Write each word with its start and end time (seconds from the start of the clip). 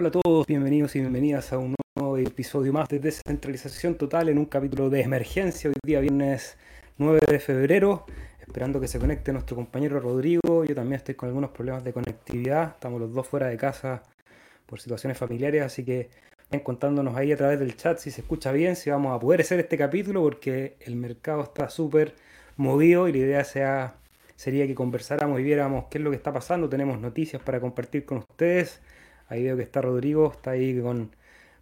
Hola 0.00 0.08
a 0.08 0.12
todos, 0.12 0.46
bienvenidos 0.46 0.96
y 0.96 1.00
bienvenidas 1.00 1.52
a 1.52 1.58
un 1.58 1.74
nuevo 1.94 2.16
episodio 2.16 2.72
más 2.72 2.88
de 2.88 3.00
Descentralización 3.00 3.96
Total 3.96 4.30
en 4.30 4.38
un 4.38 4.46
capítulo 4.46 4.88
de 4.88 5.02
emergencia. 5.02 5.68
Hoy 5.68 5.76
día 5.84 6.00
viernes 6.00 6.56
9 6.96 7.20
de 7.28 7.38
febrero, 7.38 8.06
esperando 8.40 8.80
que 8.80 8.88
se 8.88 8.98
conecte 8.98 9.30
nuestro 9.30 9.56
compañero 9.56 10.00
Rodrigo. 10.00 10.64
Yo 10.64 10.74
también 10.74 10.94
estoy 10.94 11.16
con 11.16 11.26
algunos 11.28 11.50
problemas 11.50 11.84
de 11.84 11.92
conectividad, 11.92 12.76
estamos 12.76 12.98
los 12.98 13.12
dos 13.12 13.28
fuera 13.28 13.48
de 13.48 13.58
casa 13.58 14.02
por 14.64 14.80
situaciones 14.80 15.18
familiares, 15.18 15.64
así 15.64 15.84
que 15.84 16.08
vayan 16.50 16.64
contándonos 16.64 17.14
ahí 17.14 17.32
a 17.32 17.36
través 17.36 17.60
del 17.60 17.76
chat 17.76 17.98
si 17.98 18.10
se 18.10 18.22
escucha 18.22 18.52
bien, 18.52 18.76
si 18.76 18.88
vamos 18.88 19.14
a 19.14 19.20
poder 19.20 19.42
hacer 19.42 19.60
este 19.60 19.76
capítulo, 19.76 20.22
porque 20.22 20.76
el 20.80 20.96
mercado 20.96 21.42
está 21.42 21.68
súper 21.68 22.14
movido 22.56 23.06
y 23.06 23.12
la 23.12 23.18
idea 23.18 23.44
sea, 23.44 23.96
sería 24.34 24.66
que 24.66 24.74
conversáramos 24.74 25.40
y 25.40 25.42
viéramos 25.42 25.88
qué 25.90 25.98
es 25.98 26.04
lo 26.04 26.08
que 26.08 26.16
está 26.16 26.32
pasando. 26.32 26.70
Tenemos 26.70 26.98
noticias 26.98 27.42
para 27.42 27.60
compartir 27.60 28.06
con 28.06 28.16
ustedes 28.16 28.80
Ahí 29.30 29.44
veo 29.44 29.56
que 29.56 29.62
está 29.62 29.80
Rodrigo, 29.80 30.32
está 30.32 30.50
ahí 30.50 30.80
con, 30.80 31.12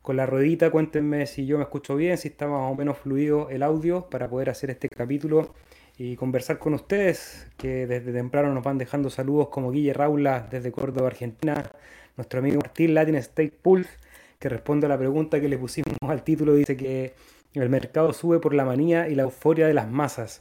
la 0.09 0.25
ruedita. 0.25 0.71
Cuéntenme 0.71 1.27
si 1.27 1.45
yo 1.45 1.59
me 1.59 1.65
escucho 1.65 1.95
bien, 1.95 2.17
si 2.17 2.29
está 2.29 2.49
más 2.49 2.73
o 2.73 2.75
menos 2.75 2.97
fluido 2.97 3.51
el 3.51 3.63
audio 3.63 4.09
para 4.09 4.29
poder 4.29 4.49
hacer 4.49 4.71
este 4.71 4.89
capítulo 4.89 5.55
y 5.99 6.17
conversar 6.17 6.59
con 6.59 6.73
ustedes, 6.73 7.47
que 7.59 7.87
desde 7.87 8.11
temprano 8.13 8.55
nos 8.55 8.65
van 8.65 8.79
dejando 8.79 9.11
saludos 9.11 9.49
como 9.51 9.71
Guille 9.71 9.93
Raula 9.93 10.49
desde 10.51 10.73
Córdoba, 10.73 11.09
Argentina, 11.09 11.71
nuestro 12.17 12.41
amigo 12.41 12.59
Martín 12.63 12.95
Latin 12.95 13.17
State 13.17 13.53
Pulse, 13.61 13.91
que 14.39 14.49
responde 14.49 14.87
a 14.87 14.89
la 14.89 14.97
pregunta 14.97 15.39
que 15.39 15.49
le 15.49 15.59
pusimos 15.59 15.93
al 16.01 16.25
título, 16.25 16.55
dice 16.55 16.75
que 16.75 17.13
el 17.53 17.69
mercado 17.69 18.15
sube 18.15 18.39
por 18.39 18.55
la 18.55 18.65
manía 18.65 19.11
y 19.11 19.15
la 19.15 19.25
euforia 19.25 19.67
de 19.67 19.75
las 19.75 19.91
masas. 19.91 20.41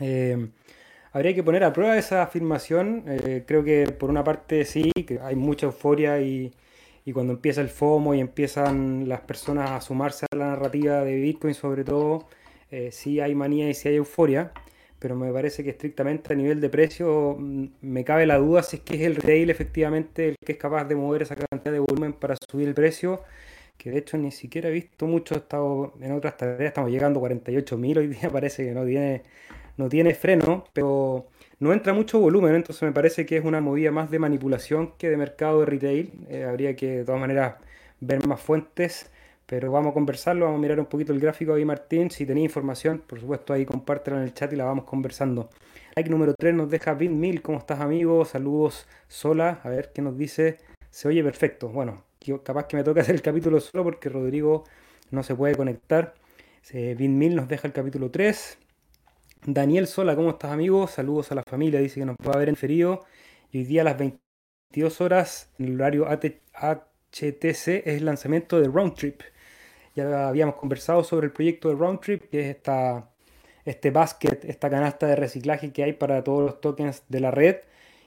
Eh, 0.00 0.48
Habría 1.12 1.34
que 1.34 1.42
poner 1.42 1.64
a 1.64 1.72
prueba 1.72 1.98
esa 1.98 2.22
afirmación. 2.22 3.04
Eh, 3.08 3.42
creo 3.46 3.64
que 3.64 3.86
por 3.86 4.10
una 4.10 4.22
parte 4.22 4.64
sí, 4.64 4.92
que 4.92 5.18
hay 5.20 5.34
mucha 5.34 5.66
euforia 5.66 6.20
y, 6.20 6.52
cuando 7.12 7.32
empieza 7.32 7.60
el 7.60 7.68
FOMO 7.68 8.14
y 8.14 8.20
empiezan 8.20 9.08
las 9.08 9.20
personas 9.22 9.70
a 9.72 9.80
sumarse 9.80 10.26
a 10.30 10.36
la 10.36 10.46
narrativa 10.50 11.02
de 11.02 11.16
Bitcoin 11.16 11.54
sobre 11.54 11.82
todo, 11.82 12.28
eh, 12.70 12.90
sí 12.92 13.18
hay 13.18 13.34
manía 13.34 13.68
y 13.68 13.74
sí 13.74 13.88
hay 13.88 13.96
euforia, 13.96 14.52
pero 15.00 15.16
me 15.16 15.32
parece 15.32 15.64
que 15.64 15.70
estrictamente 15.70 16.32
a 16.32 16.36
nivel 16.36 16.60
de 16.60 16.68
precio 16.68 17.34
mm, 17.36 17.66
me 17.80 18.04
cabe 18.04 18.26
la 18.26 18.38
duda 18.38 18.62
si 18.62 18.76
es 18.76 18.82
que 18.82 18.94
es 18.94 19.00
el 19.00 19.16
retail 19.16 19.50
efectivamente 19.50 20.28
el 20.28 20.36
que 20.44 20.52
es 20.52 20.58
capaz 20.58 20.84
de 20.84 20.94
mover 20.94 21.22
esa 21.22 21.34
cantidad 21.34 21.72
de 21.72 21.80
volumen 21.80 22.12
para 22.12 22.36
subir 22.48 22.68
el 22.68 22.74
precio, 22.74 23.22
que 23.76 23.90
de 23.90 23.98
hecho 23.98 24.16
ni 24.16 24.30
siquiera 24.30 24.68
he 24.68 24.72
visto 24.72 25.08
mucho, 25.08 25.34
he 25.34 25.38
estado 25.38 25.94
en 26.00 26.12
otras 26.12 26.36
tareas, 26.36 26.60
estamos 26.60 26.92
llegando 26.92 27.18
a 27.18 27.28
48.000, 27.28 27.98
hoy 27.98 28.06
día 28.06 28.30
parece 28.32 28.64
que 28.64 28.72
no 28.72 28.84
tiene 28.84 29.22
no 29.80 29.88
tiene 29.88 30.14
freno, 30.14 30.64
pero 30.72 31.26
no 31.58 31.72
entra 31.72 31.92
mucho 31.92 32.20
volumen, 32.20 32.54
entonces 32.54 32.82
me 32.82 32.92
parece 32.92 33.26
que 33.26 33.36
es 33.36 33.44
una 33.44 33.60
movida 33.60 33.90
más 33.90 34.10
de 34.10 34.18
manipulación 34.18 34.92
que 34.98 35.10
de 35.10 35.16
mercado 35.16 35.60
de 35.60 35.66
retail. 35.66 36.12
Eh, 36.28 36.44
habría 36.44 36.76
que 36.76 36.98
de 36.98 37.04
todas 37.04 37.20
maneras 37.20 37.56
ver 38.00 38.26
más 38.26 38.40
fuentes, 38.40 39.10
pero 39.46 39.72
vamos 39.72 39.90
a 39.90 39.94
conversarlo, 39.94 40.44
vamos 40.44 40.58
a 40.58 40.62
mirar 40.62 40.78
un 40.78 40.86
poquito 40.86 41.12
el 41.12 41.20
gráfico 41.20 41.54
ahí 41.54 41.64
Martín, 41.64 42.10
si 42.10 42.24
tenéis 42.24 42.46
información, 42.46 43.02
por 43.06 43.20
supuesto 43.20 43.52
ahí 43.52 43.66
compártela 43.66 44.18
en 44.18 44.22
el 44.22 44.34
chat 44.34 44.52
y 44.52 44.56
la 44.56 44.64
vamos 44.64 44.84
conversando. 44.84 45.50
Like 45.96 46.08
número 46.08 46.34
3 46.34 46.54
nos 46.54 46.70
deja 46.70 46.94
Mil, 46.94 47.42
¿cómo 47.42 47.58
estás 47.58 47.80
amigo? 47.80 48.24
Saludos 48.24 48.86
sola, 49.08 49.60
a 49.64 49.68
ver 49.68 49.90
qué 49.92 50.02
nos 50.02 50.16
dice. 50.16 50.58
Se 50.90 51.08
oye 51.08 51.22
perfecto. 51.24 51.68
Bueno, 51.68 52.04
capaz 52.44 52.66
que 52.66 52.76
me 52.76 52.84
toca 52.84 53.00
hacer 53.00 53.14
el 53.16 53.22
capítulo 53.22 53.60
solo 53.60 53.84
porque 53.84 54.08
Rodrigo 54.08 54.64
no 55.10 55.22
se 55.22 55.34
puede 55.34 55.56
conectar. 55.56 56.14
Eh, 56.72 56.94
Mil 56.98 57.34
nos 57.34 57.48
deja 57.48 57.66
el 57.66 57.72
capítulo 57.72 58.10
3. 58.10 58.58
Daniel 59.46 59.86
Sola, 59.86 60.14
¿cómo 60.16 60.30
estás, 60.30 60.52
amigo? 60.52 60.86
Saludos 60.86 61.32
a 61.32 61.34
la 61.34 61.42
familia, 61.42 61.80
dice 61.80 61.98
que 62.00 62.04
nos 62.04 62.16
va 62.16 62.34
a 62.34 62.36
ver. 62.36 62.54
Y 62.62 62.82
hoy 62.84 63.64
día 63.64 63.80
a 63.80 63.84
las 63.84 63.96
22 63.96 65.00
horas, 65.00 65.50
en 65.58 65.68
el 65.68 65.74
horario 65.80 66.06
HTC, 66.06 67.68
es 67.86 67.86
el 67.86 68.04
lanzamiento 68.04 68.60
de 68.60 68.68
Roundtrip. 68.68 69.22
Ya 69.96 70.28
habíamos 70.28 70.56
conversado 70.56 71.04
sobre 71.04 71.26
el 71.28 71.32
proyecto 71.32 71.70
de 71.70 71.74
Roundtrip, 71.76 72.28
que 72.28 72.40
es 72.40 72.56
esta, 72.56 73.10
este 73.64 73.90
basket, 73.90 74.40
esta 74.44 74.68
canasta 74.68 75.06
de 75.06 75.16
reciclaje 75.16 75.72
que 75.72 75.84
hay 75.84 75.94
para 75.94 76.22
todos 76.22 76.42
los 76.42 76.60
tokens 76.60 77.04
de 77.08 77.20
la 77.20 77.30
red. 77.30 77.56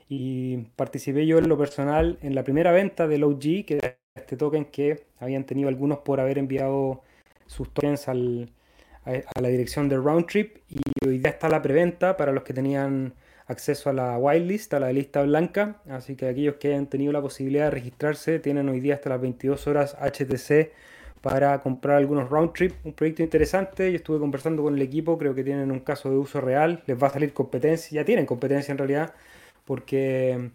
Y 0.10 0.58
participé 0.76 1.26
yo 1.26 1.40
en 1.40 1.50
lo 1.50 1.58
personal 1.58 2.20
en 2.22 2.36
la 2.36 2.44
primera 2.44 2.72
venta 2.72 3.08
del 3.08 3.24
OG, 3.24 3.66
que 3.66 3.80
es 3.82 3.96
este 4.16 4.38
token 4.38 4.66
que 4.66 5.08
habían 5.20 5.46
tenido 5.46 5.70
algunos 5.70 6.00
por 6.00 6.20
haber 6.20 6.38
enviado 6.38 7.02
sus 7.48 7.74
tokens 7.74 8.08
al, 8.08 8.52
a, 9.06 9.42
la 9.42 9.48
dirección 9.50 9.90
de 9.90 9.98
Roundtrip 9.98 10.58
y 10.70 10.82
hoy 11.06 11.18
día 11.20 11.32
está 11.32 11.50
la 11.50 11.62
preventa 11.62 12.18
para 12.18 12.32
los 12.32 12.44
que 12.44 12.54
tenían 12.54 13.14
acceso 13.48 13.90
a 13.90 13.94
la 13.94 14.18
whitelist, 14.18 14.74
a 14.74 14.80
la 14.80 14.92
lista 14.92 15.22
blanca. 15.24 15.82
Así 15.90 16.16
que 16.16 16.28
aquellos 16.28 16.56
que 16.56 16.70
hayan 16.70 16.88
tenido 16.88 17.12
la 17.12 17.22
posibilidad 17.22 17.66
de 17.66 17.72
registrarse 17.72 18.40
tienen 18.40 18.70
hoy 18.70 18.80
día 18.80 18.96
hasta 18.96 19.10
las 19.10 19.22
22 19.22 19.68
horas 19.68 19.96
HTC 20.00 20.72
para 21.22 21.60
comprar 21.62 21.98
algunos 21.98 22.30
Roundtrip. 22.30 22.74
Un 22.84 22.94
proyecto 22.94 23.24
interesante. 23.24 23.92
Yo 23.92 23.98
estuve 23.98 24.20
conversando 24.20 24.64
con 24.64 24.76
el 24.76 24.82
equipo, 24.82 25.18
creo 25.18 25.34
que 25.34 25.44
tienen 25.44 25.72
un 25.72 25.80
caso 25.80 26.10
de 26.10 26.18
uso 26.18 26.42
real. 26.42 26.84
Les 26.86 27.02
va 27.02 27.08
a 27.08 27.12
salir 27.12 27.34
competencia, 27.34 28.02
ya 28.02 28.06
tienen 28.06 28.26
competencia 28.26 28.72
en 28.72 28.78
realidad, 28.78 29.14
porque 29.66 30.52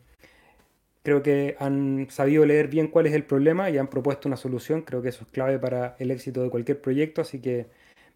creo 1.02 1.22
que 1.22 1.56
han 1.58 2.08
sabido 2.10 2.44
leer 2.44 2.68
bien 2.68 2.88
cuál 2.88 3.06
es 3.06 3.14
el 3.14 3.24
problema 3.24 3.70
y 3.70 3.78
han 3.78 3.88
propuesto 3.88 4.28
una 4.28 4.36
solución. 4.36 4.82
Creo 4.82 5.00
que 5.02 5.08
eso 5.08 5.24
es 5.24 5.28
clave 5.30 5.58
para 5.58 5.96
el 5.98 6.10
éxito 6.10 6.42
de 6.42 6.50
cualquier 6.50 6.80
proyecto. 6.80 7.22
Así 7.22 7.40
que 7.40 7.66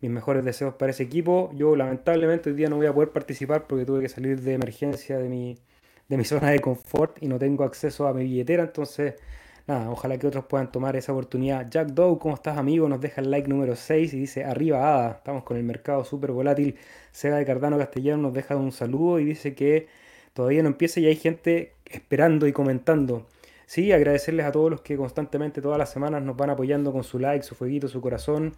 mis 0.02 0.10
mejores 0.10 0.44
deseos 0.44 0.74
para 0.74 0.90
ese 0.90 1.04
equipo. 1.04 1.50
Yo 1.54 1.76
lamentablemente 1.76 2.50
hoy 2.50 2.56
día 2.56 2.68
no 2.68 2.76
voy 2.76 2.86
a 2.86 2.92
poder 2.92 3.10
participar 3.10 3.66
porque 3.68 3.86
tuve 3.86 4.02
que 4.02 4.08
salir 4.08 4.40
de 4.40 4.54
emergencia 4.54 5.18
de 5.18 5.28
mi, 5.28 5.56
de 6.08 6.16
mi 6.16 6.24
zona 6.26 6.50
de 6.50 6.60
confort 6.60 7.22
y 7.22 7.28
no 7.28 7.38
tengo 7.38 7.64
acceso 7.64 8.06
a 8.08 8.12
mi 8.12 8.24
billetera. 8.24 8.64
Entonces, 8.64 9.14
nada, 9.68 9.90
ojalá 9.90 10.18
que 10.18 10.26
otros 10.26 10.44
puedan 10.46 10.72
tomar 10.72 10.96
esa 10.96 11.12
oportunidad. 11.12 11.70
Jack 11.70 11.90
Doe, 11.90 12.18
¿cómo 12.18 12.34
estás 12.34 12.58
amigo? 12.58 12.88
Nos 12.88 13.00
deja 13.00 13.20
el 13.20 13.30
like 13.30 13.48
número 13.48 13.76
6 13.76 14.12
y 14.14 14.18
dice 14.18 14.44
arriba 14.44 14.78
Ada. 14.78 15.12
Estamos 15.12 15.44
con 15.44 15.56
el 15.56 15.62
mercado 15.62 16.04
súper 16.04 16.32
volátil. 16.32 16.76
Sega 17.12 17.36
de 17.36 17.46
Cardano 17.46 17.78
Castellano 17.78 18.22
nos 18.22 18.34
deja 18.34 18.56
un 18.56 18.72
saludo 18.72 19.20
y 19.20 19.24
dice 19.24 19.54
que 19.54 19.86
todavía 20.34 20.62
no 20.64 20.68
empieza 20.68 20.98
y 20.98 21.06
hay 21.06 21.16
gente 21.16 21.74
esperando 21.86 22.48
y 22.48 22.52
comentando. 22.52 23.28
Sí, 23.66 23.92
agradecerles 23.92 24.46
a 24.46 24.52
todos 24.52 24.70
los 24.70 24.80
que 24.80 24.96
constantemente 24.96 25.62
todas 25.62 25.78
las 25.78 25.90
semanas 25.90 26.22
nos 26.22 26.36
van 26.36 26.50
apoyando 26.50 26.92
con 26.92 27.04
su 27.04 27.20
like, 27.20 27.44
su 27.44 27.54
fueguito, 27.54 27.88
su 27.88 28.00
corazón 28.00 28.54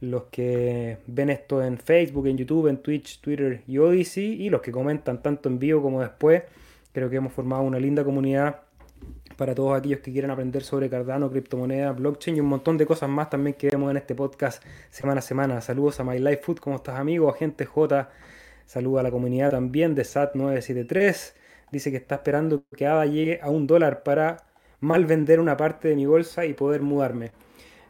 los 0.00 0.24
que 0.24 0.98
ven 1.06 1.30
esto 1.30 1.62
en 1.62 1.78
Facebook, 1.78 2.26
en 2.26 2.38
YouTube, 2.38 2.68
en 2.68 2.78
Twitch, 2.78 3.20
Twitter 3.20 3.62
y 3.66 3.78
Odyssey, 3.78 4.42
y 4.42 4.50
los 4.50 4.60
que 4.62 4.72
comentan 4.72 5.22
tanto 5.22 5.48
en 5.48 5.58
vivo 5.58 5.82
como 5.82 6.00
después. 6.00 6.42
Creo 6.92 7.10
que 7.10 7.16
hemos 7.16 7.32
formado 7.32 7.62
una 7.62 7.78
linda 7.78 8.02
comunidad 8.02 8.62
para 9.36 9.54
todos 9.54 9.78
aquellos 9.78 10.00
que 10.00 10.12
quieran 10.12 10.30
aprender 10.30 10.62
sobre 10.62 10.90
Cardano, 10.90 11.30
criptomonedas, 11.30 11.96
blockchain 11.96 12.36
y 12.36 12.40
un 12.40 12.46
montón 12.46 12.76
de 12.76 12.84
cosas 12.86 13.08
más 13.08 13.30
también 13.30 13.54
que 13.54 13.68
vemos 13.70 13.90
en 13.90 13.96
este 13.96 14.14
podcast 14.14 14.62
semana 14.90 15.20
a 15.20 15.22
semana. 15.22 15.60
Saludos 15.60 16.00
a 16.00 16.04
My 16.04 16.18
Life 16.18 16.42
Food, 16.42 16.58
¿cómo 16.58 16.76
estás 16.76 16.98
amigo? 16.98 17.30
Agente 17.30 17.64
J, 17.64 18.10
saludos 18.66 19.00
a 19.00 19.02
la 19.04 19.10
comunidad 19.10 19.52
también 19.52 19.94
de 19.94 20.02
SAT973. 20.02 21.32
Dice 21.72 21.90
que 21.90 21.96
está 21.98 22.16
esperando 22.16 22.64
que 22.76 22.86
ADA 22.86 23.06
llegue 23.06 23.40
a 23.42 23.48
un 23.48 23.66
dólar 23.66 24.02
para 24.02 24.44
mal 24.80 25.06
vender 25.06 25.40
una 25.40 25.56
parte 25.56 25.88
de 25.88 25.96
mi 25.96 26.06
bolsa 26.06 26.44
y 26.44 26.52
poder 26.52 26.82
mudarme. 26.82 27.32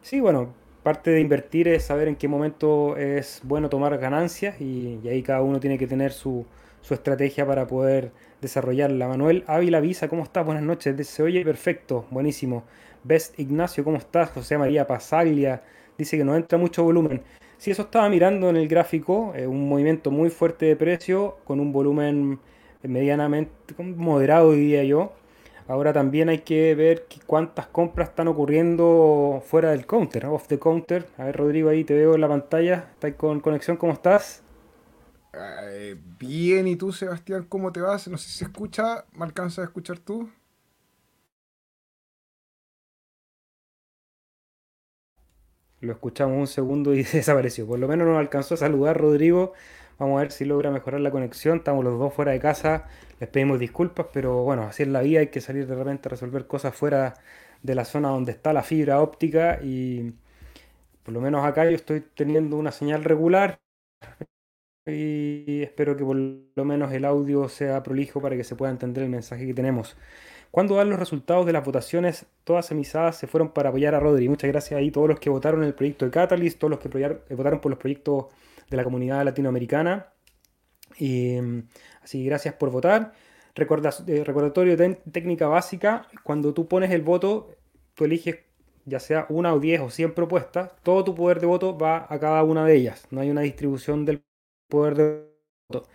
Sí, 0.02 0.20
bueno, 0.20 0.54
parte 0.82 1.10
de 1.10 1.20
invertir 1.20 1.68
es 1.68 1.84
saber 1.84 2.08
en 2.08 2.16
qué 2.16 2.28
momento 2.28 2.96
es 2.96 3.40
bueno 3.44 3.68
tomar 3.68 3.96
ganancias 3.98 4.60
y, 4.60 5.00
ahí 5.08 5.22
cada 5.22 5.42
uno 5.42 5.60
tiene 5.60 5.78
que 5.78 5.86
tener 5.86 6.12
su, 6.12 6.46
estrategia 6.90 7.46
para 7.46 7.66
poder 7.66 8.10
desarrollarla. 8.40 9.06
Manuel 9.06 9.44
Ávila 9.46 9.80
Visa, 9.80 10.08
¿cómo 10.08 10.24
estás? 10.24 10.44
Buenas 10.44 10.64
noches. 10.64 11.06
Se 11.06 11.22
oye 11.22 11.44
perfecto, 11.44 12.06
buenísimo. 12.10 12.64
Best 13.04 13.38
Ignacio, 13.38 13.84
¿cómo 13.84 13.98
estás? 13.98 14.30
José 14.30 14.58
María 14.58 14.86
Pasaglia 14.86 15.62
dice 15.96 16.18
que 16.18 16.24
no 16.24 16.34
entra 16.34 16.58
mucho 16.58 16.82
volumen. 16.82 17.22
Si 17.58 17.70
eso 17.70 17.82
estaba 17.82 18.08
mirando 18.08 18.48
en 18.48 18.56
el 18.56 18.66
gráfico, 18.66 19.32
eh, 19.36 19.46
un 19.46 19.68
movimiento 19.68 20.10
muy 20.10 20.30
fuerte 20.30 20.66
de 20.66 20.76
precio 20.76 21.36
con 21.44 21.60
un 21.60 21.72
volumen 21.72 22.40
medianamente 22.82 23.52
moderado, 23.78 24.52
diría 24.52 24.82
yo. 24.84 25.12
Ahora 25.70 25.92
también 25.92 26.28
hay 26.28 26.40
que 26.40 26.74
ver 26.74 27.06
cuántas 27.26 27.68
compras 27.68 28.08
están 28.08 28.26
ocurriendo 28.26 29.40
fuera 29.46 29.70
del 29.70 29.86
counter, 29.86 30.26
off 30.26 30.48
the 30.48 30.58
counter. 30.58 31.06
A 31.16 31.26
ver, 31.26 31.36
Rodrigo, 31.36 31.68
ahí 31.68 31.84
te 31.84 31.94
veo 31.94 32.16
en 32.16 32.20
la 32.20 32.26
pantalla. 32.28 32.88
¿Estás 32.94 33.14
con 33.14 33.38
conexión? 33.38 33.76
¿Cómo 33.76 33.92
estás? 33.92 34.42
Eh, 35.32 35.96
bien, 36.18 36.66
¿y 36.66 36.74
tú, 36.74 36.90
Sebastián, 36.90 37.46
cómo 37.48 37.70
te 37.70 37.80
vas? 37.80 38.08
No 38.08 38.18
sé 38.18 38.28
si 38.30 38.38
se 38.38 38.44
escucha. 38.46 39.04
¿Me 39.12 39.24
alcanzas 39.24 39.60
a 39.60 39.64
escuchar 39.66 40.00
tú? 40.00 40.28
Lo 45.78 45.92
escuchamos 45.92 46.36
un 46.36 46.48
segundo 46.48 46.94
y 46.94 47.02
desapareció. 47.12 47.64
Por 47.68 47.78
lo 47.78 47.86
menos 47.86 48.08
nos 48.08 48.18
alcanzó 48.18 48.54
a 48.54 48.56
saludar 48.56 49.00
Rodrigo. 49.00 49.52
Vamos 50.00 50.16
a 50.16 50.22
ver 50.22 50.32
si 50.32 50.46
logra 50.46 50.70
mejorar 50.70 51.02
la 51.02 51.10
conexión. 51.10 51.58
Estamos 51.58 51.84
los 51.84 51.98
dos 51.98 52.14
fuera 52.14 52.32
de 52.32 52.40
casa. 52.40 52.88
Les 53.20 53.28
pedimos 53.28 53.58
disculpas, 53.58 54.06
pero 54.12 54.42
bueno, 54.44 54.62
así 54.62 54.82
es 54.82 54.88
la 54.88 55.02
vida. 55.02 55.20
Hay 55.20 55.26
que 55.28 55.42
salir 55.42 55.66
de 55.66 55.74
repente 55.74 56.08
a 56.08 56.10
resolver 56.10 56.46
cosas 56.46 56.74
fuera 56.74 57.14
de 57.62 57.74
la 57.74 57.84
zona 57.84 58.08
donde 58.08 58.32
está 58.32 58.54
la 58.54 58.62
fibra 58.62 59.02
óptica. 59.02 59.60
Y 59.62 60.14
por 61.02 61.12
lo 61.12 61.20
menos 61.20 61.44
acá 61.44 61.66
yo 61.66 61.76
estoy 61.76 62.00
teniendo 62.00 62.56
una 62.56 62.72
señal 62.72 63.04
regular. 63.04 63.60
Y 64.86 65.62
espero 65.62 65.96
que 65.96 66.04
por 66.04 66.16
lo 66.16 66.64
menos 66.64 66.92
el 66.92 67.04
audio 67.04 67.48
sea 67.50 67.82
prolijo 67.82 68.22
para 68.22 68.36
que 68.36 68.44
se 68.44 68.56
pueda 68.56 68.72
entender 68.72 69.04
el 69.04 69.10
mensaje 69.10 69.46
que 69.46 69.54
tenemos. 69.54 69.96
¿Cuándo 70.50 70.76
dan 70.76 70.88
los 70.88 70.98
resultados 70.98 71.44
de 71.44 71.52
las 71.52 71.64
votaciones? 71.64 72.26
Todas 72.44 72.70
emisadas 72.70 73.18
se 73.18 73.26
fueron 73.26 73.52
para 73.52 73.68
apoyar 73.68 73.94
a 73.94 74.00
Rodri. 74.00 74.30
Muchas 74.30 74.50
gracias 74.50 74.78
ahí 74.78 74.90
todos 74.90 75.08
los 75.08 75.20
que 75.20 75.28
votaron 75.30 75.62
el 75.62 75.74
proyecto 75.74 76.06
de 76.06 76.10
Catalyst, 76.10 76.58
todos 76.58 76.70
los 76.70 76.80
que 76.80 76.88
votaron 77.34 77.60
por 77.60 77.70
los 77.70 77.78
proyectos 77.78 78.26
de 78.70 78.76
la 78.76 78.84
comunidad 78.84 79.24
latinoamericana. 79.24 80.12
Y, 80.98 81.36
así 82.02 82.24
gracias 82.24 82.54
por 82.54 82.70
votar. 82.70 83.12
Eh, 83.56 84.24
recordatorio 84.24 84.76
de 84.76 84.94
técnica 85.12 85.48
básica, 85.48 86.06
cuando 86.22 86.54
tú 86.54 86.66
pones 86.68 86.90
el 86.92 87.02
voto, 87.02 87.50
tú 87.94 88.04
eliges 88.04 88.38
ya 88.86 88.98
sea 89.00 89.26
una 89.28 89.54
o 89.54 89.60
diez 89.60 89.80
o 89.80 89.90
cien 89.90 90.14
propuestas, 90.14 90.72
todo 90.82 91.04
tu 91.04 91.14
poder 91.14 91.40
de 91.40 91.46
voto 91.46 91.76
va 91.76 92.06
a 92.08 92.18
cada 92.18 92.42
una 92.42 92.64
de 92.64 92.74
ellas. 92.76 93.06
No 93.10 93.20
hay 93.20 93.30
una 93.30 93.42
distribución 93.42 94.04
del 94.04 94.22
poder 94.68 94.94
de 94.94 95.30
voto. 95.68 95.88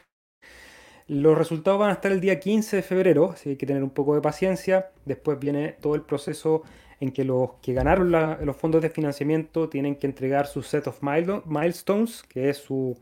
Los 1.08 1.38
resultados 1.38 1.80
van 1.80 1.90
a 1.92 1.94
estar 1.94 2.12
el 2.12 2.22
día 2.22 2.40
15 2.40 2.78
de 2.78 2.82
febrero, 2.82 3.32
así 3.32 3.44
que 3.44 3.50
hay 3.52 3.58
que 3.58 3.66
tener 3.66 3.84
un 3.84 3.90
poco 3.92 4.16
de 4.16 4.22
paciencia. 4.22 4.92
Después 5.06 5.40
viene 5.40 5.74
todo 5.74 5.96
el 5.96 6.02
proceso 6.02 6.64
en 7.00 7.12
que 7.12 7.24
los 7.24 7.54
que 7.62 7.74
ganaron 7.74 8.12
los 8.12 8.56
fondos 8.56 8.82
de 8.82 8.90
financiamiento 8.90 9.70
tienen 9.70 9.96
que 9.96 10.08
entregar 10.08 10.48
su 10.48 10.64
set 10.64 10.88
of 10.88 11.02
milestones, 11.02 12.24
que 12.24 12.50
es 12.50 12.58
su, 12.58 12.98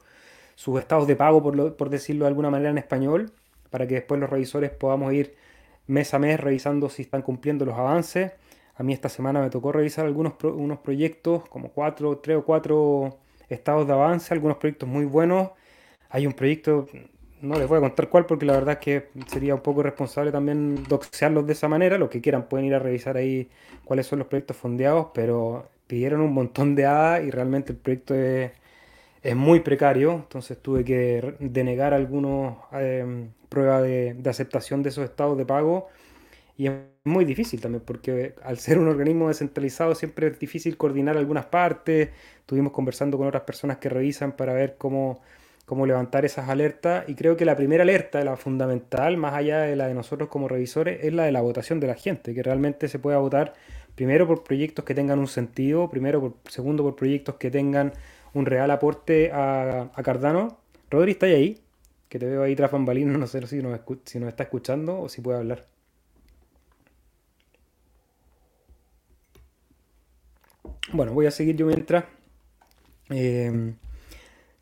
sus 0.55 0.79
estados 0.79 1.07
de 1.07 1.15
pago, 1.15 1.41
por, 1.43 1.75
por 1.75 1.89
decirlo 1.89 2.25
de 2.25 2.29
alguna 2.29 2.49
manera 2.49 2.71
en 2.71 2.77
español, 2.77 3.31
para 3.69 3.87
que 3.87 3.95
después 3.95 4.19
los 4.19 4.29
revisores 4.29 4.71
podamos 4.71 5.13
ir 5.13 5.35
mes 5.87 6.13
a 6.13 6.19
mes 6.19 6.39
revisando 6.39 6.89
si 6.89 7.03
están 7.03 7.21
cumpliendo 7.21 7.65
los 7.65 7.75
avances. 7.77 8.31
A 8.75 8.83
mí 8.83 8.93
esta 8.93 9.09
semana 9.09 9.41
me 9.41 9.49
tocó 9.49 9.71
revisar 9.71 10.05
algunos 10.05 10.33
unos 10.43 10.79
proyectos, 10.79 11.47
como 11.49 11.69
cuatro, 11.69 12.17
tres 12.17 12.37
o 12.37 12.45
cuatro 12.45 13.19
estados 13.49 13.85
de 13.87 13.93
avance, 13.93 14.33
algunos 14.33 14.57
proyectos 14.57 14.89
muy 14.89 15.05
buenos. 15.05 15.51
Hay 16.09 16.25
un 16.25 16.33
proyecto, 16.33 16.87
no 17.43 17.59
les 17.59 17.67
voy 17.67 17.77
a 17.77 17.81
contar 17.81 18.09
cuál 18.09 18.25
porque 18.25 18.45
la 18.45 18.53
verdad 18.53 18.75
es 18.75 18.79
que 18.79 19.09
sería 19.27 19.53
un 19.53 19.61
poco 19.61 19.81
irresponsable 19.81 20.31
también 20.31 20.83
doxearlos 20.85 21.45
de 21.45 21.53
esa 21.53 21.67
manera. 21.67 21.97
Los 21.97 22.09
que 22.09 22.21
quieran 22.21 22.47
pueden 22.47 22.65
ir 22.67 22.73
a 22.73 22.79
revisar 22.79 23.17
ahí 23.17 23.49
cuáles 23.83 24.07
son 24.07 24.19
los 24.19 24.29
proyectos 24.29 24.55
fondeados, 24.55 25.07
pero 25.13 25.69
pidieron 25.87 26.21
un 26.21 26.33
montón 26.33 26.73
de 26.73 26.85
hadas 26.85 27.23
y 27.25 27.31
realmente 27.31 27.73
el 27.73 27.77
proyecto 27.77 28.15
es, 28.15 28.51
muy 29.35 29.59
precario. 29.59 30.13
Entonces 30.13 30.57
tuve 30.61 30.85
que 30.85 31.35
denegar 31.39 31.93
algunas 31.93 32.55
em, 32.71 33.29
pruebas 33.49 33.83
de, 33.83 34.13
de, 34.13 34.29
aceptación 34.29 34.81
de 34.81 34.89
esos 34.89 35.03
estados 35.03 35.37
de 35.37 35.45
pago. 35.45 35.89
Y 36.57 36.67
es 36.67 36.73
muy 37.03 37.25
difícil 37.25 37.59
también 37.59 37.83
porque 37.85 38.35
al 38.43 38.57
ser 38.57 38.79
un 38.79 38.87
organismo 38.87 39.27
descentralizado 39.27 39.95
siempre 39.95 40.27
es 40.27 40.39
difícil 40.39 40.77
coordinar 40.77 41.17
algunas 41.17 41.45
partes. 41.47 42.09
Estuvimos 42.39 42.71
conversando 42.71 43.17
con 43.17 43.27
otras 43.27 43.43
personas 43.43 43.77
que 43.77 43.89
revisan 43.89 44.33
para 44.33 44.53
ver 44.53 44.75
cómo 44.77 45.21
cómo 45.65 45.85
levantar 45.85 46.25
esas 46.25 46.49
alertas. 46.49 47.05
Y 47.07 47.15
creo 47.15 47.37
que 47.37 47.45
la 47.45 47.55
primera 47.55 47.83
alerta, 47.83 48.23
la 48.23 48.37
fundamental, 48.37 49.17
más 49.17 49.33
allá 49.33 49.59
de 49.61 49.75
la 49.75 49.87
de 49.87 49.93
nosotros 49.93 50.29
como 50.29 50.47
revisores, 50.47 51.03
es 51.03 51.13
la 51.13 51.25
de 51.25 51.31
la 51.31 51.41
votación 51.41 51.79
de 51.79 51.87
la 51.87 51.95
gente, 51.95 52.33
que 52.33 52.43
realmente 52.43 52.87
se 52.87 52.99
pueda 52.99 53.17
votar 53.17 53.53
primero 53.95 54.27
por 54.27 54.43
proyectos 54.43 54.85
que 54.85 54.95
tengan 54.95 55.19
un 55.19 55.27
sentido, 55.27 55.89
primero 55.89 56.19
por, 56.21 56.51
segundo 56.51 56.83
por 56.83 56.95
proyectos 56.95 57.35
que 57.35 57.51
tengan 57.51 57.93
un 58.33 58.45
real 58.45 58.71
aporte 58.71 59.31
a, 59.31 59.91
Cardano. 60.03 60.57
Rodri, 60.89 61.11
¿está 61.13 61.27
ahí? 61.27 61.61
Que 62.09 62.19
te 62.19 62.25
veo 62.25 62.43
ahí 62.43 62.55
tras 62.55 62.71
bambalinas, 62.71 63.17
no 63.17 63.27
sé 63.27 63.45
si 63.47 63.61
nos, 63.61 63.79
está 64.27 64.43
escuchando 64.43 64.99
o 65.01 65.09
si 65.09 65.21
puede 65.21 65.39
hablar. 65.39 65.67
Bueno, 70.91 71.13
voy 71.13 71.25
a 71.25 71.31
seguir 71.31 71.55
yo 71.55 71.65
mientras. 71.65 72.05
Eh, 73.09 73.73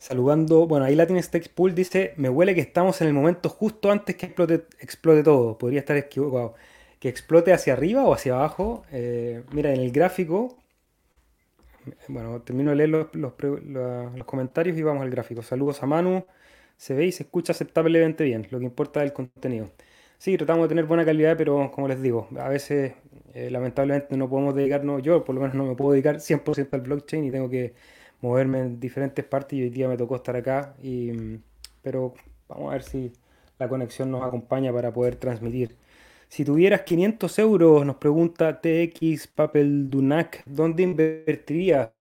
Saludando, 0.02 0.66
bueno, 0.66 0.86
ahí 0.88 0.96
Latin 0.96 1.22
Stakes 1.22 1.50
Pool 1.50 1.76
dice, 1.76 2.16
me 2.18 2.28
huele 2.28 2.56
que 2.56 2.62
estamos 2.62 3.00
en 3.02 3.08
el 3.08 3.14
momento 3.14 3.50
justo 3.50 3.92
antes 3.92 4.16
que 4.16 4.26
explote, 4.26 4.66
explote 4.80 5.22
todo. 5.22 5.60
Podría 5.60 5.82
estar 5.82 5.96
equivocado. 5.96 6.56
Que 7.00 7.08
explote 7.08 7.54
hacia 7.54 7.74
arriba 7.74 8.04
o 8.04 8.12
hacia 8.12 8.34
abajo. 8.34 8.84
Eh, 8.92 9.44
mira, 9.52 9.72
en 9.72 9.80
el 9.80 9.92
gráfico, 9.92 10.58
bueno, 12.08 12.42
termino 12.42 12.72
de 12.72 12.78
leer 12.78 12.90
los, 12.90 13.14
los, 13.14 14.26
comentarios 14.26 14.76
y 14.76 14.82
vamos 14.82 15.04
al 15.04 15.12
gráfico. 15.12 15.44
Saludos 15.44 15.84
a 15.84 15.86
Manu. 15.86 16.26
Se 16.78 16.96
ve 16.96 17.06
y 17.06 17.12
se 17.12 17.22
escucha 17.24 17.52
aceptablemente 17.52 18.24
bien, 18.24 18.48
lo 18.50 18.58
que 18.58 18.66
importa 18.66 19.02
es 19.02 19.12
el 19.12 19.14
contenido. 19.14 19.70
Sí, 20.18 20.36
tratamos 20.36 20.64
de 20.64 20.70
tener 20.70 20.86
buena 20.86 21.06
calidad, 21.06 21.38
pero 21.38 21.72
como 21.72 21.88
les 21.88 22.02
digo, 22.02 22.28
a 22.40 22.50
veces 22.50 22.94
eh, 23.36 23.52
lamentablemente 23.52 24.18
no 24.18 24.28
podemos 24.28 24.56
dedicarnos, 24.56 25.04
yo 25.04 25.24
por 25.24 25.36
lo 25.36 25.42
menos 25.42 25.56
no 25.56 25.66
me 25.66 25.76
puedo 25.76 25.92
dedicar 25.92 26.20
100% 26.20 26.70
al 26.74 26.82
blockchain 26.82 27.26
y 27.26 27.32
tengo 27.32 27.50
que 27.52 27.76
moverme 28.22 28.60
en 28.60 28.80
diferentes 28.80 29.26
partes 29.26 29.60
y 29.60 29.64
hoy 29.64 29.70
día 29.70 29.88
me 29.88 29.98
tocó 29.98 30.16
estar 30.16 30.36
acá. 30.36 30.76
Y, 30.82 31.40
pero 31.82 32.14
vamos 32.48 32.70
a 32.70 32.74
ver 32.74 32.84
si 32.84 33.12
la 33.60 33.68
conexión 33.68 34.12
nos 34.12 34.24
acompaña 34.24 34.72
para 34.74 34.92
poder 34.92 35.16
transmitir. 35.16 35.76
Si 36.28 36.46
tuvieras 36.46 36.84
500 36.84 37.40
euros, 37.40 37.86
nos 37.86 37.98
pregunta 37.98 38.62
TX 38.62 39.28
Papel 39.28 39.90
Dunac, 39.90 40.44
¿dónde 40.46 40.84
invertirías? 40.84 41.92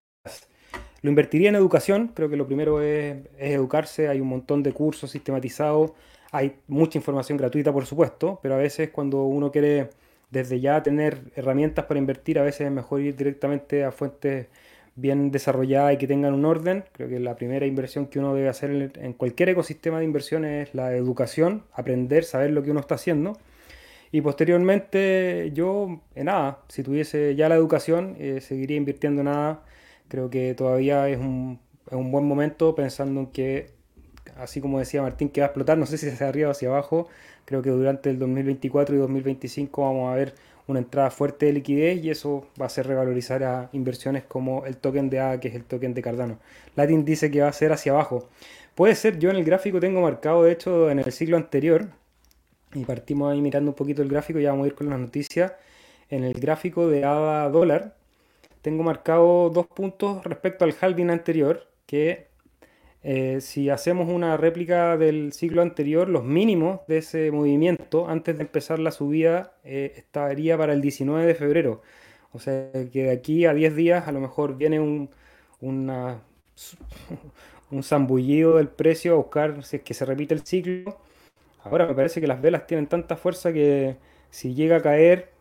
Lo 1.01 1.09
invertiría 1.09 1.49
en 1.49 1.55
educación, 1.55 2.11
creo 2.13 2.29
que 2.29 2.37
lo 2.37 2.47
primero 2.47 2.81
es, 2.81 3.25
es, 3.37 3.51
educarse, 3.55 4.07
hay 4.07 4.21
un 4.21 4.29
montón 4.29 4.63
de 4.63 4.71
cursos 4.71 5.11
sistematizados, 5.11 5.91
hay 6.31 6.55
mucha 6.67 6.97
información 6.97 7.37
gratuita 7.37 7.73
por 7.73 7.85
supuesto, 7.85 8.39
pero 8.41 8.53
a 8.55 8.57
veces 8.57 8.91
cuando 8.91 9.25
uno 9.25 9.51
quiere 9.51 9.89
desde 10.29 10.61
ya 10.61 10.81
tener 10.81 11.31
herramientas 11.35 11.85
para 11.85 11.99
invertir, 11.99 12.39
a 12.39 12.43
veces 12.43 12.67
es 12.67 12.71
mejor 12.71 13.01
ir 13.01 13.15
directamente 13.15 13.83
a 13.83 13.91
fuentes 13.91 14.47
bien 14.95 15.31
desarrollada 15.31 15.93
y 15.93 15.97
que 15.97 16.07
tengan 16.07 16.33
un 16.33 16.45
orden. 16.45 16.83
Creo 16.91 17.09
que 17.09 17.19
la 17.19 17.35
primera 17.35 17.65
inversión 17.65 18.07
que 18.07 18.19
uno 18.19 18.33
debe 18.33 18.49
hacer 18.49 18.91
en 18.95 19.13
cualquier 19.13 19.49
ecosistema 19.49 19.99
de 19.99 20.05
inversión 20.05 20.45
es 20.45 20.73
la 20.73 20.95
educación, 20.95 21.63
aprender, 21.73 22.23
saber 22.23 22.51
lo 22.51 22.63
que 22.63 22.71
uno 22.71 22.79
está 22.79 22.95
haciendo. 22.95 23.37
Y 24.11 24.21
posteriormente 24.21 25.51
yo, 25.53 26.01
en 26.15 26.25
nada, 26.25 26.59
si 26.67 26.83
tuviese 26.83 27.35
ya 27.35 27.47
la 27.47 27.55
educación, 27.55 28.15
eh, 28.19 28.41
seguiría 28.41 28.75
invirtiendo 28.77 29.21
en 29.21 29.25
nada. 29.25 29.63
Creo 30.09 30.29
que 30.29 30.53
todavía 30.53 31.07
es 31.07 31.17
un, 31.17 31.59
es 31.87 31.93
un, 31.93 32.11
buen 32.11 32.25
momento 32.25 32.75
pensando 32.75 33.21
en 33.21 33.27
que, 33.27 33.71
así 34.35 34.59
como 34.59 34.79
decía 34.79 35.01
Martín, 35.01 35.29
que 35.29 35.41
va 35.41 35.47
a 35.47 35.49
explotar, 35.49 35.77
no 35.77 35.85
sé 35.85 35.97
si 35.97 36.09
hacia 36.09 36.27
arriba 36.27 36.49
o 36.49 36.51
hacia 36.51 36.67
abajo, 36.67 37.07
creo 37.45 37.61
que 37.61 37.69
durante 37.69 38.09
el 38.09 38.19
2024 38.19 38.95
y 38.95 38.97
2025 38.99 39.81
vamos 39.81 40.11
a 40.11 40.15
ver 40.15 40.35
una 40.71 40.79
entrada 40.79 41.11
fuerte 41.11 41.45
de 41.45 41.53
liquidez 41.53 42.03
y 42.03 42.09
eso 42.09 42.47
va 42.59 42.65
a 42.65 42.67
hacer 42.67 42.87
revalorizar 42.87 43.43
a 43.43 43.69
inversiones 43.73 44.23
como 44.23 44.65
el 44.65 44.77
token 44.77 45.09
de 45.09 45.19
A, 45.19 45.39
que 45.39 45.49
es 45.49 45.55
el 45.55 45.63
token 45.63 45.93
de 45.93 46.01
Cardano. 46.01 46.39
Latin 46.75 47.05
dice 47.05 47.29
que 47.31 47.41
va 47.41 47.49
a 47.49 47.53
ser 47.53 47.71
hacia 47.71 47.91
abajo. 47.91 48.29
Puede 48.75 48.95
ser, 48.95 49.19
yo 49.19 49.29
en 49.29 49.35
el 49.35 49.43
gráfico 49.43 49.79
tengo 49.79 50.01
marcado, 50.01 50.43
de 50.43 50.53
hecho, 50.53 50.89
en 50.89 50.99
el 50.99 51.11
siglo 51.11 51.37
anterior, 51.37 51.87
y 52.73 52.85
partimos 52.85 53.31
ahí 53.31 53.41
mirando 53.41 53.71
un 53.71 53.75
poquito 53.75 54.01
el 54.01 54.09
gráfico, 54.09 54.39
ya 54.39 54.51
vamos 54.51 54.65
a 54.65 54.67
ir 54.67 54.75
con 54.75 54.89
las 54.89 54.99
noticias. 54.99 55.53
En 56.09 56.23
el 56.23 56.33
gráfico 56.33 56.87
de 56.87 57.05
ADA 57.05 57.49
dólar, 57.49 57.95
tengo 58.61 58.83
marcado 58.83 59.49
dos 59.49 59.67
puntos 59.67 60.23
respecto 60.23 60.65
al 60.65 60.75
halving 60.79 61.09
anterior, 61.09 61.67
que 61.85 62.27
eh, 63.03 63.41
si 63.41 63.69
hacemos 63.69 64.09
una 64.09 64.37
réplica 64.37 64.95
del 64.95 65.33
ciclo 65.33 65.63
anterior, 65.63 66.07
los 66.07 66.23
mínimos 66.23 66.81
de 66.87 66.99
ese 66.99 67.31
movimiento 67.31 68.07
antes 68.07 68.37
de 68.37 68.43
empezar 68.43 68.77
la 68.79 68.91
subida 68.91 69.53
eh, 69.63 69.93
estaría 69.95 70.57
para 70.57 70.73
el 70.73 70.81
19 70.81 71.25
de 71.25 71.35
febrero. 71.35 71.81
O 72.31 72.39
sea 72.39 72.71
que 72.91 73.03
de 73.05 73.11
aquí 73.11 73.45
a 73.45 73.53
10 73.53 73.75
días 73.75 74.07
a 74.07 74.11
lo 74.11 74.19
mejor 74.19 74.55
viene 74.55 74.79
un, 74.79 75.09
un 77.71 77.83
zambullido 77.83 78.57
del 78.57 78.67
precio 78.69 79.13
a 79.13 79.15
buscar 79.17 79.63
si 79.63 79.77
es 79.77 79.81
que 79.83 79.93
se 79.93 80.05
repite 80.05 80.33
el 80.35 80.45
ciclo. 80.45 80.97
Ahora 81.63 81.87
me 81.87 81.95
parece 81.95 82.21
que 82.21 82.27
las 82.27 82.41
velas 82.41 82.67
tienen 82.67 82.87
tanta 82.87 83.15
fuerza 83.17 83.51
que 83.51 83.97
si 84.29 84.53
llega 84.53 84.77
a 84.77 84.81
caer 84.81 85.31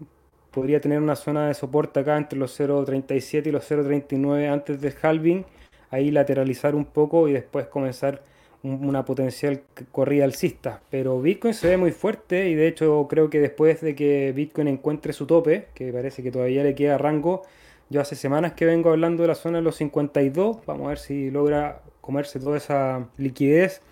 podría 0.50 0.80
tener 0.80 1.00
una 1.00 1.16
zona 1.16 1.48
de 1.48 1.54
soporte 1.54 2.00
acá 2.00 2.16
entre 2.16 2.38
los 2.38 2.58
0.37 2.58 3.46
y 3.46 3.50
los 3.50 3.70
0.39 3.70 4.50
antes 4.50 4.80
del 4.80 4.94
halving 5.02 5.44
ahí 5.90 6.10
lateralizar 6.10 6.74
un 6.74 6.84
poco 6.84 7.28
y 7.28 7.32
después 7.32 7.66
comenzar 7.66 8.22
una 8.62 9.04
potencial 9.04 9.62
corrida 9.90 10.24
alcista. 10.24 10.82
Pero 10.90 11.20
Bitcoin 11.20 11.54
se 11.54 11.68
ve 11.68 11.76
muy 11.76 11.92
fuerte 11.92 12.48
y 12.50 12.54
de 12.54 12.68
hecho 12.68 13.06
creo 13.08 13.30
que 13.30 13.40
después 13.40 13.80
de 13.80 13.94
que 13.94 14.32
Bitcoin 14.32 14.68
encuentre 14.68 15.12
su 15.12 15.26
tope, 15.26 15.68
que 15.74 15.92
parece 15.92 16.22
que 16.22 16.30
todavía 16.30 16.62
le 16.62 16.74
queda 16.74 16.98
rango, 16.98 17.42
yo 17.88 18.00
hace 18.00 18.14
semanas 18.16 18.52
que 18.52 18.66
vengo 18.66 18.90
hablando 18.90 19.22
de 19.22 19.28
la 19.28 19.34
zona 19.34 19.58
de 19.58 19.64
los 19.64 19.76
52, 19.76 20.64
vamos 20.66 20.86
a 20.86 20.88
ver 20.90 20.98
si 20.98 21.30
logra 21.30 21.82
comerse 22.00 22.38
toda 22.38 22.56
esa 22.58 23.08
liquidez. 23.16 23.82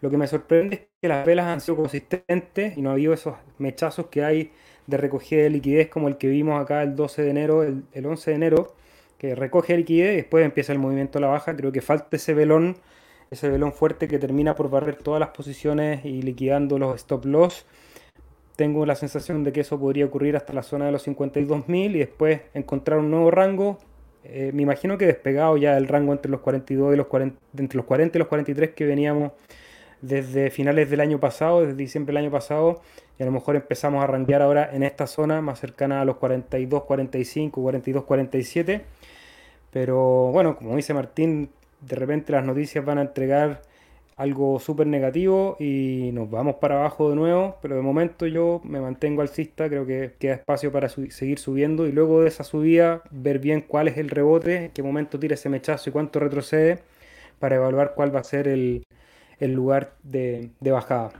Lo 0.00 0.10
que 0.10 0.16
me 0.16 0.26
sorprende 0.26 0.76
es 0.76 0.82
que 1.00 1.08
las 1.08 1.24
velas 1.26 1.46
han 1.46 1.60
sido 1.60 1.76
consistentes 1.76 2.76
y 2.76 2.82
no 2.82 2.90
ha 2.90 2.94
habido 2.94 3.12
esos 3.12 3.34
mechazos 3.58 4.06
que 4.06 4.24
hay 4.24 4.52
de 4.86 4.96
recogida 4.96 5.42
de 5.42 5.50
liquidez 5.50 5.88
como 5.88 6.08
el 6.08 6.16
que 6.16 6.28
vimos 6.28 6.60
acá 6.60 6.82
el 6.82 6.96
12 6.96 7.22
de 7.22 7.30
enero, 7.30 7.62
el, 7.62 7.84
el 7.92 8.06
11 8.06 8.30
de 8.30 8.36
enero, 8.36 8.74
que 9.18 9.34
recoge 9.34 9.76
liquidez 9.76 10.12
y 10.12 10.16
después 10.16 10.44
empieza 10.44 10.72
el 10.72 10.78
movimiento 10.78 11.18
a 11.18 11.20
la 11.20 11.28
baja. 11.28 11.56
Creo 11.56 11.72
que 11.72 11.80
falta 11.80 12.16
ese 12.16 12.34
velón, 12.34 12.76
ese 13.30 13.48
velón 13.48 13.72
fuerte 13.72 14.08
que 14.08 14.18
termina 14.18 14.54
por 14.54 14.70
barrer 14.70 14.96
todas 14.96 15.20
las 15.20 15.30
posiciones 15.30 16.04
y 16.04 16.22
liquidando 16.22 16.78
los 16.78 16.96
stop 16.96 17.24
loss. 17.24 17.66
Tengo 18.56 18.86
la 18.86 18.94
sensación 18.94 19.44
de 19.44 19.52
que 19.52 19.60
eso 19.60 19.78
podría 19.78 20.06
ocurrir 20.06 20.36
hasta 20.36 20.52
la 20.52 20.62
zona 20.62 20.86
de 20.86 20.92
los 20.92 21.06
52.000 21.06 21.94
y 21.94 21.98
después 21.98 22.40
encontrar 22.54 22.98
un 22.98 23.10
nuevo 23.10 23.30
rango. 23.30 23.78
Eh, 24.24 24.50
me 24.54 24.62
imagino 24.62 24.98
que 24.98 25.06
despegado 25.06 25.56
ya 25.56 25.76
el 25.76 25.86
rango 25.86 26.12
entre 26.12 26.30
los 26.30 26.40
42 26.40 26.94
y 26.94 26.96
los 26.96 27.06
40, 27.06 27.38
entre 27.58 27.76
los 27.76 27.86
40 27.86 28.16
y 28.16 28.18
los 28.18 28.28
43 28.28 28.70
que 28.70 28.84
veníamos 28.86 29.32
desde 30.06 30.50
finales 30.50 30.90
del 30.90 31.00
año 31.00 31.18
pasado, 31.18 31.62
desde 31.62 31.74
diciembre 31.74 32.12
del 32.14 32.24
año 32.24 32.30
pasado, 32.30 32.80
y 33.18 33.22
a 33.22 33.26
lo 33.26 33.32
mejor 33.32 33.56
empezamos 33.56 34.02
a 34.02 34.06
randear 34.06 34.42
ahora 34.42 34.70
en 34.72 34.82
esta 34.82 35.06
zona 35.06 35.40
más 35.40 35.58
cercana 35.60 36.00
a 36.00 36.04
los 36.04 36.16
42, 36.16 36.84
45, 36.84 37.62
42, 37.62 38.04
47. 38.04 38.82
Pero 39.72 40.30
bueno, 40.32 40.56
como 40.56 40.76
dice 40.76 40.94
Martín, 40.94 41.50
de 41.80 41.96
repente 41.96 42.32
las 42.32 42.44
noticias 42.44 42.84
van 42.84 42.98
a 42.98 43.02
entregar 43.02 43.62
algo 44.16 44.58
súper 44.58 44.86
negativo 44.86 45.56
y 45.60 46.10
nos 46.14 46.30
vamos 46.30 46.56
para 46.56 46.76
abajo 46.76 47.10
de 47.10 47.16
nuevo, 47.16 47.56
pero 47.60 47.76
de 47.76 47.82
momento 47.82 48.26
yo 48.26 48.62
me 48.64 48.80
mantengo 48.80 49.20
alcista, 49.20 49.68
creo 49.68 49.86
que 49.86 50.14
queda 50.18 50.34
espacio 50.34 50.72
para 50.72 50.88
seguir 50.88 51.38
subiendo 51.38 51.86
y 51.86 51.92
luego 51.92 52.22
de 52.22 52.28
esa 52.28 52.42
subida 52.42 53.02
ver 53.10 53.38
bien 53.38 53.60
cuál 53.60 53.88
es 53.88 53.98
el 53.98 54.08
rebote, 54.08 54.56
en 54.66 54.70
qué 54.70 54.82
momento 54.82 55.18
tira 55.18 55.34
ese 55.34 55.50
mechazo 55.50 55.90
y 55.90 55.92
cuánto 55.92 56.18
retrocede 56.18 56.78
para 57.38 57.56
evaluar 57.56 57.92
cuál 57.94 58.14
va 58.14 58.20
a 58.20 58.24
ser 58.24 58.48
el, 58.48 58.85
lugar 59.40 59.94
de, 60.02 60.50
bajada. 60.60 61.12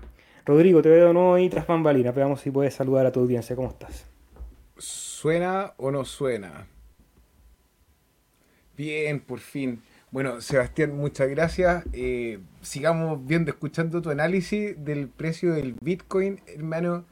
Rodrigo, 0.44 0.82
te 0.82 0.88
veo 0.88 1.08
de 1.08 1.14
nuevo 1.14 1.34
ahí 1.34 1.48
tras 1.48 1.66
bambalinas, 1.66 2.14
veamos 2.14 2.40
si 2.40 2.50
puedes 2.50 2.74
saludar 2.74 3.06
a 3.06 3.12
tu 3.12 3.20
audiencia, 3.20 3.56
¿cómo 3.56 3.68
estás? 3.68 4.06
¿Suena 4.78 5.72
o 5.76 5.90
no 5.90 6.04
suena? 6.04 6.66
Bien, 8.76 9.20
por 9.20 9.40
fin. 9.40 9.82
Bueno, 10.10 10.40
Sebastián, 10.40 10.96
muchas 10.96 11.28
gracias. 11.28 11.84
Eh, 11.92 12.38
sigamos 12.62 13.26
viendo, 13.26 13.50
escuchando 13.50 14.00
tu 14.02 14.10
análisis 14.10 14.82
del 14.84 15.08
precio 15.08 15.54
del 15.54 15.74
Bitcoin, 15.80 16.40
hermano. 16.46 17.04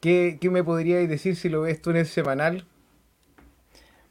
¿Qué, 0.00 0.38
qué 0.40 0.50
me 0.50 0.64
podrías 0.64 1.08
decir 1.08 1.36
si 1.36 1.48
lo 1.48 1.62
ves 1.62 1.82
tú 1.82 1.90
en 1.90 1.96
el 1.96 2.06
semanal? 2.06 2.66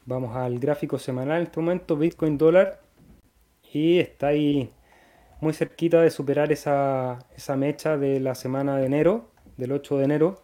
Vamos 0.05 0.35
al 0.35 0.59
gráfico 0.59 0.99
semanal 0.99 1.37
en 1.37 1.43
este 1.43 1.59
momento, 1.59 1.95
Bitcoin 1.95 2.37
dólar. 2.37 2.81
Y 3.71 3.99
está 3.99 4.27
ahí 4.27 4.69
muy 5.43 5.53
cerquita 5.53 6.01
de 6.01 6.09
superar 6.09 6.51
esa, 6.51 7.19
esa 7.35 7.55
mecha 7.55 7.97
de 7.97 8.19
la 8.19 8.33
semana 8.33 8.77
de 8.77 8.85
enero, 8.85 9.29
del 9.57 9.73
8 9.73 9.97
de 9.97 10.05
enero. 10.05 10.43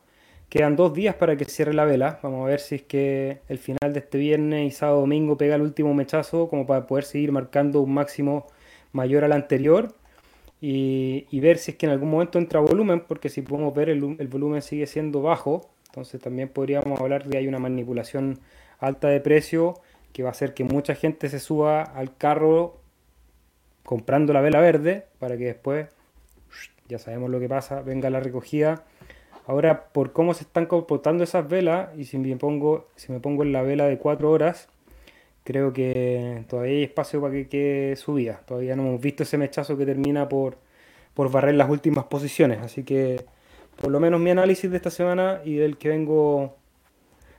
Quedan 0.49 0.75
dos 0.75 0.93
días 0.93 1.15
para 1.15 1.37
que 1.37 1.45
cierre 1.45 1.73
la 1.73 1.85
vela. 1.85 2.19
Vamos 2.21 2.45
a 2.45 2.49
ver 2.49 2.59
si 2.59 2.75
es 2.75 2.81
que 2.83 3.41
el 3.47 3.59
final 3.59 3.93
de 3.93 3.99
este 3.99 4.17
viernes 4.17 4.67
y 4.67 4.71
sábado 4.71 5.01
domingo 5.01 5.37
pega 5.37 5.55
el 5.55 5.61
último 5.61 5.93
mechazo 5.93 6.49
como 6.49 6.65
para 6.65 6.85
poder 6.87 7.05
seguir 7.05 7.31
marcando 7.31 7.81
un 7.81 7.93
máximo 7.93 8.47
mayor 8.91 9.23
al 9.23 9.31
anterior 9.31 9.95
y, 10.61 11.39
ver 11.39 11.57
si 11.57 11.71
es 11.71 11.77
que 11.77 11.85
en 11.85 11.93
algún 11.93 12.09
momento 12.09 12.37
entra 12.37 12.59
volumen, 12.59 13.01
porque 13.07 13.29
si 13.29 13.41
podemos 13.41 13.73
ver 13.73 13.89
el, 13.89 14.17
el, 14.19 14.27
volumen 14.27 14.61
sigue 14.61 14.87
siendo 14.87 15.21
bajo, 15.21 15.69
entonces 15.87 16.19
también 16.19 16.49
podríamos 16.49 16.99
hablar 16.99 17.23
de 17.23 17.31
que 17.31 17.37
hay 17.37 17.47
una 17.47 17.59
manipulación 17.59 18.39
alta 18.79 19.07
de 19.07 19.21
precio 19.21 19.75
que 20.11 20.23
va 20.23 20.29
a 20.29 20.31
hacer 20.31 20.53
que 20.53 20.63
mucha 20.63 20.95
gente 20.95 21.29
se 21.29 21.39
suba 21.39 21.83
al 21.83 22.17
carro 22.17 22.81
comprando 23.83 24.33
la 24.33 24.41
vela 24.41 24.61
verde 24.61 25.05
para 25.19 25.37
que 25.37 25.45
después, 25.45 25.87
ya 26.87 26.99
sabemos 26.99 27.29
lo 27.29 27.39
que 27.39 27.49
pasa, 27.49 27.81
venga 27.81 28.09
la 28.09 28.19
recogida 28.19 28.83
Ahora, 29.49 29.85
por 29.93 30.13
cómo 30.13 30.35
se 30.35 30.43
están 30.43 30.67
comportando 30.67 31.23
esas 31.23 31.49
velas, 31.49 31.89
y 31.97 32.05
si 32.05 32.19
me 32.19 32.35
pongo, 32.37 32.87
si 32.95 33.11
me 33.11 33.19
pongo 33.19 33.41
en 33.41 33.51
la 33.51 33.63
vela 33.63 33.85
de 33.87 33.97
4 33.97 34.29
horas, 34.29 34.69
creo 35.43 35.73
que 35.73 36.43
todavía 36.47 36.73
hay 36.73 36.83
espacio 36.83 37.19
para 37.19 37.33
que 37.33 37.47
quede 37.47 37.95
subida. 37.95 38.41
Todavía 38.45 38.75
no 38.75 38.83
hemos 38.83 39.01
visto 39.01 39.23
ese 39.23 39.39
mechazo 39.39 39.75
que 39.75 39.87
termina 39.87 40.29
por, 40.29 40.57
por 41.15 41.31
barrer 41.31 41.55
las 41.55 41.67
últimas 41.67 42.05
posiciones. 42.05 42.59
Así 42.59 42.83
que, 42.83 43.25
por 43.81 43.89
lo 43.89 43.99
menos 43.99 44.19
mi 44.19 44.29
análisis 44.29 44.69
de 44.69 44.77
esta 44.77 44.91
semana 44.91 45.41
y 45.43 45.55
del 45.55 45.79
que 45.79 45.89
vengo 45.89 46.55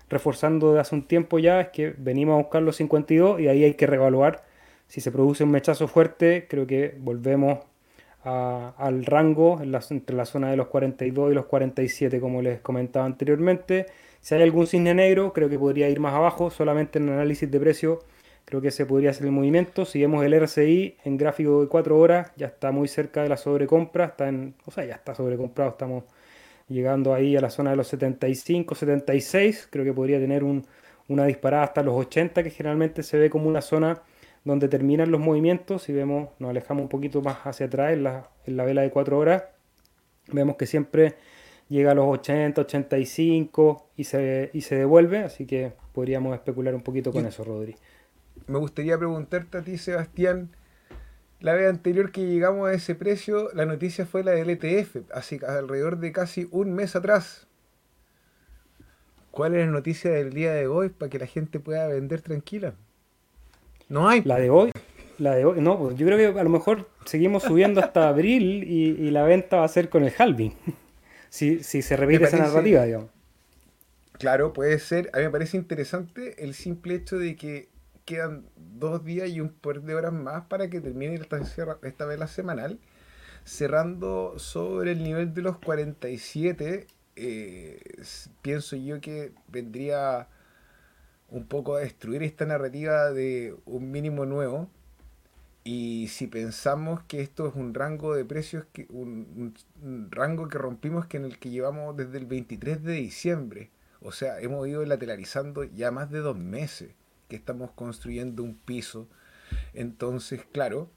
reforzando 0.08 0.74
de 0.74 0.80
hace 0.80 0.96
un 0.96 1.04
tiempo 1.04 1.38
ya 1.38 1.60
es 1.60 1.68
que 1.68 1.94
venimos 1.96 2.34
a 2.34 2.38
buscar 2.38 2.62
los 2.62 2.74
52 2.74 3.38
y 3.40 3.46
ahí 3.46 3.62
hay 3.62 3.74
que 3.74 3.86
reevaluar. 3.86 4.42
Si 4.90 5.00
se 5.00 5.12
produce 5.12 5.44
un 5.44 5.52
mechazo 5.52 5.86
fuerte, 5.86 6.48
creo 6.50 6.66
que 6.66 6.96
volvemos 6.98 7.60
al 8.24 9.06
rango 9.06 9.60
entre 9.62 10.16
la 10.16 10.24
zona 10.24 10.50
de 10.50 10.56
los 10.56 10.66
42 10.66 11.30
y 11.30 11.34
los 11.36 11.46
47, 11.46 12.18
como 12.18 12.42
les 12.42 12.60
comentaba 12.60 13.06
anteriormente. 13.06 13.86
Si 14.20 14.34
hay 14.34 14.42
algún 14.42 14.66
cisne 14.66 14.92
negro, 14.92 15.32
creo 15.32 15.48
que 15.48 15.60
podría 15.60 15.88
ir 15.88 16.00
más 16.00 16.14
abajo, 16.14 16.50
solamente 16.50 16.98
en 16.98 17.06
el 17.06 17.14
análisis 17.14 17.48
de 17.48 17.60
precio, 17.60 18.00
creo 18.44 18.60
que 18.60 18.72
se 18.72 18.84
podría 18.84 19.10
hacer 19.10 19.26
el 19.26 19.30
movimiento. 19.30 19.84
Si 19.84 20.00
vemos 20.00 20.24
el 20.24 20.34
RSI 20.34 20.96
en 21.04 21.16
gráfico 21.16 21.60
de 21.60 21.68
4 21.68 21.96
horas, 21.96 22.32
ya 22.36 22.48
está 22.48 22.72
muy 22.72 22.88
cerca 22.88 23.22
de 23.22 23.28
la 23.28 23.36
sobrecompra, 23.36 24.06
está 24.06 24.28
en, 24.28 24.56
o 24.66 24.72
sea, 24.72 24.84
ya 24.86 24.96
está 24.96 25.14
sobrecomprado, 25.14 25.70
estamos 25.70 26.02
llegando 26.66 27.14
ahí 27.14 27.36
a 27.36 27.40
la 27.40 27.50
zona 27.50 27.70
de 27.70 27.76
los 27.76 27.86
75, 27.86 28.74
76, 28.74 29.68
creo 29.70 29.84
que 29.84 29.92
podría 29.92 30.18
tener 30.18 30.42
una 30.42 31.26
disparada 31.26 31.62
hasta 31.62 31.84
los 31.84 31.94
80, 31.94 32.42
que 32.42 32.50
generalmente 32.50 33.04
se 33.04 33.18
ve 33.18 33.30
como 33.30 33.48
una 33.48 33.60
zona 33.60 34.02
donde 34.44 34.68
terminan 34.68 35.10
los 35.10 35.20
movimientos, 35.20 35.82
si 35.82 35.92
vemos, 35.92 36.30
nos 36.38 36.50
alejamos 36.50 36.82
un 36.82 36.88
poquito 36.88 37.20
más 37.22 37.38
hacia 37.44 37.66
atrás 37.66 37.92
en 37.92 38.04
la, 38.04 38.28
en 38.46 38.56
la 38.56 38.64
vela 38.64 38.82
de 38.82 38.90
4 38.90 39.18
horas, 39.18 39.44
vemos 40.32 40.56
que 40.56 40.66
siempre 40.66 41.16
llega 41.68 41.92
a 41.92 41.94
los 41.94 42.06
80, 42.06 42.60
85 42.62 43.90
y 43.96 44.04
se, 44.04 44.50
y 44.52 44.62
se 44.62 44.76
devuelve, 44.76 45.18
así 45.18 45.46
que 45.46 45.72
podríamos 45.92 46.34
especular 46.34 46.74
un 46.74 46.82
poquito 46.82 47.12
con 47.12 47.26
eso, 47.26 47.44
Rodri. 47.44 47.76
Me 48.46 48.58
gustaría 48.58 48.98
preguntarte 48.98 49.58
a 49.58 49.62
ti, 49.62 49.78
Sebastián, 49.78 50.50
la 51.40 51.54
vez 51.54 51.70
anterior 51.70 52.10
que 52.10 52.26
llegamos 52.26 52.68
a 52.68 52.72
ese 52.72 52.94
precio, 52.94 53.50
la 53.54 53.66
noticia 53.66 54.04
fue 54.04 54.24
la 54.24 54.32
del 54.32 54.50
ETF, 54.50 55.10
así 55.14 55.38
que 55.38 55.46
alrededor 55.46 55.98
de 55.98 56.12
casi 56.12 56.48
un 56.50 56.72
mes 56.72 56.96
atrás. 56.96 57.46
¿Cuál 59.30 59.54
es 59.54 59.64
la 59.64 59.70
noticia 59.70 60.10
del 60.10 60.32
día 60.32 60.52
de 60.52 60.66
hoy 60.66 60.88
para 60.88 61.08
que 61.08 61.18
la 61.18 61.26
gente 61.26 61.60
pueda 61.60 61.86
vender 61.86 62.20
tranquila? 62.20 62.74
No 63.90 64.08
hay. 64.08 64.22
La 64.24 64.38
de 64.38 64.48
hoy. 64.48 64.70
La 65.18 65.34
de 65.34 65.44
hoy, 65.44 65.60
no, 65.60 65.78
pues 65.78 65.96
yo 65.96 66.06
creo 66.06 66.32
que 66.32 66.40
a 66.40 66.42
lo 66.42 66.48
mejor 66.48 66.88
seguimos 67.04 67.42
subiendo 67.42 67.80
hasta 67.80 68.08
abril 68.08 68.64
y, 68.64 69.10
la 69.10 69.24
venta 69.24 69.58
va 69.58 69.64
a 69.64 69.68
ser 69.68 69.90
con 69.90 70.04
el 70.04 70.14
halving. 70.16 70.54
si, 71.28 71.62
si 71.62 71.82
se 71.82 71.96
repite 71.96 72.24
esa 72.24 72.38
narrativa, 72.38 72.84
digamos. 72.84 73.10
Claro, 74.12 74.54
puede 74.54 74.78
ser. 74.78 75.10
A 75.12 75.18
mí 75.18 75.24
me 75.24 75.30
parece 75.30 75.58
interesante 75.58 76.42
el 76.42 76.54
simple 76.54 76.94
hecho 76.94 77.18
de 77.18 77.36
que 77.36 77.68
quedan 78.06 78.46
dos 78.56 79.04
días 79.04 79.28
y 79.28 79.40
un 79.40 79.50
par 79.50 79.82
de 79.82 79.94
horas 79.94 80.12
más 80.12 80.44
para 80.46 80.70
que 80.70 80.80
termine 80.80 81.16
esta, 81.16 81.38
esta 81.82 82.06
vela 82.06 82.26
semanal, 82.26 82.78
cerrando 83.44 84.38
sobre 84.38 84.92
el 84.92 85.02
nivel 85.02 85.34
de 85.34 85.42
los 85.42 85.58
47. 85.58 86.86
Eh, 87.16 87.80
pienso 88.40 88.76
yo 88.76 89.00
que 89.00 89.32
vendría 89.48 90.28
un 91.30 91.46
poco 91.46 91.76
a 91.76 91.80
destruir 91.80 92.22
esta 92.22 92.44
narrativa 92.44 93.10
de 93.10 93.56
un 93.64 93.90
mínimo 93.90 94.26
nuevo. 94.26 94.68
Y 95.62 96.08
si 96.08 96.26
pensamos 96.26 97.02
que 97.02 97.20
esto 97.20 97.46
es 97.46 97.54
un 97.54 97.74
rango 97.74 98.14
de 98.14 98.24
precios, 98.24 98.64
que, 98.72 98.86
un, 98.90 99.54
rango 100.10 100.48
que 100.48 100.58
rompimos 100.58 101.06
que 101.06 101.18
en 101.18 101.24
el 101.24 101.38
que 101.38 101.50
llevamos 101.50 101.96
desde 101.96 102.18
el 102.18 102.26
23 102.26 102.82
de 102.82 102.92
diciembre, 102.94 103.70
o 104.00 104.12
sea, 104.12 104.40
hemos 104.40 104.66
ido 104.66 104.84
lateralizando 104.84 105.64
ya 105.64 105.90
más 105.90 106.10
de 106.10 106.20
dos 106.20 106.36
meses 106.36 106.94
que 107.28 107.36
estamos 107.36 107.70
construyendo 107.72 108.42
un 108.42 108.56
piso. 108.56 109.08
Entonces, 109.74 110.42
claro, 110.50 110.90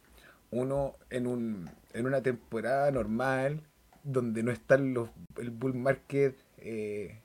uno 0.49 0.95
en, 1.09 1.27
un, 1.27 1.69
en 1.93 2.05
una 2.05 2.21
temporada 2.21 2.89
normal, 2.91 3.61
donde 4.03 4.43
no 4.43 4.51
está 4.51 4.77
los, 4.77 5.09
el 5.37 5.51
bull 5.51 5.73
market 5.73 6.37
eh, 6.57 7.19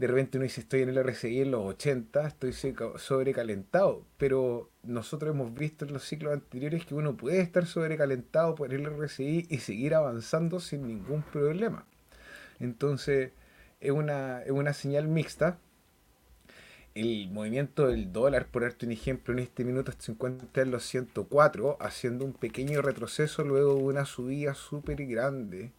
de 0.00 0.06
repente 0.06 0.38
uno 0.38 0.44
dice 0.44 0.62
estoy 0.62 0.80
en 0.80 0.88
el 0.88 0.96
RCI 0.96 1.42
en 1.42 1.50
los 1.50 1.60
80, 1.60 2.26
estoy 2.26 2.54
sobrecalentado, 2.96 4.02
pero 4.16 4.70
nosotros 4.82 5.34
hemos 5.34 5.52
visto 5.52 5.84
en 5.84 5.92
los 5.92 6.04
ciclos 6.04 6.32
anteriores 6.32 6.86
que 6.86 6.94
uno 6.94 7.18
puede 7.18 7.42
estar 7.42 7.66
sobrecalentado 7.66 8.54
por 8.54 8.72
el 8.72 8.86
RCI 8.86 9.48
y 9.50 9.58
seguir 9.58 9.94
avanzando 9.94 10.58
sin 10.58 10.88
ningún 10.88 11.20
problema. 11.20 11.84
Entonces 12.60 13.32
es 13.78 13.90
una, 13.90 14.42
es 14.42 14.52
una 14.52 14.72
señal 14.72 15.06
mixta. 15.06 15.58
El 16.94 17.28
movimiento 17.28 17.86
del 17.86 18.10
dólar, 18.10 18.46
por 18.46 18.62
darte 18.62 18.86
un 18.86 18.92
ejemplo, 18.92 19.34
en 19.34 19.40
este 19.40 19.64
minuto 19.64 19.92
se 19.98 20.12
encuentra 20.12 20.62
en 20.62 20.70
los 20.70 20.86
104, 20.86 21.76
haciendo 21.78 22.24
un 22.24 22.32
pequeño 22.32 22.80
retroceso 22.80 23.44
luego 23.44 23.74
de 23.74 23.82
una 23.82 24.06
subida 24.06 24.54
súper 24.54 25.04
grande 25.04 25.72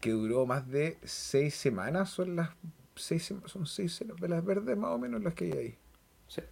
que 0.00 0.12
duró 0.12 0.46
más 0.46 0.70
de 0.70 0.96
6 1.04 1.54
semanas, 1.54 2.08
son 2.08 2.36
las 2.36 2.48
seis, 3.02 3.34
son 3.44 3.66
seis 3.66 4.02
velas 4.20 4.44
verdes 4.44 4.76
más 4.76 4.90
o 4.90 4.98
menos 4.98 5.22
las 5.22 5.34
que 5.34 5.44
hay 5.44 5.52
ahí. 5.52 5.78
Sí. 6.28 6.42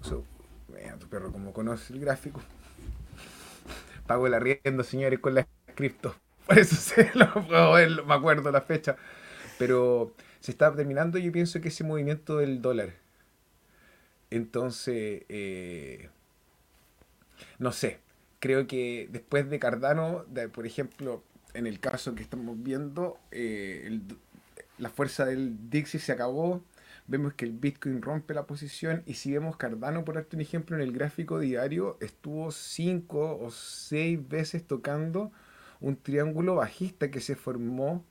tu 0.00 1.08
perro 1.08 1.32
como 1.32 1.52
conoce 1.52 1.92
el 1.92 2.00
gráfico. 2.00 2.40
Pago 4.06 4.26
el 4.26 4.34
arriendo, 4.34 4.82
señores, 4.82 5.18
con 5.18 5.34
las 5.34 5.46
cripto. 5.74 6.14
Por 6.46 6.58
eso 6.58 6.76
se 6.76 7.10
lo 7.14 7.32
puedo 7.32 7.72
ver, 7.72 8.04
me 8.04 8.14
acuerdo 8.14 8.50
la 8.50 8.60
fecha. 8.60 8.96
Pero 9.58 10.14
se 10.40 10.50
está 10.50 10.74
terminando 10.74 11.18
yo 11.18 11.32
pienso 11.32 11.60
que 11.60 11.68
ese 11.68 11.84
movimiento 11.84 12.38
del 12.38 12.60
dólar. 12.60 12.94
Entonces, 14.30 15.22
eh, 15.28 16.10
no 17.58 17.72
sé, 17.72 18.00
creo 18.40 18.66
que 18.66 19.08
después 19.10 19.48
de 19.48 19.58
Cardano, 19.58 20.26
por 20.52 20.66
ejemplo, 20.66 21.22
en 21.54 21.66
el 21.66 21.80
caso 21.80 22.14
que 22.14 22.22
estamos 22.22 22.62
viendo, 22.62 23.18
eh, 23.30 23.84
el, 23.86 24.02
la 24.78 24.90
fuerza 24.90 25.24
del 25.24 25.70
Dixie 25.70 26.00
se 26.00 26.12
acabó, 26.12 26.62
vemos 27.06 27.34
que 27.34 27.44
el 27.44 27.52
Bitcoin 27.52 28.02
rompe 28.02 28.34
la 28.34 28.46
posición 28.46 29.02
y 29.06 29.14
si 29.14 29.32
vemos 29.32 29.56
Cardano, 29.56 30.04
por 30.04 30.14
darte 30.16 30.36
un 30.36 30.42
ejemplo, 30.42 30.76
en 30.76 30.82
el 30.82 30.92
gráfico 30.92 31.38
diario 31.38 31.98
estuvo 32.00 32.50
cinco 32.50 33.38
o 33.40 33.50
seis 33.50 34.26
veces 34.28 34.66
tocando 34.66 35.32
un 35.80 35.96
triángulo 35.96 36.56
bajista 36.56 37.10
que 37.10 37.20
se 37.20 37.36
formó 37.36 38.04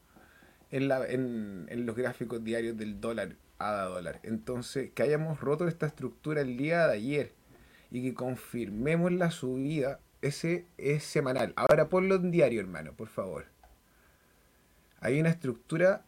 en, 0.69 0.87
la, 0.87 1.05
en, 1.07 1.65
en 1.69 1.85
los 1.85 1.95
gráficos 1.95 2.43
diarios 2.43 2.77
del 2.77 2.99
dólar 3.01 3.35
a 3.59 3.83
dólar. 3.83 4.19
Entonces, 4.23 4.91
que 4.91 5.03
hayamos 5.03 5.39
roto 5.39 5.67
esta 5.67 5.85
estructura 5.85 6.41
el 6.41 6.57
día 6.57 6.87
de 6.87 6.93
ayer 6.93 7.33
y 7.91 8.01
que 8.01 8.13
confirmemos 8.13 9.11
la 9.11 9.31
subida, 9.31 9.99
ese 10.21 10.65
es 10.77 11.03
semanal. 11.03 11.53
Ahora 11.55 11.89
ponlo 11.89 12.15
en 12.15 12.31
diario, 12.31 12.59
hermano, 12.59 12.93
por 12.93 13.07
favor. 13.07 13.45
Hay 14.99 15.19
una 15.19 15.29
estructura 15.29 16.05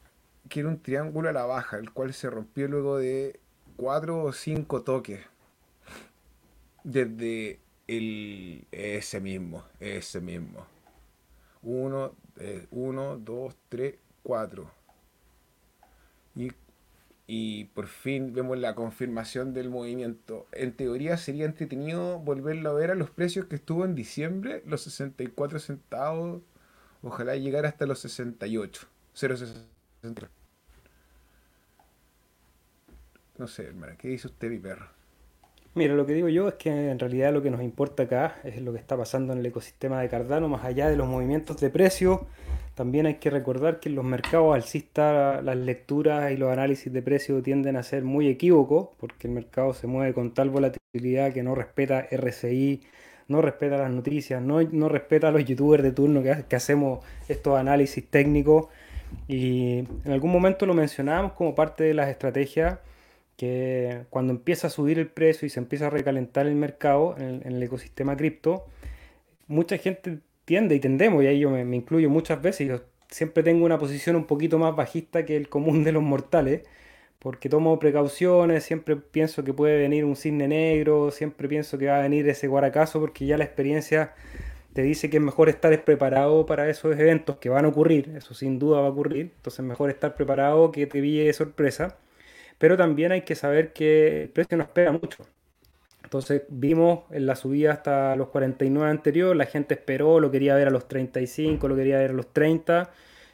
que 0.49 0.61
era 0.61 0.69
un 0.69 0.81
triángulo 0.81 1.29
a 1.29 1.33
la 1.33 1.45
baja, 1.45 1.77
el 1.77 1.91
cual 1.91 2.13
se 2.13 2.29
rompió 2.29 2.67
luego 2.67 2.97
de 2.97 3.39
cuatro 3.77 4.23
o 4.23 4.33
cinco 4.33 4.83
toques. 4.83 5.21
Desde 6.83 7.59
el 7.87 8.67
ese 8.71 9.19
mismo, 9.19 9.63
ese 9.79 10.21
mismo. 10.21 10.65
Uno, 11.63 12.13
eh, 12.37 12.67
uno, 12.71 13.17
dos, 13.17 13.55
tres, 13.69 13.95
cuatro. 14.23 14.69
Y 16.35 16.51
y 17.27 17.65
por 17.65 17.87
fin 17.87 18.33
vemos 18.33 18.57
la 18.59 18.75
confirmación 18.75 19.53
del 19.53 19.69
movimiento. 19.69 20.47
En 20.51 20.73
teoría 20.73 21.17
sería 21.17 21.45
entretenido 21.45 22.19
volverlo 22.19 22.69
a 22.69 22.73
ver 22.73 22.91
a 22.91 22.95
los 22.95 23.09
precios 23.09 23.45
que 23.47 23.55
estuvo 23.55 23.83
en 23.85 23.95
diciembre, 23.95 24.61
los 24.65 24.81
64 24.83 25.59
centavos, 25.59 26.43
ojalá 27.01 27.35
llegara 27.35 27.69
hasta 27.69 27.85
los 27.87 27.99
68, 27.99 28.87
0,60. 29.15 30.29
No 33.37 33.47
sé, 33.47 33.65
hermano, 33.65 33.93
¿qué 33.97 34.07
dice 34.07 34.27
usted, 34.27 34.49
mi 34.49 34.59
perro? 34.59 34.87
Mira, 35.73 35.93
lo 35.93 36.05
que 36.05 36.13
digo 36.13 36.29
yo 36.29 36.47
es 36.47 36.53
que 36.53 36.89
en 36.89 36.99
realidad 36.99 37.33
lo 37.33 37.41
que 37.41 37.51
nos 37.51 37.61
importa 37.61 38.03
acá 38.03 38.37
es 38.43 38.61
lo 38.61 38.71
que 38.71 38.79
está 38.79 38.95
pasando 38.95 39.33
en 39.33 39.39
el 39.39 39.45
ecosistema 39.45 39.99
de 39.99 40.07
Cardano, 40.07 40.47
más 40.47 40.63
allá 40.63 40.89
de 40.89 40.95
los 40.95 41.07
movimientos 41.07 41.59
de 41.59 41.69
precio 41.69 42.27
también 42.75 43.05
hay 43.05 43.15
que 43.15 43.29
recordar 43.29 43.79
que 43.79 43.87
en 43.87 43.95
los 43.95 44.03
mercados 44.03 44.53
alcistas 44.53 45.41
las 45.43 45.55
lecturas 45.55 46.31
y 46.33 46.37
los 46.37 46.51
análisis 46.51 46.91
de 46.91 47.01
precio 47.01 47.41
tienden 47.41 47.77
a 47.77 47.83
ser 47.83 48.03
muy 48.03 48.27
equívocos, 48.27 48.89
porque 48.99 49.27
el 49.27 49.33
mercado 49.33 49.73
se 49.73 49.87
mueve 49.87 50.13
con 50.13 50.33
tal 50.33 50.49
volatilidad 50.49 51.31
que 51.31 51.41
no 51.41 51.55
respeta 51.55 52.05
RSI, 52.11 52.81
no 53.29 53.41
respeta 53.41 53.77
las 53.77 53.91
noticias, 53.91 54.41
no, 54.41 54.61
no 54.61 54.89
respeta 54.89 55.29
a 55.29 55.31
los 55.31 55.45
youtubers 55.45 55.83
de 55.83 55.93
turno 55.93 56.21
que, 56.21 56.43
que 56.49 56.55
hacemos 56.57 56.99
estos 57.29 57.57
análisis 57.57 58.05
técnicos. 58.05 58.67
Y 59.29 59.85
en 60.03 60.11
algún 60.11 60.31
momento 60.31 60.65
lo 60.65 60.73
mencionábamos 60.73 61.31
como 61.31 61.55
parte 61.55 61.85
de 61.85 61.93
las 61.93 62.09
estrategias 62.09 62.79
que 63.37 64.05
cuando 64.09 64.33
empieza 64.33 64.67
a 64.67 64.69
subir 64.69 64.99
el 64.99 65.07
precio 65.07 65.45
y 65.45 65.49
se 65.49 65.59
empieza 65.59 65.87
a 65.87 65.89
recalentar 65.89 66.47
el 66.47 66.55
mercado 66.55 67.15
en 67.17 67.41
el, 67.45 67.61
ecosistema 67.61 68.15
cripto, 68.15 68.65
mucha 69.47 69.77
gente 69.77 70.19
tiende 70.45 70.75
y 70.75 70.79
tendemos, 70.79 71.23
y 71.23 71.27
ahí 71.27 71.39
yo 71.39 71.49
me, 71.49 71.75
incluyo 71.75 72.09
muchas 72.09 72.41
veces, 72.41 72.67
yo 72.67 72.81
siempre 73.09 73.43
tengo 73.43 73.65
una 73.65 73.77
posición 73.77 74.15
un 74.15 74.25
poquito 74.25 74.57
más 74.57 74.75
bajista 74.75 75.25
que 75.25 75.35
el 75.35 75.49
común 75.49 75.83
de 75.83 75.91
los 75.91 76.03
mortales, 76.03 76.61
porque 77.19 77.49
tomo 77.49 77.79
precauciones, 77.79 78.63
siempre 78.63 78.95
pienso 78.95 79.43
que 79.43 79.53
puede 79.53 79.77
venir 79.77 80.05
un 80.05 80.15
cisne 80.15 80.47
negro, 80.47 81.11
siempre 81.11 81.47
pienso 81.47 81.77
que 81.77 81.87
va 81.87 81.99
a 81.99 82.01
venir 82.03 82.27
ese 82.29 82.47
guaracazo, 82.47 82.99
porque 82.99 83.25
ya 83.25 83.37
la 83.37 83.43
experiencia 83.43 84.13
te 84.73 84.83
dice 84.83 85.09
que 85.09 85.17
es 85.17 85.23
mejor 85.23 85.49
estar 85.49 85.83
preparado 85.83 86.45
para 86.45 86.69
esos 86.69 86.97
eventos 86.99 87.37
que 87.37 87.49
van 87.49 87.65
a 87.65 87.69
ocurrir, 87.69 88.13
eso 88.15 88.33
sin 88.33 88.59
duda 88.59 88.81
va 88.81 88.87
a 88.87 88.91
ocurrir, 88.91 89.31
entonces 89.37 89.65
mejor 89.65 89.89
estar 89.89 90.15
preparado 90.15 90.71
que 90.71 90.85
te 90.85 91.01
pille 91.01 91.31
sorpresa, 91.33 91.97
pero 92.57 92.77
también 92.77 93.11
hay 93.11 93.21
que 93.21 93.35
saber 93.35 93.73
que 93.73 94.23
el 94.23 94.29
precio 94.29 94.57
no 94.57 94.63
espera 94.63 94.91
mucho. 94.91 95.25
Entonces 96.03 96.43
vimos 96.49 97.01
en 97.11 97.25
la 97.25 97.35
subida 97.35 97.73
hasta 97.73 98.15
los 98.15 98.29
49 98.29 98.89
anterior, 98.89 99.35
la 99.35 99.47
gente 99.47 99.73
esperó, 99.73 100.19
lo 100.19 100.29
quería 100.29 100.55
ver 100.55 100.67
a 100.67 100.71
los 100.71 100.87
35, 100.87 101.67
lo 101.67 101.75
quería 101.75 101.97
ver 101.97 102.11
a 102.11 102.13
los 102.13 102.31
30 102.31 102.91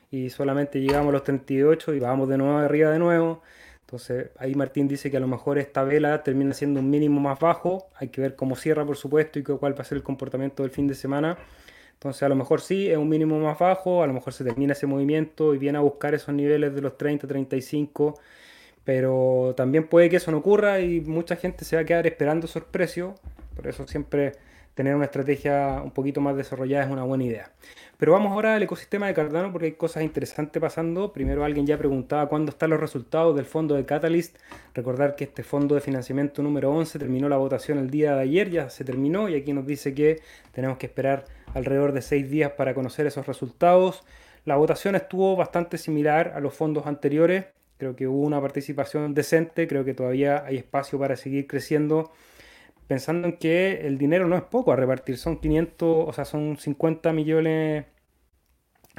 y 0.10 0.30
solamente 0.30 0.80
llegamos 0.80 1.10
a 1.10 1.12
los 1.12 1.24
38 1.24 1.94
y 1.94 2.00
vamos 2.00 2.30
de 2.30 2.38
nuevo 2.38 2.58
arriba 2.58 2.90
de 2.90 3.00
nuevo. 3.00 3.42
Entonces 3.82 4.30
ahí 4.38 4.56
Martín 4.56 4.88
dice 4.88 5.12
que 5.12 5.18
a 5.18 5.20
lo 5.20 5.28
mejor 5.28 5.58
esta 5.58 5.84
vela 5.84 6.24
termina 6.24 6.54
siendo 6.54 6.80
un 6.80 6.90
mínimo 6.90 7.20
más 7.20 7.40
bajo, 7.40 7.90
hay 7.96 8.08
que 8.08 8.22
ver 8.22 8.38
cómo 8.38 8.56
cierra 8.56 8.86
por 8.86 8.96
supuesto 8.96 9.38
y 9.38 9.44
cuál 9.44 9.78
va 9.78 9.82
a 9.82 9.86
ser 9.86 9.98
el 9.98 10.04
comportamiento 10.04 10.64
del 10.64 10.72
fin 10.72 10.88
de 10.88 10.96
semana. 10.96 11.38
Entonces 11.94 12.24
a 12.24 12.30
lo 12.30 12.36
mejor 12.36 12.62
sí, 12.62 12.90
es 12.90 12.98
un 12.98 13.10
mínimo 13.10 13.38
más 13.38 13.60
bajo, 13.60 14.02
a 14.02 14.08
lo 14.08 14.14
mejor 14.14 14.32
se 14.32 14.46
termina 14.46 14.72
ese 14.72 14.88
movimiento 14.88 15.54
y 15.54 15.58
viene 15.58 15.78
a 15.78 15.82
buscar 15.82 16.16
esos 16.16 16.34
niveles 16.34 16.74
de 16.74 16.82
los 16.82 16.98
30, 16.98 17.28
35 17.28 18.18
pero 18.84 19.54
también 19.56 19.88
puede 19.88 20.10
que 20.10 20.18
eso 20.18 20.32
no 20.32 20.38
ocurra 20.38 20.80
y 20.80 21.02
mucha 21.02 21.36
gente 21.36 21.66
se 21.66 21.76
va 21.76 21.84
a 21.84 21.86
quedar 21.86 22.08
esperando 22.08 22.48
esos 22.48 22.64
precios. 22.64 23.14
Por 23.56 23.68
eso 23.68 23.88
siempre 23.88 24.34
tener 24.74 24.96
una 24.96 25.06
estrategia 25.06 25.82
un 25.84 25.92
poquito 25.92 26.22
más 26.22 26.36
desarrollada 26.36 26.86
es 26.86 26.92
una 26.92 27.04
buena 27.04 27.24
idea. 27.24 27.52
Pero 27.98 28.14
vamos 28.14 28.32
ahora 28.32 28.56
al 28.56 28.64
ecosistema 28.64 29.06
de 29.06 29.14
Cardano 29.14 29.52
porque 29.52 29.68
hay 29.68 29.72
cosas 29.74 30.02
interesantes 30.02 30.60
pasando. 30.60 31.14
Primero 31.14 31.46
alguien 31.46 31.68
ya 31.68 31.78
preguntaba 31.78 32.28
cuándo 32.28 32.50
están 32.50 32.72
los 32.72 32.80
resultados 32.80 33.36
del 33.36 33.46
fondo 33.46 33.76
de 33.76 33.86
Catalyst. 33.86 34.38
Recordar 34.74 35.16
que 35.16 35.26
este 35.26 35.44
fondo 35.44 35.76
de 35.76 35.82
financiamiento 35.82 36.42
número 36.42 36.72
11 36.72 36.98
terminó 36.98 37.30
la 37.30 37.38
votación 37.38 37.78
el 37.78 37.92
día 37.92 38.16
de 38.16 38.22
ayer, 38.22 38.50
ya 38.50 38.72
se 38.72 38.84
terminó 38.84 39.30
y 39.30 39.36
aquí 39.36 39.54
nos 39.54 39.68
dice 39.68 39.94
que 39.94 40.20
tenemos 40.52 40.80
que 40.80 40.88
esperar 40.88 41.26
alrededor 41.54 41.92
de 41.92 42.02
seis 42.02 42.28
días 42.28 42.54
para 42.54 42.74
conocer 42.74 43.06
esos 43.06 43.28
resultados. 43.28 44.04
La 44.46 44.56
votación 44.56 44.96
estuvo 44.96 45.36
bastante 45.36 45.78
similar 45.78 46.34
a 46.36 46.40
los 46.40 46.56
fondos 46.56 46.88
anteriores. 46.88 47.46
Creo 47.82 47.96
que 47.96 48.08
hubo 48.08 48.22
una 48.22 48.40
participación 48.40 49.16
decente, 49.16 49.68
creo 49.68 49.84
que 49.84 49.96
todavía 49.96 50.46
hay 50.46 50.58
espacio 50.58 51.00
para 51.00 51.16
seguir 51.16 51.48
creciendo, 51.48 52.12
pensando 52.88 53.28
en 53.28 53.38
que 53.38 53.88
el 53.88 53.98
dinero 53.98 54.28
no 54.28 54.36
es 54.38 54.44
poco 54.44 54.72
a 54.72 54.76
repartir, 54.76 55.18
son 55.18 55.40
500, 55.40 56.08
o 56.08 56.14
sea, 56.14 56.26
son 56.26 56.58
50 56.58 57.12
millones 57.12 57.86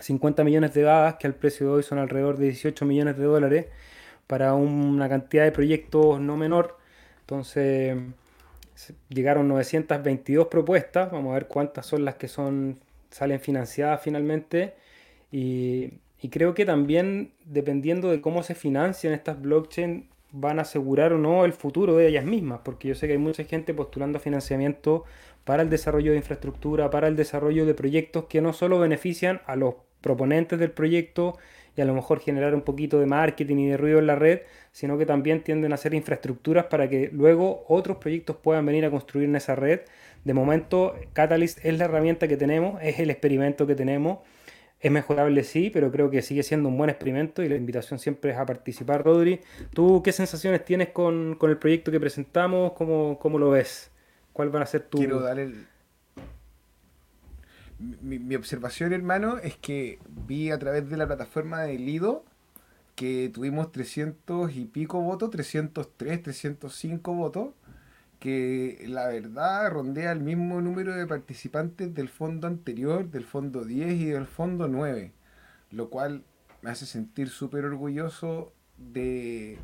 50 0.00 0.42
millones 0.42 0.74
de 0.74 0.82
dadas, 0.82 1.14
que 1.14 1.28
al 1.28 1.36
precio 1.36 1.68
de 1.68 1.72
hoy 1.74 1.82
son 1.84 1.98
alrededor 2.00 2.38
de 2.38 2.46
18 2.46 2.84
millones 2.84 3.16
de 3.16 3.22
dólares, 3.22 3.66
para 4.26 4.54
una 4.54 5.08
cantidad 5.08 5.44
de 5.44 5.52
proyectos 5.52 6.20
no 6.20 6.36
menor. 6.36 6.76
Entonces, 7.20 7.96
llegaron 9.10 9.46
922 9.46 10.48
propuestas, 10.48 11.12
vamos 11.12 11.30
a 11.30 11.34
ver 11.34 11.46
cuántas 11.46 11.86
son 11.86 12.04
las 12.04 12.16
que 12.16 12.26
son 12.26 12.80
salen 13.10 13.38
financiadas 13.38 14.02
finalmente. 14.02 14.74
Y 15.30 16.00
y 16.22 16.28
creo 16.28 16.54
que 16.54 16.64
también, 16.64 17.32
dependiendo 17.44 18.08
de 18.08 18.20
cómo 18.20 18.44
se 18.44 18.54
financian 18.54 19.12
estas 19.12 19.42
blockchain, 19.42 20.08
van 20.30 20.60
a 20.60 20.62
asegurar 20.62 21.12
o 21.12 21.18
no 21.18 21.44
el 21.44 21.52
futuro 21.52 21.96
de 21.96 22.06
ellas 22.06 22.24
mismas, 22.24 22.60
porque 22.64 22.86
yo 22.86 22.94
sé 22.94 23.08
que 23.08 23.14
hay 23.14 23.18
mucha 23.18 23.42
gente 23.42 23.74
postulando 23.74 24.20
financiamiento 24.20 25.04
para 25.44 25.64
el 25.64 25.68
desarrollo 25.68 26.12
de 26.12 26.18
infraestructura, 26.18 26.90
para 26.90 27.08
el 27.08 27.16
desarrollo 27.16 27.66
de 27.66 27.74
proyectos 27.74 28.26
que 28.26 28.40
no 28.40 28.52
solo 28.52 28.78
benefician 28.78 29.42
a 29.46 29.56
los 29.56 29.74
proponentes 30.00 30.60
del 30.60 30.70
proyecto 30.70 31.38
y 31.76 31.80
a 31.80 31.84
lo 31.84 31.92
mejor 31.92 32.20
generar 32.20 32.54
un 32.54 32.62
poquito 32.62 33.00
de 33.00 33.06
marketing 33.06 33.56
y 33.56 33.68
de 33.70 33.76
ruido 33.76 33.98
en 33.98 34.06
la 34.06 34.14
red, 34.14 34.42
sino 34.70 34.96
que 34.98 35.06
también 35.06 35.42
tienden 35.42 35.72
a 35.72 35.74
hacer 35.74 35.92
infraestructuras 35.92 36.66
para 36.66 36.88
que 36.88 37.10
luego 37.12 37.64
otros 37.66 37.96
proyectos 37.96 38.36
puedan 38.36 38.64
venir 38.64 38.84
a 38.84 38.90
construir 38.90 39.28
en 39.28 39.34
esa 39.34 39.56
red. 39.56 39.80
De 40.24 40.34
momento, 40.34 40.94
Catalyst 41.14 41.64
es 41.64 41.76
la 41.78 41.86
herramienta 41.86 42.28
que 42.28 42.36
tenemos, 42.36 42.80
es 42.80 43.00
el 43.00 43.10
experimento 43.10 43.66
que 43.66 43.74
tenemos 43.74 44.18
es 44.82 44.90
mejorable, 44.90 45.44
sí, 45.44 45.70
pero 45.72 45.92
creo 45.92 46.10
que 46.10 46.22
sigue 46.22 46.42
siendo 46.42 46.68
un 46.68 46.76
buen 46.76 46.90
experimento 46.90 47.42
y 47.44 47.48
la 47.48 47.54
invitación 47.54 48.00
siempre 48.00 48.32
es 48.32 48.36
a 48.36 48.44
participar, 48.44 49.04
Rodri. 49.04 49.40
¿Tú 49.72 50.02
qué 50.02 50.10
sensaciones 50.10 50.64
tienes 50.64 50.88
con, 50.88 51.38
el 51.40 51.56
proyecto 51.56 51.92
que 51.92 52.00
presentamos? 52.00 52.72
¿Cómo, 52.72 53.16
¿Cómo, 53.20 53.38
lo 53.38 53.50
ves? 53.50 53.92
¿Cuál 54.32 54.50
van 54.50 54.62
a 54.62 54.66
ser 54.66 54.82
tu...? 54.82 54.98
Quiero 54.98 55.20
dar 55.20 55.38
el... 55.38 55.68
Mi, 57.78 58.18
mi, 58.18 58.34
observación, 58.34 58.92
hermano, 58.92 59.38
es 59.38 59.56
que 59.56 60.00
vi 60.26 60.50
a 60.50 60.58
través 60.58 60.90
de 60.90 60.96
la 60.96 61.06
plataforma 61.06 61.62
de 61.62 61.78
Lido 61.78 62.24
que 62.96 63.30
tuvimos 63.32 63.70
300 63.70 64.54
y 64.56 64.64
pico 64.64 65.00
votos, 65.00 65.30
303, 65.30 66.22
305 66.22 67.14
votos 67.14 67.48
que 68.22 68.84
la 68.86 69.08
verdad 69.08 69.68
rondea 69.68 70.12
el 70.12 70.20
mismo 70.20 70.60
número 70.60 70.94
de 70.94 71.08
participantes 71.08 71.92
del 71.92 72.08
fondo 72.08 72.46
anterior, 72.46 73.10
del 73.10 73.24
fondo 73.24 73.64
10 73.64 73.94
y 73.94 74.04
del 74.04 74.26
fondo 74.26 74.68
9, 74.68 75.10
lo 75.72 75.90
cual 75.90 76.22
me 76.62 76.70
hace 76.70 76.86
sentir 76.86 77.30
súper 77.30 77.64
orgulloso 77.64 78.52
de, 78.78 79.58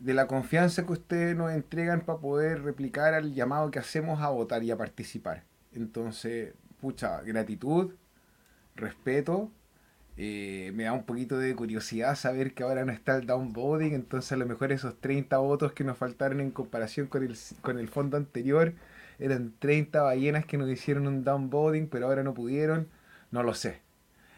de 0.00 0.14
la 0.14 0.26
confianza 0.26 0.84
que 0.84 0.94
ustedes 0.94 1.36
nos 1.36 1.52
entregan 1.52 2.00
para 2.00 2.18
poder 2.18 2.64
replicar 2.64 3.14
al 3.14 3.34
llamado 3.34 3.70
que 3.70 3.78
hacemos 3.78 4.20
a 4.20 4.30
votar 4.30 4.64
y 4.64 4.72
a 4.72 4.76
participar. 4.76 5.44
Entonces, 5.72 6.54
pucha, 6.80 7.22
gratitud, 7.22 7.94
respeto 8.74 9.52
eh, 10.16 10.70
me 10.74 10.84
da 10.84 10.92
un 10.92 11.04
poquito 11.04 11.38
de 11.38 11.54
curiosidad 11.56 12.14
saber 12.14 12.54
que 12.54 12.62
ahora 12.62 12.84
no 12.84 12.92
está 12.92 13.16
el 13.16 13.26
downvoting, 13.26 13.94
entonces 13.94 14.30
a 14.32 14.36
lo 14.36 14.46
mejor 14.46 14.70
esos 14.70 15.00
30 15.00 15.36
votos 15.38 15.72
que 15.72 15.82
nos 15.82 15.98
faltaron 15.98 16.40
en 16.40 16.52
comparación 16.52 17.08
con 17.08 17.24
el, 17.24 17.36
con 17.62 17.78
el 17.78 17.88
fondo 17.88 18.16
anterior 18.16 18.74
eran 19.18 19.54
30 19.58 20.02
ballenas 20.02 20.46
que 20.46 20.56
nos 20.58 20.70
hicieron 20.70 21.06
un 21.08 21.24
downvoting, 21.24 21.88
pero 21.88 22.06
ahora 22.06 22.22
no 22.22 22.34
pudieron, 22.34 22.88
no 23.30 23.42
lo 23.42 23.54
sé. 23.54 23.80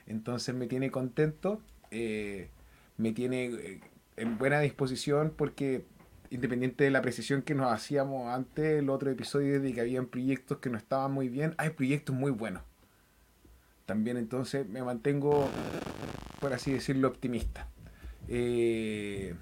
Entonces 0.07 0.55
me 0.55 0.67
tiene 0.67 0.91
contento, 0.91 1.61
eh, 1.91 2.49
me 2.97 3.12
tiene 3.12 3.47
eh, 3.47 3.81
en 4.17 4.39
buena 4.39 4.61
disposición 4.61 5.33
porque 5.37 5.85
independiente 6.31 6.85
de 6.85 6.91
la 6.91 7.03
precisión 7.03 7.43
que 7.43 7.55
nos 7.55 7.73
hacíamos 7.73 8.29
antes, 8.35 8.79
el 8.81 8.91
otro 8.91 9.11
episodio 9.11 9.61
de 9.61 9.73
que 9.75 9.81
habían 9.81 10.07
proyectos 10.07 10.59
que 10.59 10.71
no 10.71 10.79
estaban 10.79 11.12
muy 11.12 11.29
bien, 11.29 11.55
hay 11.59 11.71
proyectos 11.71 12.15
muy 12.17 12.33
buenos 12.33 12.62
también 13.87 14.16
entonces 14.16 14.68
me 14.68 14.83
mantengo, 14.83 15.49
por 16.40 16.53
así 16.53 16.72
decirlo, 16.72 17.09
optimista. 17.09 17.68
Eh, 18.29 19.35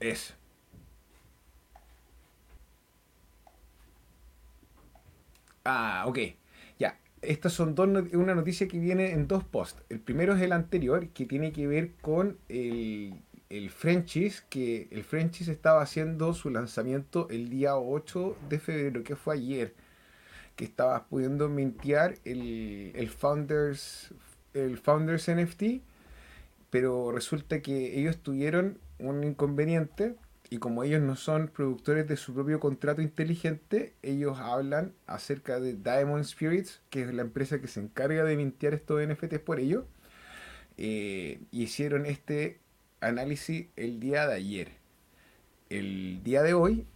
es. 0.00 0.34
Ah, 5.64 6.04
ok. 6.06 6.18
Ya. 6.78 6.98
Estas 7.22 7.52
son 7.52 7.74
dos 7.74 7.88
una 8.12 8.34
noticia 8.34 8.68
que 8.68 8.78
viene 8.78 9.12
en 9.12 9.26
dos 9.26 9.44
posts. 9.44 9.82
El 9.88 10.00
primero 10.00 10.34
es 10.34 10.42
el 10.42 10.52
anterior, 10.52 11.08
que 11.08 11.26
tiene 11.26 11.52
que 11.52 11.66
ver 11.66 11.92
con 12.00 12.38
el, 12.48 13.14
el 13.50 13.70
Frenchies, 13.70 14.42
que 14.48 14.88
el 14.90 15.04
Frenchies 15.04 15.48
estaba 15.48 15.82
haciendo 15.82 16.34
su 16.34 16.50
lanzamiento 16.50 17.28
el 17.30 17.50
día 17.50 17.76
8 17.76 18.36
de 18.48 18.58
febrero, 18.58 19.02
que 19.04 19.16
fue 19.16 19.34
ayer, 19.34 19.74
que 20.56 20.64
estaba 20.64 21.06
pudiendo 21.06 21.48
mintear 21.48 22.16
el, 22.24 22.92
el 22.94 23.08
Founders 23.08 24.12
el 24.54 24.78
Founders 24.78 25.28
NFT, 25.30 25.82
pero 26.70 27.12
resulta 27.12 27.60
que 27.60 27.98
ellos 27.98 28.18
tuvieron 28.18 28.78
un 28.98 29.22
inconveniente 29.24 30.16
y 30.48 30.58
como 30.58 30.84
ellos 30.84 31.02
no 31.02 31.16
son 31.16 31.48
productores 31.48 32.06
de 32.06 32.16
su 32.16 32.32
propio 32.32 32.60
contrato 32.60 33.02
inteligente, 33.02 33.94
ellos 34.02 34.38
hablan 34.38 34.92
acerca 35.06 35.60
de 35.60 35.74
Diamond 35.74 36.24
Spirits, 36.24 36.80
que 36.88 37.02
es 37.02 37.12
la 37.12 37.22
empresa 37.22 37.60
que 37.60 37.68
se 37.68 37.80
encarga 37.80 38.24
de 38.24 38.36
mintear 38.36 38.74
estos 38.74 39.04
NFTs 39.06 39.40
por 39.40 39.58
ellos. 39.58 39.84
Eh, 40.78 41.40
hicieron 41.50 42.06
este 42.06 42.60
análisis 43.00 43.66
el 43.76 43.98
día 43.98 44.26
de 44.26 44.34
ayer. 44.34 44.72
El 45.68 46.22
día 46.22 46.42
de 46.42 46.54
hoy, 46.54 46.86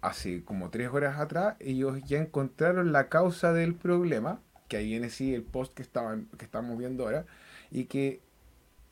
hace 0.00 0.44
como 0.44 0.70
tres 0.70 0.88
horas 0.90 1.18
atrás, 1.18 1.56
ellos 1.60 2.00
ya 2.04 2.18
encontraron 2.18 2.92
la 2.92 3.08
causa 3.08 3.52
del 3.52 3.74
problema, 3.74 4.40
que 4.68 4.76
ahí 4.76 4.86
viene 4.86 5.10
sí 5.10 5.34
el 5.34 5.42
post 5.42 5.74
que, 5.74 5.82
estaban, 5.82 6.26
que 6.38 6.44
estamos 6.44 6.78
viendo 6.78 7.04
ahora, 7.04 7.26
y 7.70 7.84
que 7.84 8.20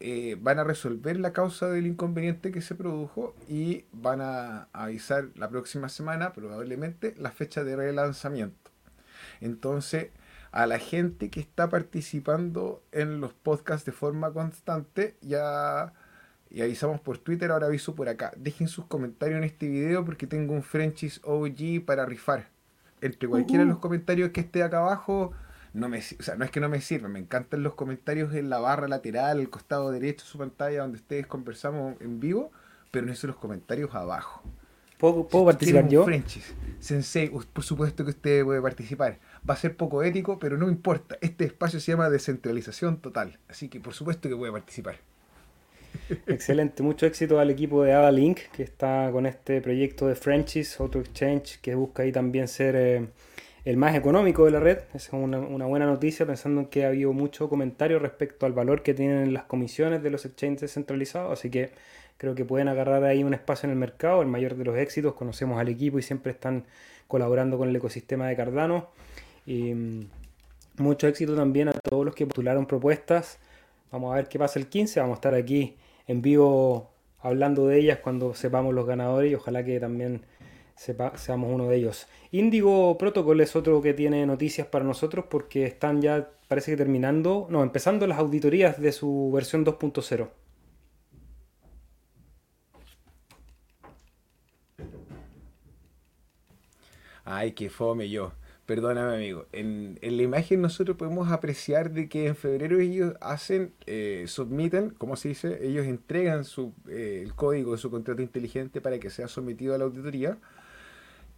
eh, 0.01 0.37
van 0.40 0.59
a 0.59 0.64
resolver 0.64 1.19
la 1.19 1.33
causa 1.33 1.69
del 1.69 1.87
inconveniente 1.87 2.53
que 2.53 2.61
se 2.61 2.75
produjo 2.75 3.35
y 3.49 3.87
van 3.92 4.21
a 4.21 4.69
avisar 4.73 5.29
la 5.37 5.49
próxima 5.49 5.88
semana, 5.88 6.33
probablemente, 6.33 7.14
la 7.19 7.31
fecha 7.31 7.64
de 7.64 7.77
relanzamiento. 7.77 8.71
Entonces, 9.40 10.11
a 10.53 10.66
la 10.66 10.79
gente 10.79 11.31
que 11.31 11.40
está 11.40 11.69
participando 11.69 12.83
en 12.92 13.21
los 13.21 13.33
podcasts 13.33 13.87
de 13.87 13.92
forma 13.92 14.33
constante, 14.33 15.16
ya 15.21 15.95
y 16.50 16.62
avisamos 16.62 17.00
por 17.00 17.18
Twitter, 17.18 17.50
ahora 17.50 17.66
aviso 17.66 17.94
por 17.94 18.09
acá. 18.09 18.32
Dejen 18.37 18.68
sus 18.68 18.87
comentarios 18.87 19.38
en 19.38 19.44
este 19.44 19.68
video 19.68 20.04
porque 20.04 20.26
tengo 20.26 20.54
un 20.54 20.62
Frenchies 20.62 21.20
OG 21.24 21.85
para 21.85 22.06
rifar. 22.06 22.48
Entre 23.00 23.28
cualquiera 23.28 23.64
de 23.64 23.70
los 23.70 23.78
comentarios 23.78 24.30
que 24.30 24.40
esté 24.40 24.62
acá 24.62 24.78
abajo, 24.78 25.32
no 25.74 25.88
me, 25.88 25.98
o 25.98 26.22
sea, 26.22 26.37
no 26.37 26.44
es 26.44 26.50
que 26.50 26.61
no 26.61 26.68
me 26.68 26.80
sirva, 26.80 27.09
me 27.09 27.18
encantan 27.18 27.62
los 27.62 27.74
comentarios 27.74 28.32
en 28.35 28.48
la 28.48 28.59
barra 28.59 28.88
lateral, 28.88 29.40
el 29.40 29.50
costado 29.50 29.90
derecho 29.90 30.24
de 30.24 30.30
su 30.30 30.38
pantalla 30.38 30.80
donde 30.80 30.96
ustedes 30.96 31.26
conversamos 31.26 32.00
en 32.00 32.20
vivo, 32.20 32.50
pero 32.90 33.06
no 33.06 33.14
son 33.14 33.28
los 33.28 33.37
comentarios 33.37 33.94
abajo. 33.94 34.42
¿Puedo, 34.98 35.28
participar 35.28 35.88
yo? 35.88 36.06
Frenchies, 36.06 36.54
Sensei, 36.80 37.28
por 37.28 37.62
supuesto 37.62 38.02
que 38.04 38.12
usted 38.12 38.44
puede 38.44 38.62
participar. 38.62 39.18
Va 39.48 39.52
a 39.52 39.56
ser 39.59 39.76
poco 39.76 40.02
ético, 40.02 40.38
pero 40.38 40.56
no 40.56 40.70
importa. 40.70 41.18
Este 41.20 41.44
espacio 41.44 41.80
se 41.80 41.92
llama 41.92 42.09
descentralización 42.09 42.96
total, 43.02 43.38
así 43.48 43.68
que 43.68 43.78
por 43.78 43.92
supuesto 43.92 44.30
que 44.30 44.37
puede 44.37 44.52
participar. 44.52 44.96
Excelente, 46.26 46.82
mucho 46.82 47.06
éxito 47.06 47.38
al 47.38 47.50
equipo 47.50 47.82
de 47.82 47.92
Ada 47.92 48.11
Link 48.11 48.40
que 48.54 48.62
está 48.62 49.11
con 49.12 49.26
este 49.26 49.61
proyecto 49.61 50.06
de 50.06 50.14
Frenchies, 50.14 50.80
otro 50.80 51.00
exchange 51.00 51.61
que 51.61 51.74
busca 51.74 52.02
ahí 52.02 52.12
también 52.12 52.48
ser 52.48 52.74
eh, 52.76 53.06
el 53.64 53.76
más 53.76 53.94
económico 53.94 54.44
de 54.44 54.52
la 54.52 54.61
red. 54.61 54.78
Esa 54.94 55.09
es 55.09 55.12
una, 55.12 55.38
buena 55.38 55.87
noticia, 55.87 56.24
pensando 56.24 56.61
en 56.62 56.66
que 56.68 56.85
ha 56.85 56.88
habido 56.88 57.12
mucho 57.12 57.48
comentario 57.48 57.98
respecto 57.98 58.46
al 58.46 58.52
valor 58.52 58.82
que 58.82 58.94
tienen 58.94 59.35
las 59.35 59.44
comisiones 59.44 60.02
de 60.02 60.11
los 60.11 60.24
exchanges 60.24 60.62
descentralizados, 60.62 61.32
así 61.32 61.50
que 61.50 61.70
creo 62.16 62.35
que 62.35 62.44
pueden 62.44 62.68
agarrar 62.68 63.04
ahí 63.04 63.24
un 63.24 63.35
espacio 63.35 63.66
en 63.66 63.72
el 63.72 63.76
mercado, 63.76 64.22
el 64.22 64.28
mayor 64.28 64.54
de 64.56 64.64
los 64.64 64.76
éxitos. 64.76 65.14
Conocemos 65.14 65.59
al 65.59 65.68
equipo 65.68 65.98
y 65.98 66.02
siempre 66.02 66.32
están 66.32 66.64
colaborando 67.09 67.59
con 67.59 67.68
el 67.68 67.76
ecosistema 67.76 68.28
de 68.28 68.37
Cardano. 68.37 68.88
Y 69.46 69.74
mm, 69.74 70.09
mucho 70.78 71.09
éxito 71.09 71.35
también 71.35 71.68
a 71.68 71.72
todos 71.72 72.04
los 72.04 72.14
que 72.14 72.24
postularon 72.24 72.66
propuestas. 72.66 73.38
Vamos 73.90 74.12
a 74.12 74.16
ver 74.16 74.28
qué 74.28 74.38
pasa 74.38 74.59
el 74.59 74.68
15. 74.68 75.00
Vamos 75.00 75.14
a 75.14 75.18
estar 75.18 75.35
aquí 75.35 75.76
en 76.07 76.23
vivo 76.23 76.90
hablando 77.21 77.66
de 77.66 77.79
ellas 77.79 77.99
cuando 77.99 78.35
sepamos 78.35 78.75
los 78.75 78.87
ganadores 78.87 79.33
y 79.33 79.35
ojalá 79.35 79.64
que 79.64 79.81
también 79.81 80.23
seamos 80.77 81.53
uno 81.53 81.69
de 81.69 81.77
ellos. 81.77 82.07
Indigo 82.31 82.97
Protocol 82.99 83.40
es 83.40 83.57
otro 83.57 83.81
que 83.83 83.95
tiene 83.95 84.27
noticias 84.27 84.66
para 84.66 84.85
nosotros 84.85 85.27
porque 85.31 85.64
están 85.66 86.03
ya, 86.03 86.31
parece 86.49 86.73
que 86.73 86.77
terminando, 86.77 87.47
no, 87.51 87.62
empezando 87.62 88.07
las 88.07 88.19
auditorías 88.19 88.81
de 88.81 88.92
su 88.92 89.31
versión 89.33 89.64
2.0. 89.64 90.29
Ay, 97.25 97.53
qué 97.53 97.69
fome 97.69 98.09
yo. 98.09 98.33
Perdóname, 98.66 99.14
amigo. 99.14 99.46
En, 99.52 99.96
la 100.02 100.22
imagen 100.22 100.61
nosotros 100.61 100.96
podemos 100.96 101.31
apreciar 101.31 101.92
de 101.92 102.09
que 102.09 102.26
en 102.26 102.35
febrero 102.35 102.81
ellos 102.81 103.14
hacen, 103.20 103.72
eh, 103.87 104.26
¿cómo 104.98 105.14
se 105.14 105.29
dice? 105.29 105.64
Ellos 105.64 105.87
entregan 105.87 106.44
su, 106.44 106.74
eh, 106.88 107.20
el 107.22 107.33
código 107.35 107.72
de 107.72 107.79
su 107.79 107.92
contrato 107.92 108.22
inteligente 108.22 108.81
para 108.81 108.98
que 108.98 109.09
sea 109.09 109.29
sometido 109.29 109.74
a 109.74 109.79
la 109.79 109.85
auditoría. 109.85 110.38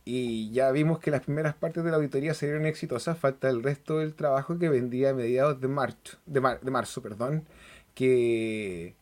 Y 0.07 0.51
ya 0.53 0.73
vimos 0.73 1.01
que 1.01 1.11
las 1.11 1.21
primeras 1.21 1.55
partes 1.55 1.85
de 1.85 1.91
la 1.91 1.99
auditoría 1.99 2.33
salieron 2.33 2.65
exitosas. 2.65 3.19
Falta 3.19 3.51
el 3.51 3.63
resto 3.63 3.99
del 3.99 4.15
trabajo 4.15 4.59
que 4.59 4.71
vendría 4.71 5.11
a 5.11 5.15
mediados 5.15 5.61
de 5.61 5.69
marzo, 5.69 6.17
de, 6.25 6.41
de 6.63 6.71
marzo, 6.71 7.03
perdón, 7.03 7.45
que 7.95 8.95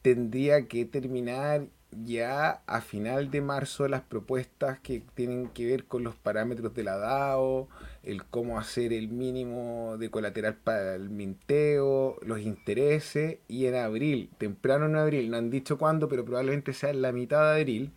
tendría 0.00 0.66
que 0.66 0.86
terminar 0.86 1.66
ya 2.04 2.62
a 2.66 2.80
final 2.80 3.30
de 3.30 3.40
marzo 3.40 3.86
las 3.88 4.02
propuestas 4.02 4.78
que 4.80 5.02
tienen 5.14 5.48
que 5.48 5.66
ver 5.66 5.84
con 5.84 6.04
los 6.04 6.16
parámetros 6.16 6.74
de 6.74 6.84
la 6.84 6.96
DAO, 6.96 7.68
el 8.02 8.24
cómo 8.24 8.58
hacer 8.58 8.92
el 8.92 9.08
mínimo 9.08 9.96
de 9.98 10.10
colateral 10.10 10.56
para 10.56 10.94
el 10.94 11.10
minteo, 11.10 12.16
los 12.22 12.40
intereses, 12.40 13.38
y 13.48 13.66
en 13.66 13.76
abril, 13.76 14.30
temprano 14.38 14.86
en 14.86 14.96
abril, 14.96 15.30
no 15.30 15.36
han 15.36 15.50
dicho 15.50 15.78
cuándo, 15.78 16.08
pero 16.08 16.24
probablemente 16.24 16.72
sea 16.72 16.90
en 16.90 17.02
la 17.02 17.12
mitad 17.12 17.54
de 17.54 17.60
abril, 17.60 17.92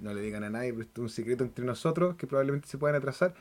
no 0.00 0.12
le 0.12 0.20
digan 0.20 0.44
a 0.44 0.50
nadie, 0.50 0.72
pero 0.72 0.82
esto 0.82 1.00
es 1.00 1.04
un 1.04 1.10
secreto 1.10 1.44
entre 1.44 1.64
nosotros, 1.64 2.16
que 2.16 2.26
probablemente 2.26 2.68
se 2.68 2.78
puedan 2.78 2.96
atrasar, 2.96 3.34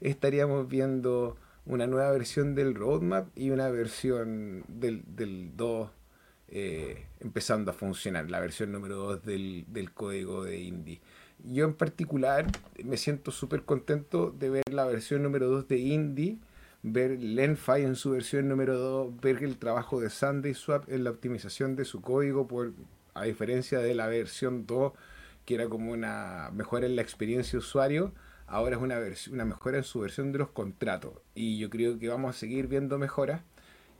estaríamos 0.00 0.68
viendo 0.68 1.36
una 1.64 1.86
nueva 1.86 2.10
versión 2.10 2.54
del 2.54 2.74
roadmap 2.74 3.28
y 3.36 3.50
una 3.50 3.70
versión 3.70 4.64
del, 4.68 5.02
del 5.06 5.56
2 5.56 5.90
eh, 6.54 7.06
empezando 7.20 7.70
a 7.70 7.74
funcionar, 7.74 8.30
la 8.30 8.38
versión 8.38 8.72
número 8.72 8.96
2 8.96 9.24
del, 9.24 9.90
código 9.94 10.44
de 10.44 10.60
Indie. 10.60 11.00
Yo 11.44 11.64
en 11.64 11.72
particular 11.72 12.46
me 12.84 12.98
siento 12.98 13.30
súper 13.30 13.62
contento 13.62 14.30
de 14.38 14.50
ver 14.50 14.64
la 14.70 14.84
versión 14.84 15.22
número 15.22 15.48
2 15.48 15.66
de 15.66 15.78
Indie, 15.78 16.38
ver 16.82 17.22
Lenfi 17.22 17.80
en 17.80 17.96
su 17.96 18.10
versión 18.10 18.50
número 18.50 18.76
2, 18.76 19.18
ver 19.22 19.42
el 19.42 19.56
trabajo 19.56 19.98
de 19.98 20.10
Sunday 20.10 20.52
Swap 20.52 20.90
en 20.90 21.04
la 21.04 21.10
optimización 21.10 21.74
de 21.74 21.86
su 21.86 22.02
código, 22.02 22.46
por, 22.46 22.74
a 23.14 23.24
diferencia 23.24 23.78
de 23.78 23.94
la 23.94 24.06
versión 24.08 24.66
2, 24.66 24.92
que 25.46 25.54
era 25.54 25.70
como 25.70 25.90
una 25.90 26.50
mejora 26.52 26.84
en 26.84 26.96
la 26.96 27.02
experiencia 27.02 27.52
de 27.52 27.58
usuario, 27.58 28.12
ahora 28.46 28.76
es 28.76 28.82
una, 28.82 29.00
una 29.30 29.46
mejora 29.46 29.78
en 29.78 29.84
su 29.84 30.00
versión 30.00 30.32
de 30.32 30.38
los 30.40 30.50
contratos. 30.50 31.14
Y 31.34 31.56
yo 31.56 31.70
creo 31.70 31.98
que 31.98 32.10
vamos 32.10 32.36
a 32.36 32.38
seguir 32.38 32.66
viendo 32.66 32.98
mejoras 32.98 33.40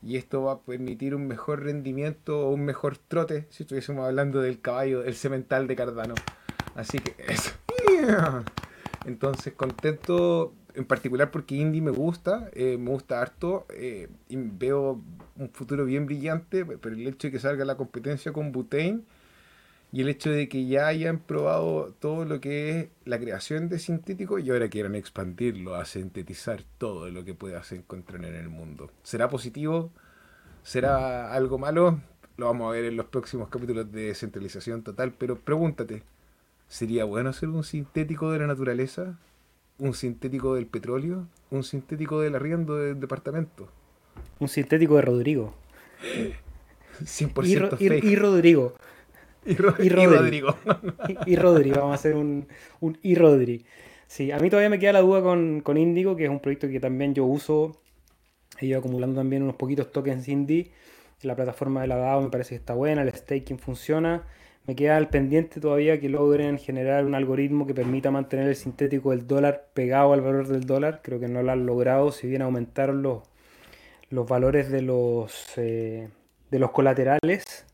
y 0.03 0.17
esto 0.17 0.43
va 0.43 0.53
a 0.53 0.59
permitir 0.59 1.15
un 1.15 1.27
mejor 1.27 1.63
rendimiento 1.63 2.47
o 2.47 2.53
un 2.53 2.65
mejor 2.65 2.97
trote 2.97 3.47
si 3.49 3.63
estuviésemos 3.63 4.05
hablando 4.05 4.41
del 4.41 4.59
caballo, 4.59 5.03
el 5.03 5.15
cemental 5.15 5.67
de 5.67 5.75
Cardano. 5.75 6.15
Así 6.75 6.99
que 6.99 7.15
eso. 7.31 7.51
Entonces, 9.05 9.53
contento 9.53 10.53
en 10.75 10.85
particular 10.85 11.31
porque 11.31 11.55
Indie 11.55 11.81
me 11.81 11.91
gusta, 11.91 12.49
eh, 12.53 12.77
me 12.77 12.91
gusta 12.91 13.21
harto 13.21 13.65
eh, 13.69 14.09
y 14.27 14.35
veo 14.37 15.01
un 15.37 15.49
futuro 15.49 15.85
bien 15.85 16.05
brillante, 16.05 16.65
pero 16.65 16.95
el 16.95 17.07
hecho 17.07 17.27
de 17.27 17.31
que 17.31 17.39
salga 17.39 17.63
la 17.65 17.75
competencia 17.75 18.33
con 18.33 18.51
Butane 18.51 19.01
y 19.93 20.01
el 20.01 20.09
hecho 20.09 20.31
de 20.31 20.49
que 20.49 20.65
ya 20.65 20.87
hayan 20.87 21.19
probado 21.19 21.93
todo 21.99 22.25
lo 22.25 22.41
que 22.41 22.79
es 22.79 22.87
la 23.05 23.19
creación 23.19 23.69
de 23.69 23.77
sintético 23.77 24.39
y 24.39 24.49
ahora 24.49 24.67
quieran 24.67 24.95
expandirlo 24.95 25.75
a 25.75 25.85
sintetizar 25.85 26.63
todo 26.79 27.11
lo 27.11 27.23
que 27.23 27.35
puedas 27.35 27.71
encontrar 27.73 28.25
en 28.25 28.33
el 28.33 28.49
mundo. 28.49 28.89
¿Será 29.03 29.29
positivo? 29.29 29.91
¿Será 30.63 31.31
algo 31.31 31.59
malo? 31.59 32.01
Lo 32.37 32.47
vamos 32.47 32.69
a 32.69 32.71
ver 32.71 32.85
en 32.85 32.97
los 32.97 33.05
próximos 33.05 33.49
capítulos 33.49 33.91
de 33.91 34.07
descentralización 34.07 34.81
total, 34.81 35.13
pero 35.13 35.37
pregúntate, 35.37 36.01
¿sería 36.67 37.05
bueno 37.05 37.29
hacer 37.29 37.49
un 37.49 37.63
sintético 37.63 38.31
de 38.31 38.39
la 38.39 38.47
naturaleza? 38.47 39.19
¿Un 39.77 39.93
sintético 39.93 40.55
del 40.55 40.65
petróleo? 40.65 41.27
¿Un 41.51 41.63
sintético 41.63 42.19
del 42.19 42.33
arriendo 42.33 42.77
del 42.77 42.99
departamento? 42.99 43.69
Un 44.39 44.47
sintético 44.47 44.95
de 44.95 45.03
Rodrigo. 45.03 45.53
100% 46.99 47.77
y, 47.79 48.07
y 48.07 48.15
Rodrigo. 48.15 48.73
Y, 49.79 49.89
Rodrigo. 49.89 50.55
y, 51.25 51.35
Rodrigo, 51.35 51.77
vamos 51.77 51.91
a 51.91 51.95
hacer 51.95 52.15
un, 52.15 52.47
un 52.79 52.97
y 53.01 53.15
Rodri. 53.15 53.65
Sí, 54.07 54.31
a 54.31 54.37
mí 54.39 54.49
todavía 54.49 54.69
me 54.69 54.79
queda 54.79 54.93
la 54.93 55.01
duda 55.01 55.21
con, 55.21 55.61
con 55.61 55.77
Indigo, 55.77 56.15
que 56.15 56.25
es 56.25 56.29
un 56.29 56.39
proyecto 56.39 56.67
que 56.69 56.79
también 56.79 57.13
yo 57.13 57.25
uso 57.25 57.83
He 58.59 58.67
ido 58.67 58.79
acumulando 58.79 59.19
también 59.19 59.43
unos 59.43 59.55
poquitos 59.55 59.91
tokens 59.91 60.27
indie. 60.27 60.71
La 61.21 61.35
plataforma 61.35 61.81
de 61.81 61.87
la 61.87 61.97
DAO 61.97 62.21
me 62.21 62.29
parece 62.29 62.49
que 62.49 62.55
está 62.55 62.73
buena, 62.73 63.01
el 63.01 63.13
staking 63.13 63.59
funciona. 63.59 64.23
Me 64.65 64.75
queda 64.75 64.97
al 64.97 65.09
pendiente 65.09 65.59
todavía 65.59 65.99
que 65.99 66.09
logren 66.09 66.57
generar 66.57 67.05
un 67.05 67.15
algoritmo 67.15 67.67
que 67.67 67.73
permita 67.73 68.11
mantener 68.11 68.47
el 68.47 68.55
sintético 68.55 69.11
del 69.11 69.27
dólar 69.27 69.69
pegado 69.73 70.13
al 70.13 70.21
valor 70.21 70.47
del 70.47 70.65
dólar. 70.65 71.01
Creo 71.03 71.19
que 71.19 71.27
no 71.27 71.43
lo 71.43 71.51
han 71.51 71.65
logrado, 71.65 72.11
si 72.11 72.27
bien 72.27 72.41
aumentaron 72.41 73.01
los, 73.01 73.23
los 74.09 74.27
valores 74.27 74.69
de 74.69 74.81
los, 74.81 75.53
eh, 75.57 76.09
de 76.49 76.59
los 76.59 76.71
colaterales. 76.71 77.65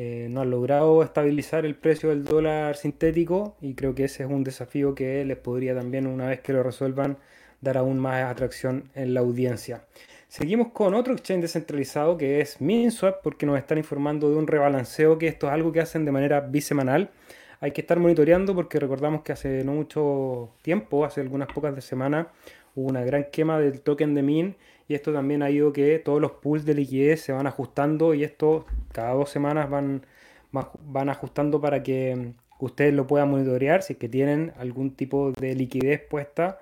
Eh, 0.00 0.28
no 0.30 0.42
han 0.42 0.50
logrado 0.50 1.02
estabilizar 1.02 1.66
el 1.66 1.74
precio 1.74 2.10
del 2.10 2.22
dólar 2.22 2.76
sintético 2.76 3.56
y 3.60 3.74
creo 3.74 3.96
que 3.96 4.04
ese 4.04 4.22
es 4.22 4.30
un 4.30 4.44
desafío 4.44 4.94
que 4.94 5.24
les 5.24 5.36
podría 5.36 5.74
también, 5.74 6.06
una 6.06 6.28
vez 6.28 6.38
que 6.38 6.52
lo 6.52 6.62
resuelvan, 6.62 7.18
dar 7.60 7.78
aún 7.78 7.98
más 7.98 8.22
atracción 8.22 8.90
en 8.94 9.12
la 9.12 9.18
audiencia. 9.18 9.82
Seguimos 10.28 10.68
con 10.68 10.94
otro 10.94 11.14
exchange 11.14 11.42
descentralizado 11.42 12.16
que 12.16 12.40
es 12.40 12.60
MinSwap 12.60 13.22
porque 13.24 13.44
nos 13.44 13.58
están 13.58 13.76
informando 13.76 14.30
de 14.30 14.36
un 14.36 14.46
rebalanceo 14.46 15.18
que 15.18 15.26
esto 15.26 15.48
es 15.48 15.52
algo 15.52 15.72
que 15.72 15.80
hacen 15.80 16.04
de 16.04 16.12
manera 16.12 16.42
bisemanal. 16.42 17.10
Hay 17.58 17.72
que 17.72 17.80
estar 17.80 17.98
monitoreando 17.98 18.54
porque 18.54 18.78
recordamos 18.78 19.22
que 19.22 19.32
hace 19.32 19.64
no 19.64 19.72
mucho 19.72 20.50
tiempo, 20.62 21.04
hace 21.04 21.22
algunas 21.22 21.48
pocas 21.52 21.74
de 21.74 21.80
semanas, 21.80 22.28
hubo 22.76 22.88
una 22.88 23.02
gran 23.02 23.24
quema 23.32 23.58
del 23.58 23.80
token 23.80 24.14
de 24.14 24.22
Min 24.22 24.56
y 24.88 24.94
esto 24.94 25.12
también 25.12 25.42
ha 25.42 25.50
ido 25.50 25.72
que 25.72 25.98
todos 25.98 26.20
los 26.20 26.32
pools 26.32 26.64
de 26.64 26.74
liquidez 26.74 27.20
se 27.20 27.32
van 27.32 27.46
ajustando 27.46 28.14
y 28.14 28.24
esto 28.24 28.66
cada 28.92 29.12
dos 29.12 29.30
semanas 29.30 29.68
van, 29.70 30.06
van 30.50 31.08
ajustando 31.10 31.60
para 31.60 31.82
que 31.82 32.32
ustedes 32.58 32.94
lo 32.94 33.06
puedan 33.06 33.30
monitorear 33.30 33.82
si 33.82 33.92
es 33.92 33.98
que 33.98 34.08
tienen 34.08 34.52
algún 34.58 34.96
tipo 34.96 35.32
de 35.32 35.54
liquidez 35.54 36.00
puesta 36.08 36.58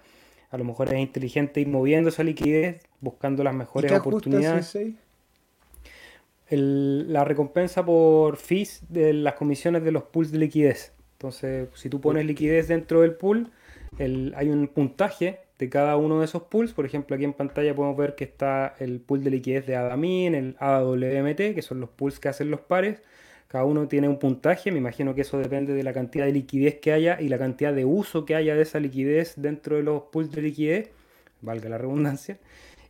a 0.50 0.58
lo 0.58 0.64
mejor 0.64 0.92
es 0.92 1.00
inteligente 1.00 1.60
ir 1.60 1.68
moviendo 1.68 2.08
esa 2.08 2.22
liquidez, 2.22 2.82
buscando 3.00 3.42
las 3.42 3.54
mejores 3.54 3.92
oportunidades. 3.92 4.76
la 6.48 7.24
recompensa 7.24 7.84
por 7.84 8.36
fees 8.36 8.82
de 8.88 9.12
las 9.12 9.34
comisiones 9.34 9.82
de 9.84 9.92
los 9.92 10.04
pools 10.04 10.30
de 10.30 10.38
liquidez. 10.38 10.92
Entonces, 11.12 11.68
si 11.74 11.88
tú 11.88 12.00
pones 12.00 12.24
liquidez 12.24 12.68
dentro 12.68 13.00
del 13.00 13.14
pool, 13.14 13.50
hay 13.98 14.48
un 14.48 14.68
puntaje 14.68 15.40
de 15.58 15.68
cada 15.68 15.96
uno 15.96 16.20
de 16.20 16.26
esos 16.26 16.42
pools. 16.42 16.72
Por 16.72 16.86
ejemplo, 16.86 17.16
aquí 17.16 17.24
en 17.24 17.32
pantalla 17.32 17.74
podemos 17.74 17.96
ver 17.96 18.14
que 18.14 18.24
está 18.24 18.74
el 18.78 19.00
pool 19.00 19.24
de 19.24 19.30
liquidez 19.30 19.66
de 19.66 19.76
ADAMIN, 19.76 20.34
el 20.34 20.56
AWMT, 20.58 21.54
que 21.54 21.62
son 21.62 21.80
los 21.80 21.90
pools 21.90 22.20
que 22.20 22.28
hacen 22.28 22.50
los 22.50 22.60
pares. 22.60 23.02
Cada 23.48 23.64
uno 23.64 23.86
tiene 23.86 24.08
un 24.08 24.18
puntaje, 24.18 24.72
me 24.72 24.78
imagino 24.78 25.14
que 25.14 25.20
eso 25.20 25.38
depende 25.38 25.72
de 25.72 25.82
la 25.84 25.92
cantidad 25.92 26.26
de 26.26 26.32
liquidez 26.32 26.76
que 26.80 26.92
haya 26.92 27.20
y 27.20 27.28
la 27.28 27.38
cantidad 27.38 27.72
de 27.72 27.84
uso 27.84 28.24
que 28.24 28.34
haya 28.34 28.56
de 28.56 28.62
esa 28.62 28.80
liquidez 28.80 29.34
dentro 29.36 29.76
de 29.76 29.84
los 29.84 30.02
pools 30.04 30.32
de 30.32 30.42
liquidez, 30.42 30.90
valga 31.42 31.68
la 31.68 31.78
redundancia, 31.78 32.38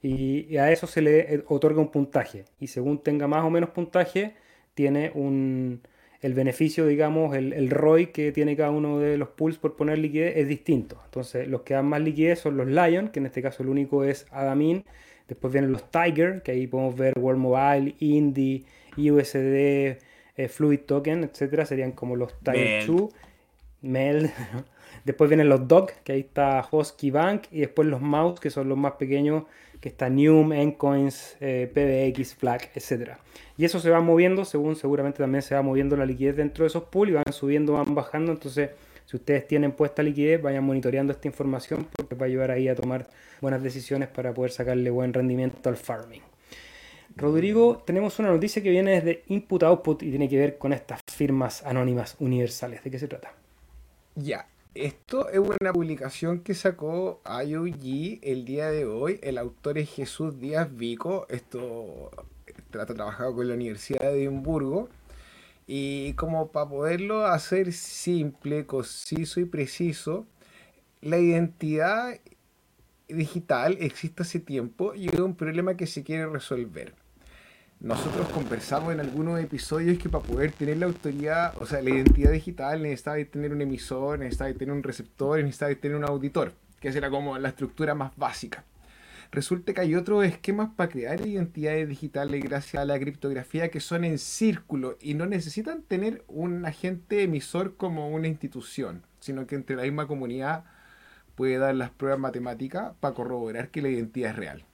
y, 0.03 0.57
a 0.57 0.71
eso 0.73 0.87
se 0.87 1.03
le 1.03 1.35
eh, 1.35 1.45
otorga 1.49 1.81
un 1.81 1.91
puntaje. 1.91 2.45
Y 2.61 2.69
según 2.69 3.03
tenga 3.03 3.27
más 3.27 3.45
o 3.45 3.51
menos 3.51 3.71
puntaje, 3.71 4.35
tiene 4.75 5.11
un, 5.15 5.81
el 6.27 6.35
beneficio, 6.35 6.87
digamos, 6.89 7.37
el, 7.37 7.53
el, 7.53 7.71
ROI 7.71 8.09
que 8.09 8.33
tiene 8.33 8.57
cada 8.57 8.73
uno 8.73 8.99
de 8.99 9.17
los 9.17 9.29
pools 9.29 9.59
por 9.59 9.77
poner 9.77 9.99
liquidez 9.99 10.37
es 10.37 10.49
distinto. 10.49 11.01
Entonces, 11.05 11.47
los 11.47 11.63
que 11.63 11.75
dan 11.75 11.87
más 11.87 12.01
liquidez 12.01 12.41
son 12.41 12.57
los 12.57 12.67
Lion, 12.67 13.09
que 13.11 13.21
en 13.21 13.27
este 13.27 13.41
caso 13.43 13.63
el 13.63 13.69
único 13.69 14.03
es 14.03 14.27
Adamin. 14.33 14.85
Después 15.29 15.53
vienen 15.53 15.71
los 15.71 15.89
Tiger, 15.89 16.43
que 16.43 16.51
ahí 16.51 16.67
podemos 16.67 16.97
ver 16.97 17.15
World 17.17 17.41
Mobile, 17.41 17.95
Indie, 18.01 18.65
USD, 18.97 19.99
eh, 20.37 20.49
Fluid 20.49 20.81
Token, 20.81 21.23
etcétera, 21.23 21.65
serían 21.65 21.93
como 21.93 22.17
los 22.17 22.37
Tiger 22.41 22.85
2, 22.87 23.11
Mel. 23.83 24.31
después 25.05 25.31
vienen 25.31 25.49
los 25.49 25.69
Dog, 25.69 25.93
que 26.03 26.13
ahí 26.13 26.21
está 26.21 26.67
Hosky 26.69 27.13
Bank, 27.13 27.45
y 27.53 27.61
después 27.61 27.87
los 27.87 28.01
Mouse, 28.01 28.41
que 28.41 28.51
son 28.51 28.69
los 28.69 28.77
más 28.77 28.95
pequeños, 28.95 29.45
que 29.81 29.89
está 29.89 30.09
Neum, 30.09 30.53
Encoins, 30.53 31.37
eh, 31.41 31.71
PBX, 31.73 32.35
Flag, 32.35 32.71
etcétera. 32.75 33.19
Y 33.57 33.65
eso 33.65 33.81
se 33.81 33.91
va 33.91 34.01
moviendo 34.01 34.45
según 34.45 34.77
seguramente 34.77 35.19
también 35.19 35.43
se 35.43 35.55
va 35.55 35.63
moviendo 35.63 35.97
la 35.97 36.07
liquidez 36.07 36.37
dentro 36.37 36.65
de 36.65 36.69
esos 36.69 36.85
pools 36.85 37.11
y 37.11 37.15
van 37.15 37.33
subiendo, 37.33 37.75
van 37.75 37.95
bajando. 37.95 38.33
Entonces, 38.33 38.71
si 39.07 39.17
ustedes 39.17 39.47
tienen 39.47 39.73
puesta 39.73 40.03
liquidez, 40.03 40.43
vayan 40.43 40.65
monitoreando 40.65 41.13
esta 41.13 41.29
información 41.29 41.87
porque 41.97 42.15
va 42.15 42.27
a 42.27 42.29
ayudar 42.29 42.51
ahí 42.51 42.69
a 42.69 42.75
tomar 42.75 43.09
buenas 43.41 43.63
decisiones 43.63 44.09
para 44.09 44.35
poder 44.35 44.51
sacarle 44.51 44.91
buen 44.91 45.13
rendimiento 45.13 45.69
al 45.69 45.77
farming. 45.77 46.23
Rodrigo, 47.15 47.83
tenemos 47.87 48.19
una 48.19 48.29
noticia 48.29 48.63
que 48.63 48.69
viene 48.69 49.01
desde 49.01 49.23
Input 49.29 49.63
Output 49.63 50.03
y 50.03 50.11
tiene 50.11 50.29
que 50.29 50.39
ver 50.39 50.59
con 50.59 50.75
estas 50.75 51.01
firmas 51.11 51.65
anónimas 51.65 52.17
universales. 52.19 52.85
¿De 52.85 52.91
qué 52.91 52.99
se 52.99 53.09
trata? 53.09 53.33
Ya, 54.17 54.47
esto 54.85 55.29
es 55.31 55.39
una 55.39 55.73
publicación 55.73 56.41
que 56.41 56.55
sacó 56.55 57.21
IOG 57.25 58.21
el 58.23 58.45
día 58.45 58.71
de 58.71 58.85
hoy. 58.85 59.19
El 59.23 59.39
autor 59.39 59.79
es 59.79 59.91
Jesús 59.91 60.39
Díaz 60.39 60.75
Vico. 60.77 61.27
Esto 61.31 62.11
trata 62.71 62.95
trabajado 62.95 63.35
con 63.35 63.49
la 63.49 63.55
Universidad 63.55 64.13
de 64.13 64.25
Edimburgo. 64.25 64.89
Y 65.67 66.13
como 66.15 66.53
para 66.53 66.69
poderlo 66.69 67.27
hacer 67.27 67.73
simple, 67.73 68.67
conciso 68.67 69.41
y 69.41 69.47
preciso, 69.47 70.27
la 71.01 71.19
identidad 71.19 72.21
digital 73.09 73.79
existe 73.81 74.23
hace 74.23 74.41
tiempo 74.41 74.95
y 74.95 75.09
es 75.09 75.19
un 75.21 75.35
problema 75.35 75.77
que 75.77 75.87
se 75.87 76.03
quiere 76.03 76.27
resolver 76.27 76.95
nosotros 77.81 78.29
conversamos 78.31 78.95
en 78.95 79.01
algunos 79.01 79.39
episodios 79.39 79.99
que 79.99 80.09
para 80.09 80.25
poder 80.25 80.53
tener 80.53 80.79
la 80.79 80.87
autoridad, 80.87 81.55
o 81.61 81.67
sea, 81.67 81.83
la 81.83 81.91
identidad 81.91 82.33
digital 82.33 82.83
necesitaba 82.83 83.23
tener 83.25 83.53
un 83.53 83.61
emisor, 83.61 84.19
necesitaba 84.19 84.53
tener 84.55 84.75
un 84.75 84.83
receptor, 84.83 85.39
necesitaba 85.39 85.75
tener 85.75 85.97
un 85.97 86.05
auditor, 86.05 86.55
que 86.81 86.89
esa 86.89 86.99
era 86.99 87.11
como 87.11 87.39
la 87.39 87.51
estructura 87.51 87.95
más 87.95 88.17
básica. 88.17 88.65
Resulta 89.31 89.75
que 89.75 89.81
hay 89.81 89.95
otros 89.95 90.25
esquemas 90.25 90.71
para 90.75 90.89
crear 90.89 91.27
identidades 91.27 91.89
digitales 91.89 92.43
gracias 92.43 92.81
a 92.81 92.87
la 92.87 92.99
criptografía 92.99 93.69
que 93.69 93.81
son 93.81 94.05
en 94.05 94.19
círculo 94.19 94.97
y 95.01 95.15
no 95.15 95.27
necesitan 95.27 95.83
tener 95.83 96.25
un 96.29 96.65
agente 96.65 97.23
emisor 97.23 97.77
como 97.77 98.09
una 98.09 98.29
institución, 98.29 99.03
sino 99.21 99.47
que 99.47 99.57
entre 99.57 99.77
la 99.77 99.83
misma 99.83 100.07
comunidad 100.07 100.65
puede 101.35 101.59
dar 101.59 101.75
las 101.75 101.91
pruebas 101.91 102.21
matemáticas 102.21 102.95
para 103.01 103.15
corroborar 103.15 103.69
que 103.69 103.83
la 103.83 103.89
identidad 103.89 104.31
es 104.31 104.37
real. 104.37 104.65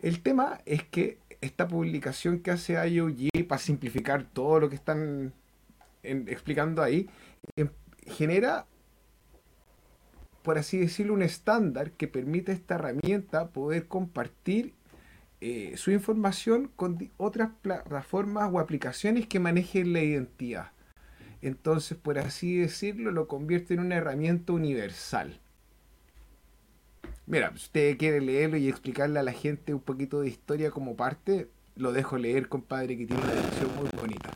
El 0.00 0.22
tema 0.22 0.60
es 0.64 0.84
que 0.84 1.18
esta 1.40 1.68
publicación 1.68 2.40
que 2.40 2.50
hace 2.50 2.74
IOG 2.74 3.46
para 3.46 3.60
simplificar 3.60 4.24
todo 4.24 4.60
lo 4.60 4.68
que 4.68 4.76
están 4.76 5.32
explicando 6.02 6.82
ahí, 6.82 7.08
em, 7.56 7.68
genera, 8.06 8.66
por 10.42 10.58
así 10.58 10.78
decirlo, 10.78 11.14
un 11.14 11.22
estándar 11.22 11.92
que 11.92 12.08
permite 12.08 12.52
a 12.52 12.54
esta 12.54 12.76
herramienta 12.76 13.50
poder 13.50 13.86
compartir 13.86 14.74
eh, 15.40 15.74
su 15.76 15.92
información 15.92 16.70
con 16.74 17.10
otras 17.16 17.50
plataformas 17.62 18.50
o 18.52 18.58
aplicaciones 18.58 19.26
que 19.26 19.38
manejen 19.38 19.92
la 19.92 20.02
identidad. 20.02 20.72
Entonces, 21.42 21.96
por 21.96 22.18
así 22.18 22.56
decirlo, 22.56 23.12
lo 23.12 23.28
convierte 23.28 23.74
en 23.74 23.80
una 23.80 23.96
herramienta 23.96 24.52
universal. 24.52 25.40
Mira, 27.28 27.50
si 27.50 27.56
usted 27.56 27.98
quiere 27.98 28.22
leerlo 28.22 28.56
y 28.56 28.70
explicarle 28.70 29.18
a 29.18 29.22
la 29.22 29.32
gente 29.32 29.74
un 29.74 29.80
poquito 29.80 30.22
de 30.22 30.28
historia 30.28 30.70
como 30.70 30.96
parte, 30.96 31.48
lo 31.76 31.92
dejo 31.92 32.16
leer, 32.16 32.48
compadre, 32.48 32.96
que 32.96 33.04
tiene 33.04 33.22
una 33.22 33.34
descripción 33.34 33.70
muy 33.76 33.88
bonita. 34.00 34.30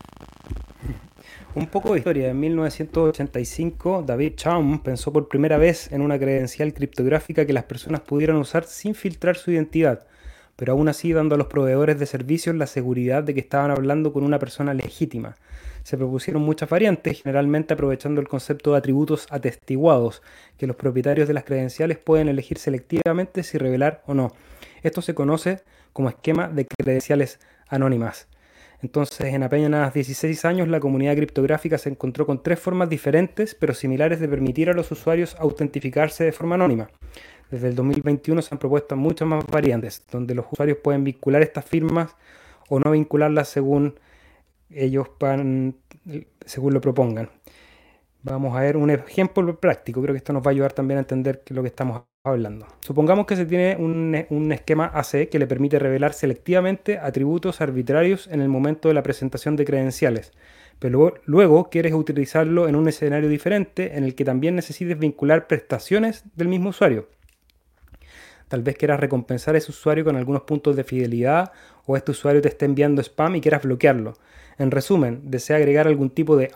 Un 1.55 1.67
poco 1.69 1.93
de 1.93 2.01
historia. 2.01 2.29
En 2.29 2.39
1985, 2.41 4.05
David 4.07 4.35
Chaum 4.37 4.83
pensó 4.83 5.11
por 5.11 5.29
primera 5.29 5.57
vez 5.57 5.91
en 5.91 6.03
una 6.03 6.19
credencial 6.19 6.75
criptográfica 6.75 7.47
que 7.47 7.55
las 7.55 7.65
personas 7.65 8.01
pudieran 8.01 8.37
usar 8.37 8.65
sin 8.65 8.95
filtrar 8.95 9.37
su 9.37 9.51
identidad, 9.51 10.07
pero 10.57 10.73
aún 10.75 10.89
así 10.89 11.15
dando 11.15 11.35
a 11.35 11.39
los 11.39 11.47
proveedores 11.47 11.99
de 11.99 12.05
servicios 12.05 12.57
la 12.57 12.67
seguridad 12.67 13.23
de 13.23 13.33
que 13.33 13.41
estaban 13.41 13.71
hablando 13.71 14.13
con 14.13 14.23
una 14.23 14.39
persona 14.39 14.75
legítima 14.75 15.37
se 15.83 15.97
propusieron 15.97 16.43
muchas 16.43 16.69
variantes, 16.69 17.23
generalmente 17.23 17.75
aprovechando 17.75 18.21
el 18.21 18.29
concepto 18.29 18.73
de 18.73 18.79
atributos 18.79 19.27
atestiguados, 19.31 20.23
que 20.57 20.67
los 20.67 20.77
propietarios 20.77 21.29
de 21.29 21.35
las 21.35 21.45
credenciales 21.45 21.99
pueden 21.99 22.29
elegir 22.29 22.59
selectivamente 22.59 23.43
si 23.43 23.59
revelar 23.59 24.03
o 24.07 24.15
no. 24.15 24.33
Esto 24.83 25.03
se 25.03 25.15
conoce 25.15 25.61
como 25.93 26.09
esquema 26.09 26.49
de 26.49 26.67
credenciales 26.67 27.41
anónimas. 27.69 28.29
Entonces, 28.83 29.33
en 29.33 29.45
apenas 29.45 29.95
16 29.95 30.45
años, 30.45 30.67
la 30.67 30.81
comunidad 30.81 31.15
criptográfica 31.15 31.79
se 31.79 31.89
encontró 31.89 32.27
con 32.27 32.43
tres 32.43 32.59
formas 32.59 32.89
diferentes, 32.89 33.55
pero 33.55 33.75
similares 33.75 34.19
de 34.19 34.29
permitir 34.29 34.71
a 34.71 34.73
los 34.73 34.91
usuarios 34.91 35.37
autentificarse 35.39 36.25
de 36.25 36.33
forma 36.33 36.57
anónima. 36.57 36.91
Desde 37.49 37.69
el 37.69 37.77
2021 37.77 38.43
se 38.43 38.55
han 38.55 38.59
propuesto 38.59 38.97
muchas 38.97 39.29
más 39.29 39.47
variantes, 39.47 40.03
donde 40.11 40.35
los 40.35 40.47
usuarios 40.51 40.79
pueden 40.83 41.05
vincular 41.05 41.43
estas 41.43 41.65
firmas 41.65 42.17
o 42.69 42.81
no 42.81 42.91
vincularlas 42.91 43.49
según 43.49 43.95
ellos 44.75 45.09
van 45.19 45.77
según 46.45 46.75
lo 46.75 46.81
propongan. 46.81 47.31
Vamos 48.23 48.57
a 48.57 48.61
ver 48.61 48.77
un 48.77 48.91
ejemplo 48.91 49.59
práctico, 49.59 50.01
creo 50.01 50.15
que 50.15 50.19
esto 50.19 50.33
nos 50.33 50.43
va 50.43 50.51
a 50.51 50.53
ayudar 50.53 50.73
también 50.73 50.99
a 50.99 51.01
entender 51.01 51.43
lo 51.49 51.63
que 51.63 51.69
estamos 51.69 52.03
hablando. 52.25 52.69
Supongamos 52.81 53.27
que 53.27 53.35
se 53.35 53.47
tiene 53.47 53.77
un, 53.77 54.53
esquema 54.53 54.87
AC 54.95 55.29
que 55.29 55.41
le 55.41 55.49
permite 55.49 55.81
revelar 55.81 56.13
selectivamente 56.13 56.99
atributos 56.99 57.61
arbitrarios 57.61 58.29
en 58.29 58.41
el 58.41 58.49
momento 58.49 58.87
de 58.87 58.95
la 58.95 59.03
presentación 59.03 59.57
de 59.57 59.65
credenciales, 59.65 60.33
pero 60.79 61.15
luego 61.25 61.69
quieres 61.69 61.95
utilizarlo 61.95 62.69
en 62.69 62.77
un 62.77 62.87
escenario 62.87 63.29
diferente 63.29 63.97
en 63.97 64.05
el 64.05 64.15
que 64.15 64.25
también 64.25 64.55
necesites 64.55 64.99
vincular 64.99 65.49
prestaciones 65.49 66.23
del 66.37 66.47
mismo 66.47 66.71
usuario. 66.71 67.09
Tal 68.47 68.63
vez 68.63 68.77
quieras 68.77 69.01
recompensar 69.01 69.57
a 69.57 69.59
ese 69.59 69.73
usuario 69.73 70.05
con 70.05 70.15
algunos 70.15 70.43
puntos 70.43 70.77
de 70.77 70.85
fidelidad 70.85 71.51
o 71.87 71.97
este 71.97 72.13
usuario 72.13 72.41
te 72.41 72.49
esté 72.49 72.67
enviando 72.67 73.03
spam 73.03 73.35
y 73.35 73.41
quieras 73.41 73.63
bloquearlo. 73.63 74.15
En 74.63 74.71
resumen, 74.71 75.23
desea 75.25 75.57
agregar 75.57 75.89
algún 75.89 76.09
tipo 76.09 76.37
de 76.37 76.53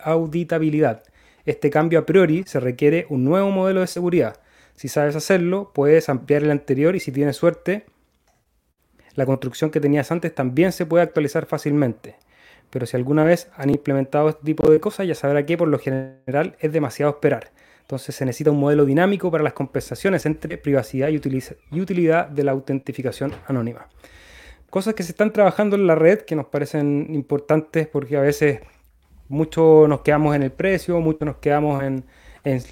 auditabilidad. 0.00 1.04
Este 1.46 1.70
cambio 1.70 2.00
a 2.00 2.04
priori 2.04 2.42
se 2.48 2.58
requiere 2.58 3.06
un 3.10 3.22
nuevo 3.22 3.52
modelo 3.52 3.78
de 3.78 3.86
seguridad. 3.86 4.40
Si 4.74 4.88
sabes 4.88 5.14
hacerlo, 5.14 5.70
puedes 5.72 6.08
ampliar 6.08 6.42
el 6.42 6.50
anterior 6.50 6.96
y 6.96 7.00
si 7.00 7.12
tienes 7.12 7.36
suerte, 7.36 7.84
la 9.14 9.24
construcción 9.24 9.70
que 9.70 9.78
tenías 9.78 10.10
antes 10.10 10.34
también 10.34 10.72
se 10.72 10.84
puede 10.84 11.04
actualizar 11.04 11.46
fácilmente. 11.46 12.16
Pero 12.70 12.86
si 12.86 12.96
alguna 12.96 13.22
vez 13.22 13.48
han 13.54 13.70
implementado 13.70 14.30
este 14.30 14.44
tipo 14.44 14.68
de 14.68 14.80
cosas, 14.80 15.06
ya 15.06 15.14
sabrá 15.14 15.46
que 15.46 15.56
por 15.56 15.68
lo 15.68 15.78
general 15.78 16.56
es 16.58 16.72
demasiado 16.72 17.12
esperar. 17.12 17.52
Entonces 17.82 18.16
se 18.16 18.24
necesita 18.24 18.50
un 18.50 18.58
modelo 18.58 18.84
dinámico 18.84 19.30
para 19.30 19.44
las 19.44 19.52
compensaciones 19.52 20.26
entre 20.26 20.58
privacidad 20.58 21.08
y, 21.08 21.18
utilidad 21.80 22.26
de 22.26 22.42
la 22.42 22.50
autentificación 22.50 23.32
anónima. 23.46 23.86
Cosas 24.74 24.94
que 24.94 25.04
se 25.04 25.12
están 25.12 25.32
trabajando 25.32 25.76
en 25.76 25.86
la 25.86 25.94
red 25.94 26.22
que 26.22 26.34
nos 26.34 26.46
parecen 26.46 27.06
importantes 27.10 27.86
porque 27.86 28.16
a 28.16 28.20
veces 28.20 28.58
mucho 29.28 29.86
nos 29.86 30.00
quedamos 30.00 30.34
en 30.34 30.42
el 30.42 30.50
precio, 30.50 30.98
mucho 30.98 31.24
nos 31.24 31.36
quedamos 31.36 31.80
en, 31.84 32.02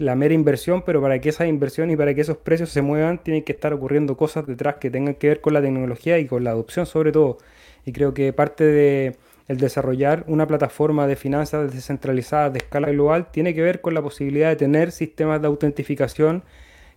la 0.00 0.16
mera 0.16 0.34
inversión, 0.34 0.82
pero 0.82 1.00
para 1.00 1.20
que 1.20 1.28
esa 1.28 1.46
inversión 1.46 1.92
y 1.92 1.96
para 1.96 2.12
que 2.12 2.22
esos 2.22 2.38
precios 2.38 2.70
se 2.70 2.82
muevan, 2.82 3.22
tienen 3.22 3.44
que 3.44 3.52
estar 3.52 3.72
ocurriendo 3.72 4.16
cosas 4.16 4.48
detrás 4.48 4.78
que 4.80 4.90
tengan 4.90 5.14
que 5.14 5.28
ver 5.28 5.40
con 5.40 5.54
la 5.54 5.62
tecnología 5.62 6.18
y 6.18 6.26
con 6.26 6.42
la 6.42 6.50
adopción 6.50 6.86
sobre 6.86 7.12
todo. 7.12 7.38
Y 7.86 7.92
creo 7.92 8.12
que 8.14 8.32
parte 8.32 8.64
de 8.64 9.16
el 9.46 9.58
desarrollar 9.58 10.24
una 10.26 10.48
plataforma 10.48 11.06
de 11.06 11.14
finanzas 11.14 11.72
descentralizadas 11.72 12.52
de 12.52 12.58
escala 12.58 12.90
global 12.90 13.30
tiene 13.30 13.54
que 13.54 13.62
ver 13.62 13.80
con 13.80 13.94
la 13.94 14.02
posibilidad 14.02 14.48
de 14.48 14.56
tener 14.56 14.90
sistemas 14.90 15.40
de 15.40 15.46
autentificación 15.46 16.42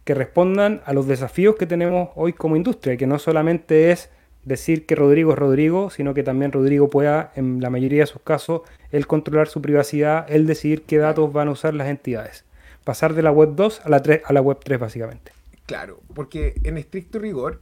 que 0.04 0.16
respondan 0.16 0.82
a 0.84 0.94
los 0.94 1.06
desafíos 1.06 1.58
que 1.58 1.68
tenemos 1.68 2.10
hoy 2.16 2.34
como 2.34 2.56
industria, 2.56 2.98
que 2.98 3.06
no 3.06 3.20
solamente 3.20 3.92
es 3.92 4.10
decir 4.46 4.86
que 4.86 4.96
Rodrigo 4.96 5.34
es 5.34 5.40
Rodrigo, 5.40 5.90
sino 5.90 6.14
que 6.14 6.24
también 6.24 6.52
Rodrigo 6.52 6.90
pueda, 6.90 7.32
en 7.36 7.60
la 7.60 7.70
mayoría 7.70 8.02
de 8.02 8.08
sus 8.08 8.22
casos, 8.22 8.62
el 8.92 9.08
controlar 9.08 9.48
su 9.48 9.62
privacidad, 9.62 10.26
el 10.30 10.48
decidir 10.48 10.84
qué 10.84 10.98
datos 10.98 11.34
van 11.34 11.50
a 11.50 11.52
usar 11.52 11.74
las 11.74 11.90
entidades 11.90 12.46
pasar 12.86 13.16
de 13.16 13.24
la 13.24 13.32
web 13.32 13.56
2 13.56 13.82
a 13.84 13.90
la, 13.90 14.02
3, 14.02 14.22
a 14.24 14.32
la 14.32 14.42
web 14.42 14.60
3 14.64 14.80
básicamente. 14.80 15.34
Claro, 15.66 16.00
porque 16.14 16.54
en 16.64 16.78
estricto 16.78 17.20
rigor 17.20 17.60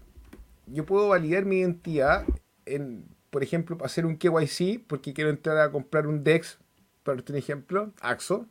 yo 0.67 0.85
puedo 0.85 1.07
validar 1.07 1.45
mi 1.45 1.59
identidad 1.59 2.25
en, 2.65 3.05
por 3.31 3.41
ejemplo, 3.41 3.77
hacer 3.83 4.05
un 4.05 4.17
KYC 4.17 4.85
porque 4.85 5.13
quiero 5.13 5.31
entrar 5.31 5.57
a 5.57 5.71
comprar 5.71 6.05
un 6.05 6.23
DEX, 6.23 6.59
por 7.01 7.23
un 7.27 7.35
ejemplo, 7.35 7.91
AXO. 8.01 8.45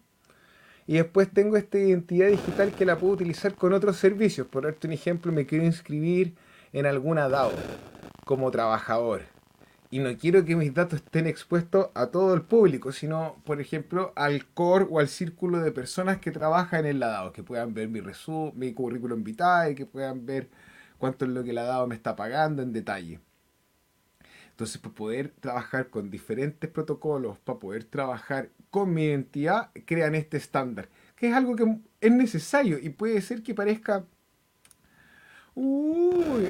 Y 0.86 0.94
después 0.94 1.30
tengo 1.32 1.56
esta 1.56 1.78
identidad 1.78 2.28
digital 2.28 2.72
que 2.72 2.84
la 2.84 2.98
puedo 2.98 3.12
utilizar 3.12 3.54
con 3.54 3.72
otros 3.72 3.98
servicios. 3.98 4.48
Por 4.48 4.64
darte 4.64 4.88
un 4.88 4.94
ejemplo, 4.94 5.30
me 5.30 5.46
quiero 5.46 5.64
inscribir 5.64 6.34
en 6.72 6.86
alguna 6.86 7.28
DAO 7.28 7.52
como 8.24 8.50
trabajador 8.50 9.22
y 9.92 9.98
no 9.98 10.16
quiero 10.16 10.42
que 10.46 10.56
mis 10.56 10.72
datos 10.72 11.00
estén 11.00 11.26
expuestos 11.26 11.90
a 11.92 12.06
todo 12.06 12.32
el 12.32 12.40
público, 12.40 12.92
sino, 12.92 13.36
por 13.44 13.60
ejemplo, 13.60 14.14
al 14.16 14.46
core 14.46 14.86
o 14.88 14.98
al 14.98 15.08
círculo 15.08 15.60
de 15.60 15.70
personas 15.70 16.16
que 16.16 16.30
trabajan 16.30 16.86
en 16.86 16.98
la 16.98 17.08
DAO, 17.08 17.32
que 17.34 17.42
puedan 17.42 17.74
ver 17.74 17.90
mi, 17.90 18.00
resumen, 18.00 18.58
mi 18.58 18.72
currículum 18.72 19.22
vitae, 19.22 19.74
que 19.74 19.84
puedan 19.84 20.24
ver 20.24 20.48
cuánto 20.96 21.26
es 21.26 21.30
lo 21.32 21.44
que 21.44 21.52
la 21.52 21.64
DAO 21.64 21.86
me 21.86 21.94
está 21.94 22.16
pagando 22.16 22.62
en 22.62 22.72
detalle. 22.72 23.20
Entonces, 24.48 24.78
para 24.78 24.94
poder 24.94 25.28
trabajar 25.40 25.90
con 25.90 26.10
diferentes 26.10 26.70
protocolos, 26.70 27.38
para 27.40 27.58
poder 27.58 27.84
trabajar 27.84 28.48
con 28.70 28.94
mi 28.94 29.04
identidad, 29.04 29.72
crean 29.84 30.14
este 30.14 30.38
estándar, 30.38 30.88
que 31.16 31.28
es 31.28 31.34
algo 31.34 31.54
que 31.54 31.80
es 32.00 32.12
necesario 32.12 32.78
y 32.78 32.88
puede 32.88 33.20
ser 33.20 33.42
que 33.42 33.54
parezca 33.54 34.06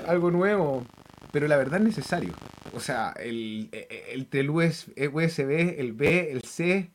algo 0.06 0.30
nuevo, 0.30 0.87
pero 1.32 1.48
la 1.48 1.56
verdad 1.56 1.80
es 1.80 1.86
necesario. 1.86 2.34
O 2.74 2.80
sea, 2.80 3.12
el, 3.18 3.68
el, 3.72 4.50
USB, 4.50 5.80
el 5.80 5.92
B, 5.92 6.30
el 6.30 6.42
C, 6.42 6.90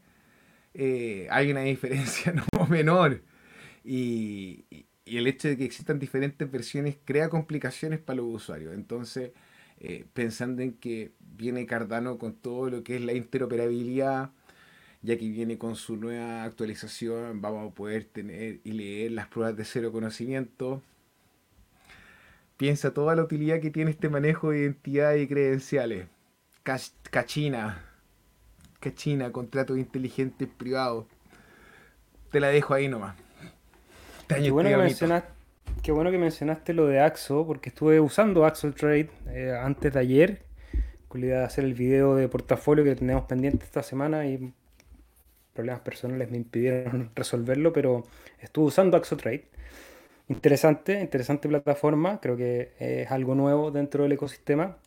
eh, 0.73 1.27
hay 1.31 1.51
una 1.51 1.61
diferencia 1.61 2.33
no 2.53 2.67
menor. 2.67 3.23
Y, 3.83 4.65
y, 4.69 4.85
el 5.17 5.27
hecho 5.27 5.47
de 5.47 5.57
que 5.57 5.65
existan 5.65 5.99
diferentes 5.99 6.49
versiones 6.51 6.97
crea 7.05 7.29
complicaciones 7.29 7.99
para 7.99 8.17
los 8.17 8.27
usuarios. 8.27 8.73
Entonces, 8.75 9.31
eh, 9.79 10.05
pensando 10.13 10.61
en 10.61 10.73
que 10.73 11.11
viene 11.19 11.65
Cardano 11.65 12.17
con 12.17 12.35
todo 12.35 12.69
lo 12.69 12.83
que 12.83 12.97
es 12.97 13.01
la 13.01 13.13
interoperabilidad, 13.13 14.31
ya 15.01 15.17
que 15.17 15.29
viene 15.29 15.57
con 15.57 15.75
su 15.75 15.97
nueva 15.97 16.43
actualización, 16.43 17.41
vamos 17.41 17.71
a 17.71 17.75
poder 17.75 18.05
tener 18.05 18.59
y 18.63 18.71
leer 18.71 19.11
las 19.11 19.27
pruebas 19.27 19.55
de 19.55 19.65
cero 19.65 19.91
conocimiento 19.91 20.81
Piensa 22.57 22.91
toda 22.91 23.15
la 23.15 23.23
utilidad 23.23 23.59
que 23.59 23.69
tiene 23.69 23.91
este 23.91 24.09
manejo 24.09 24.49
de 24.49 24.59
identidad 24.59 25.13
y 25.13 25.27
credenciales. 25.27 26.07
Cachina. 26.63 27.83
Cachina, 28.79 29.31
contratos 29.31 29.77
inteligentes 29.77 30.47
privados. 30.47 31.05
Te 32.31 32.39
la 32.39 32.49
dejo 32.49 32.73
ahí 32.73 32.87
nomás. 32.87 33.15
Qué 34.27 34.51
bueno, 34.51 34.69
que 34.69 34.77
mencionaste, 34.77 35.29
qué 35.81 35.91
bueno 35.91 36.11
que 36.11 36.17
mencionaste 36.17 36.73
lo 36.73 36.87
de 36.87 36.99
Axo, 36.99 37.45
porque 37.47 37.69
estuve 37.69 37.99
usando 37.99 38.45
Axo 38.45 38.73
Trade 38.73 39.09
eh, 39.27 39.57
antes 39.57 39.93
de 39.93 39.99
ayer, 39.99 40.41
con 41.07 41.21
la 41.21 41.27
idea 41.27 41.39
de 41.39 41.45
hacer 41.45 41.63
el 41.63 41.73
video 41.73 42.15
de 42.15 42.27
portafolio 42.27 42.83
que 42.83 42.95
tenemos 42.95 43.23
pendiente 43.25 43.63
esta 43.63 43.83
semana 43.83 44.25
y 44.25 44.51
problemas 45.53 45.81
personales 45.81 46.29
me 46.29 46.37
impidieron 46.37 47.11
resolverlo, 47.15 47.71
pero 47.71 48.03
estuve 48.41 48.65
usando 48.65 48.97
Axo 48.97 49.15
Trade. 49.15 49.47
Interesante, 50.29 50.99
interesante 50.99 51.47
plataforma, 51.47 52.19
creo 52.19 52.35
que 52.35 52.73
es 52.79 53.09
algo 53.11 53.33
nuevo 53.33 53.71
dentro 53.71 54.03
del 54.03 54.11
ecosistema. 54.11 54.77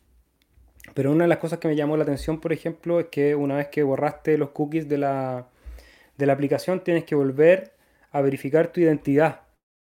Pero 0.95 1.13
una 1.13 1.25
de 1.25 1.29
las 1.29 1.39
cosas 1.39 1.59
que 1.59 1.69
me 1.69 1.77
llamó 1.77 1.97
la 1.97 2.03
atención, 2.03 2.41
por 2.41 2.53
ejemplo, 2.53 3.01
es 3.01 3.07
que 3.07 3.35
una 3.35 3.57
vez 3.57 3.69
que 3.69 3.83
borraste 3.83 4.37
los 4.39 4.51
cookies 4.51 4.89
de 4.89 4.99
la, 4.99 5.47
de 6.19 6.27
la 6.27 6.33
aplicación, 6.35 6.83
tienes 6.85 7.05
que 7.05 7.15
volver 7.15 7.73
a 8.13 8.21
verificar 8.21 8.69
tu 8.69 8.81
identidad 8.81 9.43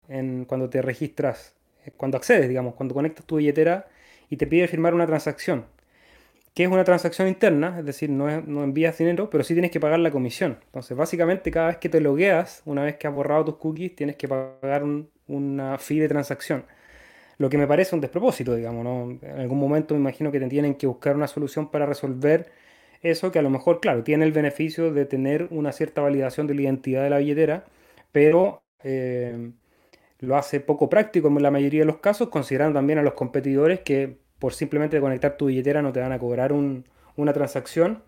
en, 0.08 0.44
cuando 0.44 0.70
te 0.70 0.80
registras, 0.82 1.54
eh, 1.84 1.92
cuando 1.96 2.16
accedes, 2.16 2.48
digamos, 2.48 2.74
cuando 2.74 2.94
conectas 2.94 3.26
tu 3.26 3.36
billetera 3.36 3.88
y 4.30 4.36
te 4.36 4.46
pide 4.46 4.68
firmar 4.68 4.94
una 4.94 5.06
transacción. 5.06 5.66
Que 6.54 6.64
es 6.64 6.70
una 6.70 6.84
transacción 6.84 7.28
interna, 7.28 7.78
es 7.78 7.84
decir, 7.86 8.10
no, 8.10 8.42
no 8.42 8.62
envías 8.64 8.98
dinero, 8.98 9.30
pero 9.30 9.42
sí 9.44 9.54
tienes 9.54 9.70
que 9.70 9.80
pagar 9.80 9.98
la 10.00 10.10
comisión. 10.10 10.58
Entonces, 10.66 10.96
básicamente, 10.96 11.50
cada 11.50 11.68
vez 11.68 11.78
que 11.78 11.88
te 11.88 12.00
logueas, 12.00 12.62
una 12.66 12.84
vez 12.84 12.96
que 12.96 13.06
has 13.06 13.14
borrado 13.14 13.44
tus 13.44 13.56
cookies, 13.56 13.96
tienes 13.96 14.16
que 14.16 14.28
pagar 14.28 14.82
un, 14.84 15.08
una 15.28 15.78
fee 15.78 16.00
de 16.00 16.08
transacción. 16.08 16.64
Lo 17.38 17.48
que 17.48 17.58
me 17.58 17.66
parece 17.66 17.94
un 17.94 18.00
despropósito, 18.00 18.54
digamos, 18.54 18.84
¿no? 18.84 19.18
En 19.22 19.40
algún 19.40 19.58
momento 19.58 19.94
me 19.94 20.00
imagino 20.00 20.30
que 20.30 20.40
tienen 20.40 20.74
que 20.74 20.86
buscar 20.86 21.16
una 21.16 21.26
solución 21.26 21.70
para 21.70 21.86
resolver 21.86 22.50
eso, 23.02 23.32
que 23.32 23.38
a 23.38 23.42
lo 23.42 23.50
mejor, 23.50 23.80
claro, 23.80 24.04
tiene 24.04 24.24
el 24.24 24.32
beneficio 24.32 24.92
de 24.92 25.04
tener 25.06 25.48
una 25.50 25.72
cierta 25.72 26.02
validación 26.02 26.46
de 26.46 26.54
la 26.54 26.62
identidad 26.62 27.02
de 27.02 27.10
la 27.10 27.18
billetera, 27.18 27.64
pero 28.12 28.62
eh, 28.84 29.50
lo 30.20 30.36
hace 30.36 30.60
poco 30.60 30.88
práctico 30.88 31.28
en 31.28 31.42
la 31.42 31.50
mayoría 31.50 31.80
de 31.80 31.86
los 31.86 31.98
casos, 31.98 32.28
considerando 32.28 32.78
también 32.78 32.98
a 33.00 33.02
los 33.02 33.14
competidores 33.14 33.80
que 33.80 34.18
por 34.38 34.54
simplemente 34.54 35.00
conectar 35.00 35.36
tu 35.36 35.46
billetera 35.46 35.82
no 35.82 35.92
te 35.92 36.00
van 36.00 36.12
a 36.12 36.18
cobrar 36.18 36.52
una 36.52 37.32
transacción. 37.32 38.02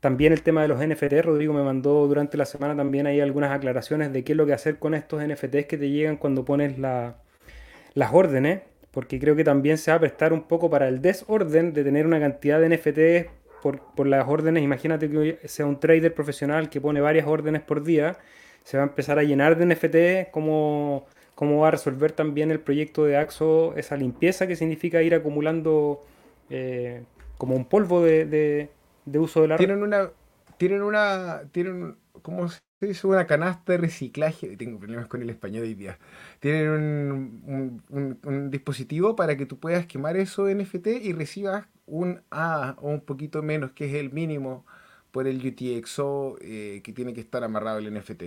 También 0.00 0.32
el 0.32 0.42
tema 0.42 0.62
de 0.62 0.68
los 0.68 0.78
NFT, 0.78 1.22
Rodrigo 1.22 1.52
me 1.52 1.62
mandó 1.62 2.06
durante 2.06 2.36
la 2.36 2.44
semana 2.44 2.76
también 2.76 3.08
hay 3.08 3.20
algunas 3.20 3.50
aclaraciones 3.50 4.12
de 4.12 4.22
qué 4.22 4.32
es 4.32 4.36
lo 4.36 4.46
que 4.46 4.52
hacer 4.52 4.78
con 4.78 4.94
estos 4.94 5.20
NFTs 5.26 5.66
que 5.66 5.76
te 5.76 5.90
llegan 5.90 6.16
cuando 6.16 6.44
pones 6.44 6.78
las 6.78 8.12
órdenes, 8.12 8.60
porque 8.92 9.18
creo 9.18 9.34
que 9.34 9.42
también 9.42 9.76
se 9.76 9.90
va 9.90 9.96
a 9.96 10.00
prestar 10.00 10.32
un 10.32 10.42
poco 10.42 10.70
para 10.70 10.86
el 10.86 11.02
desorden 11.02 11.72
de 11.72 11.82
tener 11.82 12.06
una 12.06 12.20
cantidad 12.20 12.60
de 12.60 12.68
NFTs 12.68 13.30
por, 13.60 14.06
las 14.06 14.28
órdenes. 14.28 14.62
Imagínate 14.62 15.10
que 15.10 15.40
sea 15.48 15.66
un 15.66 15.80
trader 15.80 16.14
profesional 16.14 16.70
que 16.70 16.80
pone 16.80 17.00
varias 17.00 17.26
órdenes 17.26 17.62
por 17.62 17.82
día, 17.82 18.18
se 18.62 18.76
va 18.76 18.84
a 18.84 18.86
empezar 18.86 19.18
a 19.18 19.24
llenar 19.24 19.58
de 19.58 19.66
NFTs, 19.66 20.30
¿cómo, 20.30 21.06
cómo 21.34 21.62
va 21.62 21.68
a 21.68 21.70
resolver 21.72 22.12
también 22.12 22.52
el 22.52 22.60
proyecto 22.60 23.04
de 23.04 23.16
Axo 23.16 23.74
esa 23.76 23.96
limpieza 23.96 24.46
que 24.46 24.54
significa 24.54 25.02
ir 25.02 25.14
acumulando 25.14 26.04
eh, 26.50 27.02
como 27.36 27.56
un 27.56 27.64
polvo 27.64 28.04
de 28.04 28.68
uso 29.16 29.42
de 29.42 29.48
la 29.48 29.56
Tienen 29.56 29.82
una, 29.82 30.10
tienen 30.58 30.82
una, 30.82 31.42
tienen, 31.52 31.96
¿cómo 32.22 32.48
se 32.48 32.60
dice? 32.80 33.06
Una 33.06 33.26
canasta 33.26 33.72
de 33.72 33.78
reciclaje. 33.78 34.56
Tengo 34.56 34.78
problemas 34.78 35.06
con 35.06 35.22
el 35.22 35.30
español 35.30 35.62
hoy 35.62 35.74
día. 35.74 35.98
Tienen 36.40 36.68
un, 36.68 37.82
un, 38.22 38.50
dispositivo 38.50 39.16
para 39.16 39.36
que 39.36 39.46
tú 39.46 39.58
puedas 39.58 39.86
quemar 39.86 40.16
eso 40.16 40.48
NFT 40.48 40.88
y 41.02 41.12
recibas 41.12 41.66
un 41.86 42.22
A 42.30 42.76
o 42.80 42.88
un 42.88 43.00
poquito 43.00 43.42
menos, 43.42 43.72
que 43.72 43.86
es 43.86 43.94
el 43.94 44.12
mínimo 44.12 44.66
por 45.10 45.26
el 45.26 45.44
UTXO 45.46 46.36
eh, 46.40 46.80
que 46.84 46.92
tiene 46.92 47.14
que 47.14 47.20
estar 47.20 47.42
amarrado 47.44 47.78
el 47.78 47.92
NFT. 47.92 48.24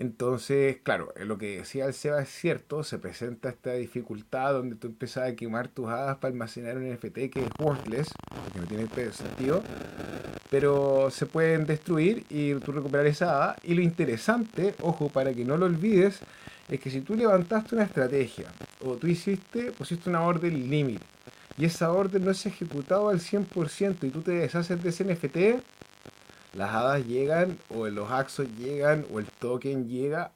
Entonces, 0.00 0.78
claro, 0.82 1.12
lo 1.14 1.36
que 1.36 1.58
decía 1.58 1.84
el 1.84 1.92
Seba 1.92 2.22
es 2.22 2.30
cierto, 2.30 2.82
se 2.84 2.98
presenta 2.98 3.50
esta 3.50 3.74
dificultad 3.74 4.54
donde 4.54 4.76
tú 4.76 4.86
empiezas 4.86 5.28
a 5.28 5.36
quemar 5.36 5.68
tus 5.68 5.88
hadas 5.88 6.16
para 6.16 6.32
almacenar 6.32 6.78
un 6.78 6.90
NFT 6.90 7.30
que 7.30 7.44
es 7.44 7.50
worthless, 7.58 8.08
porque 8.30 8.60
no 8.60 8.66
tiene 8.88 9.12
sentido, 9.12 9.62
pero 10.48 11.10
se 11.10 11.26
pueden 11.26 11.66
destruir 11.66 12.24
y 12.30 12.54
tú 12.54 12.72
recuperar 12.72 13.06
esa 13.06 13.26
hada. 13.26 13.56
Y 13.62 13.74
lo 13.74 13.82
interesante, 13.82 14.74
ojo, 14.80 15.10
para 15.10 15.34
que 15.34 15.44
no 15.44 15.58
lo 15.58 15.66
olvides, 15.66 16.20
es 16.70 16.80
que 16.80 16.90
si 16.90 17.02
tú 17.02 17.14
levantaste 17.14 17.74
una 17.74 17.84
estrategia 17.84 18.46
o 18.82 18.94
tú 18.96 19.06
hiciste, 19.06 19.70
pusiste 19.72 20.08
una 20.08 20.22
orden 20.22 20.70
límite 20.70 21.04
y 21.58 21.66
esa 21.66 21.92
orden 21.92 22.24
no 22.24 22.30
es 22.30 22.46
ejecutada 22.46 23.10
al 23.10 23.20
100% 23.20 23.96
y 24.04 24.08
tú 24.08 24.22
te 24.22 24.32
deshaces 24.32 24.82
de 24.82 24.88
ese 24.88 25.04
NFT, 25.04 25.62
las 26.52 26.70
hadas 26.70 27.06
llegan 27.06 27.56
o 27.68 27.86
los 27.88 28.10
axos 28.10 28.48
llegan 28.58 29.06
o 29.12 29.20
el 29.20 29.26
token 29.26 29.88
llega 29.88 30.32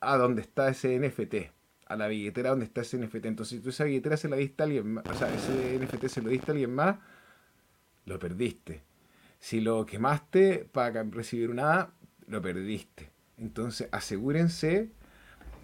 a 0.00 0.16
donde 0.16 0.42
está 0.42 0.68
ese 0.68 0.98
NFT, 0.98 1.50
a 1.86 1.96
la 1.96 2.06
billetera 2.08 2.50
donde 2.50 2.66
está 2.66 2.82
ese 2.82 2.98
NFT. 2.98 3.26
Entonces, 3.26 3.58
si 3.58 3.62
tú 3.62 3.70
esa 3.70 3.84
billetera 3.84 4.16
se 4.16 4.28
la 4.28 4.36
diste 4.36 4.62
a 4.62 4.66
alguien 4.66 4.94
más, 4.94 5.04
o 5.06 5.14
sea, 5.14 5.32
ese 5.34 5.78
NFT 5.78 6.06
se 6.06 6.22
lo 6.22 6.30
diste 6.30 6.50
a 6.50 6.52
alguien 6.52 6.74
más, 6.74 6.96
lo 8.04 8.18
perdiste. 8.18 8.82
Si 9.38 9.60
lo 9.60 9.84
quemaste 9.84 10.68
para 10.70 11.02
recibir 11.02 11.50
una 11.50 11.72
hada, 11.72 11.94
lo 12.26 12.40
perdiste. 12.40 13.10
Entonces, 13.36 13.88
asegúrense 13.92 14.90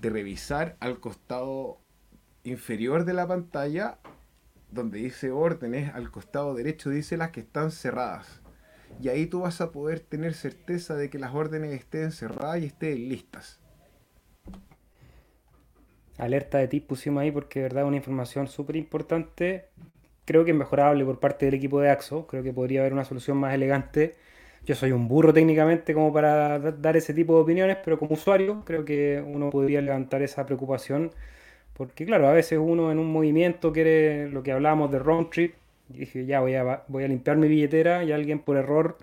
de 0.00 0.11
revisar 0.11 0.76
al 0.80 1.00
costado 1.00 1.78
inferior 2.44 3.05
de 3.05 3.14
la 3.14 3.26
pantalla, 3.26 3.98
donde 4.70 4.98
dice 4.98 5.30
órdenes, 5.30 5.94
al 5.94 6.11
costado 6.11 6.55
derecho 6.55 6.90
dice 6.90 7.16
las 7.16 7.30
que 7.30 7.40
están 7.40 7.70
cerradas. 7.70 8.41
Y 9.03 9.09
ahí 9.09 9.26
tú 9.26 9.40
vas 9.40 9.61
a 9.61 9.72
poder 9.72 10.00
tener 10.00 10.34
certeza 10.34 10.94
de 10.94 11.11
que 11.11 11.18
las 11.18 11.34
órdenes 11.34 11.72
estén 11.72 12.12
cerradas 12.12 12.62
y 12.62 12.66
estén 12.66 13.09
listas. 13.09 13.59
Alerta 16.18 16.59
de 16.59 16.68
ti 16.68 16.80
pusimos 16.80 17.22
ahí 17.22 17.32
porque 17.32 17.61
de 17.61 17.64
verdad 17.64 17.84
una 17.84 17.96
información 17.96 18.46
súper 18.46 18.76
importante. 18.76 19.70
Creo 20.24 20.44
que 20.44 20.53
es 20.53 20.57
mejorable 20.57 21.05
por 21.05 21.18
parte 21.18 21.46
del 21.46 21.57
equipo 21.57 21.80
de 21.80 21.90
AXO. 21.90 22.26
Creo 22.28 22.42
que 22.42 22.53
podría 22.53 22.80
haber 22.80 22.92
una 22.92 23.05
solución 23.05 23.38
más 23.38 23.53
elegante 23.55 24.14
yo 24.64 24.74
soy 24.76 24.92
un 24.92 25.09
burro 25.09 25.32
técnicamente 25.32 25.92
como 25.94 26.12
para 26.12 26.59
dar 26.59 26.96
ese 26.96 27.12
tipo 27.14 27.34
de 27.34 27.42
opiniones, 27.42 27.78
pero 27.84 27.98
como 27.98 28.14
usuario 28.14 28.62
creo 28.64 28.84
que 28.84 29.22
uno 29.26 29.50
podría 29.50 29.80
levantar 29.80 30.22
esa 30.22 30.46
preocupación, 30.46 31.11
porque 31.74 32.07
claro, 32.07 32.28
a 32.28 32.32
veces 32.32 32.59
uno 32.62 32.92
en 32.92 32.98
un 32.98 33.12
movimiento 33.12 33.72
quiere 33.72 34.28
lo 34.28 34.42
que 34.42 34.53
hablábamos 34.53 34.92
de 34.92 34.98
round 35.00 35.30
trip, 35.30 35.55
dije 35.93 36.26
ya 36.26 36.40
voy 36.40 36.55
a, 36.55 36.84
voy 36.88 37.05
a 37.05 37.09
limpiar 37.09 37.36
mi 37.36 37.49
billetera 37.49 38.05
y 38.05 38.12
alguien 38.12 38.38
por 38.38 38.57
error 38.57 38.99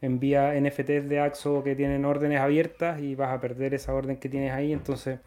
envía 0.00 0.52
NFTs 0.60 1.08
de 1.08 1.20
Axo 1.20 1.62
que 1.62 1.74
tienen 1.74 2.04
órdenes 2.04 2.40
abiertas 2.40 3.00
y 3.00 3.14
vas 3.14 3.30
a 3.30 3.40
perder 3.40 3.74
esa 3.74 3.94
orden 3.94 4.16
que 4.16 4.28
tienes 4.28 4.52
ahí, 4.52 4.72
entonces 4.72 5.18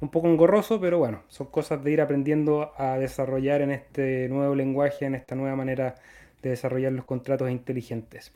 un 0.00 0.10
poco 0.10 0.28
engorroso, 0.28 0.80
pero 0.80 0.98
bueno, 0.98 1.22
son 1.28 1.46
cosas 1.48 1.82
de 1.82 1.92
ir 1.92 2.00
aprendiendo 2.00 2.72
a 2.76 2.98
desarrollar 2.98 3.62
en 3.62 3.70
este 3.70 4.28
nuevo 4.28 4.54
lenguaje, 4.54 5.06
en 5.06 5.14
esta 5.14 5.34
nueva 5.34 5.56
manera 5.56 5.94
de 6.42 6.50
desarrollar 6.50 6.92
los 6.92 7.04
contratos 7.04 7.50
inteligentes. 7.50 8.32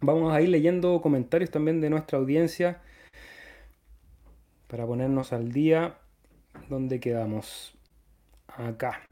Vamos 0.00 0.32
a 0.32 0.40
ir 0.40 0.48
leyendo 0.48 1.00
comentarios 1.00 1.50
también 1.50 1.80
de 1.80 1.90
nuestra 1.90 2.18
audiencia 2.18 2.80
para 4.66 4.86
ponernos 4.86 5.32
al 5.32 5.52
día. 5.52 5.96
¿Dónde 6.68 7.00
quedamos? 7.00 7.76
Acá. 8.48 9.07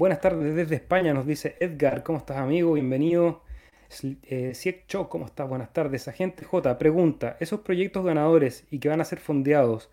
Buenas 0.00 0.22
tardes 0.22 0.54
desde 0.54 0.76
España, 0.76 1.12
nos 1.12 1.26
dice 1.26 1.56
Edgar. 1.60 2.02
¿Cómo 2.02 2.16
estás, 2.16 2.38
amigo? 2.38 2.72
Bienvenido. 2.72 3.42
Eh, 4.02 4.54
¿cómo 5.10 5.26
estás? 5.26 5.46
Buenas 5.46 5.74
tardes. 5.74 6.08
Agente 6.08 6.42
J, 6.42 6.78
pregunta: 6.78 7.36
¿esos 7.38 7.60
proyectos 7.60 8.02
ganadores 8.02 8.66
y 8.70 8.78
que 8.78 8.88
van 8.88 9.02
a 9.02 9.04
ser 9.04 9.18
fondeados, 9.18 9.90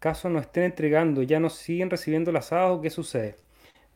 caso 0.00 0.28
no 0.28 0.40
estén 0.40 0.64
entregando, 0.64 1.22
ya 1.22 1.38
no 1.38 1.50
siguen 1.50 1.88
recibiendo 1.88 2.32
las 2.32 2.50
o 2.52 2.80
qué 2.80 2.90
sucede? 2.90 3.36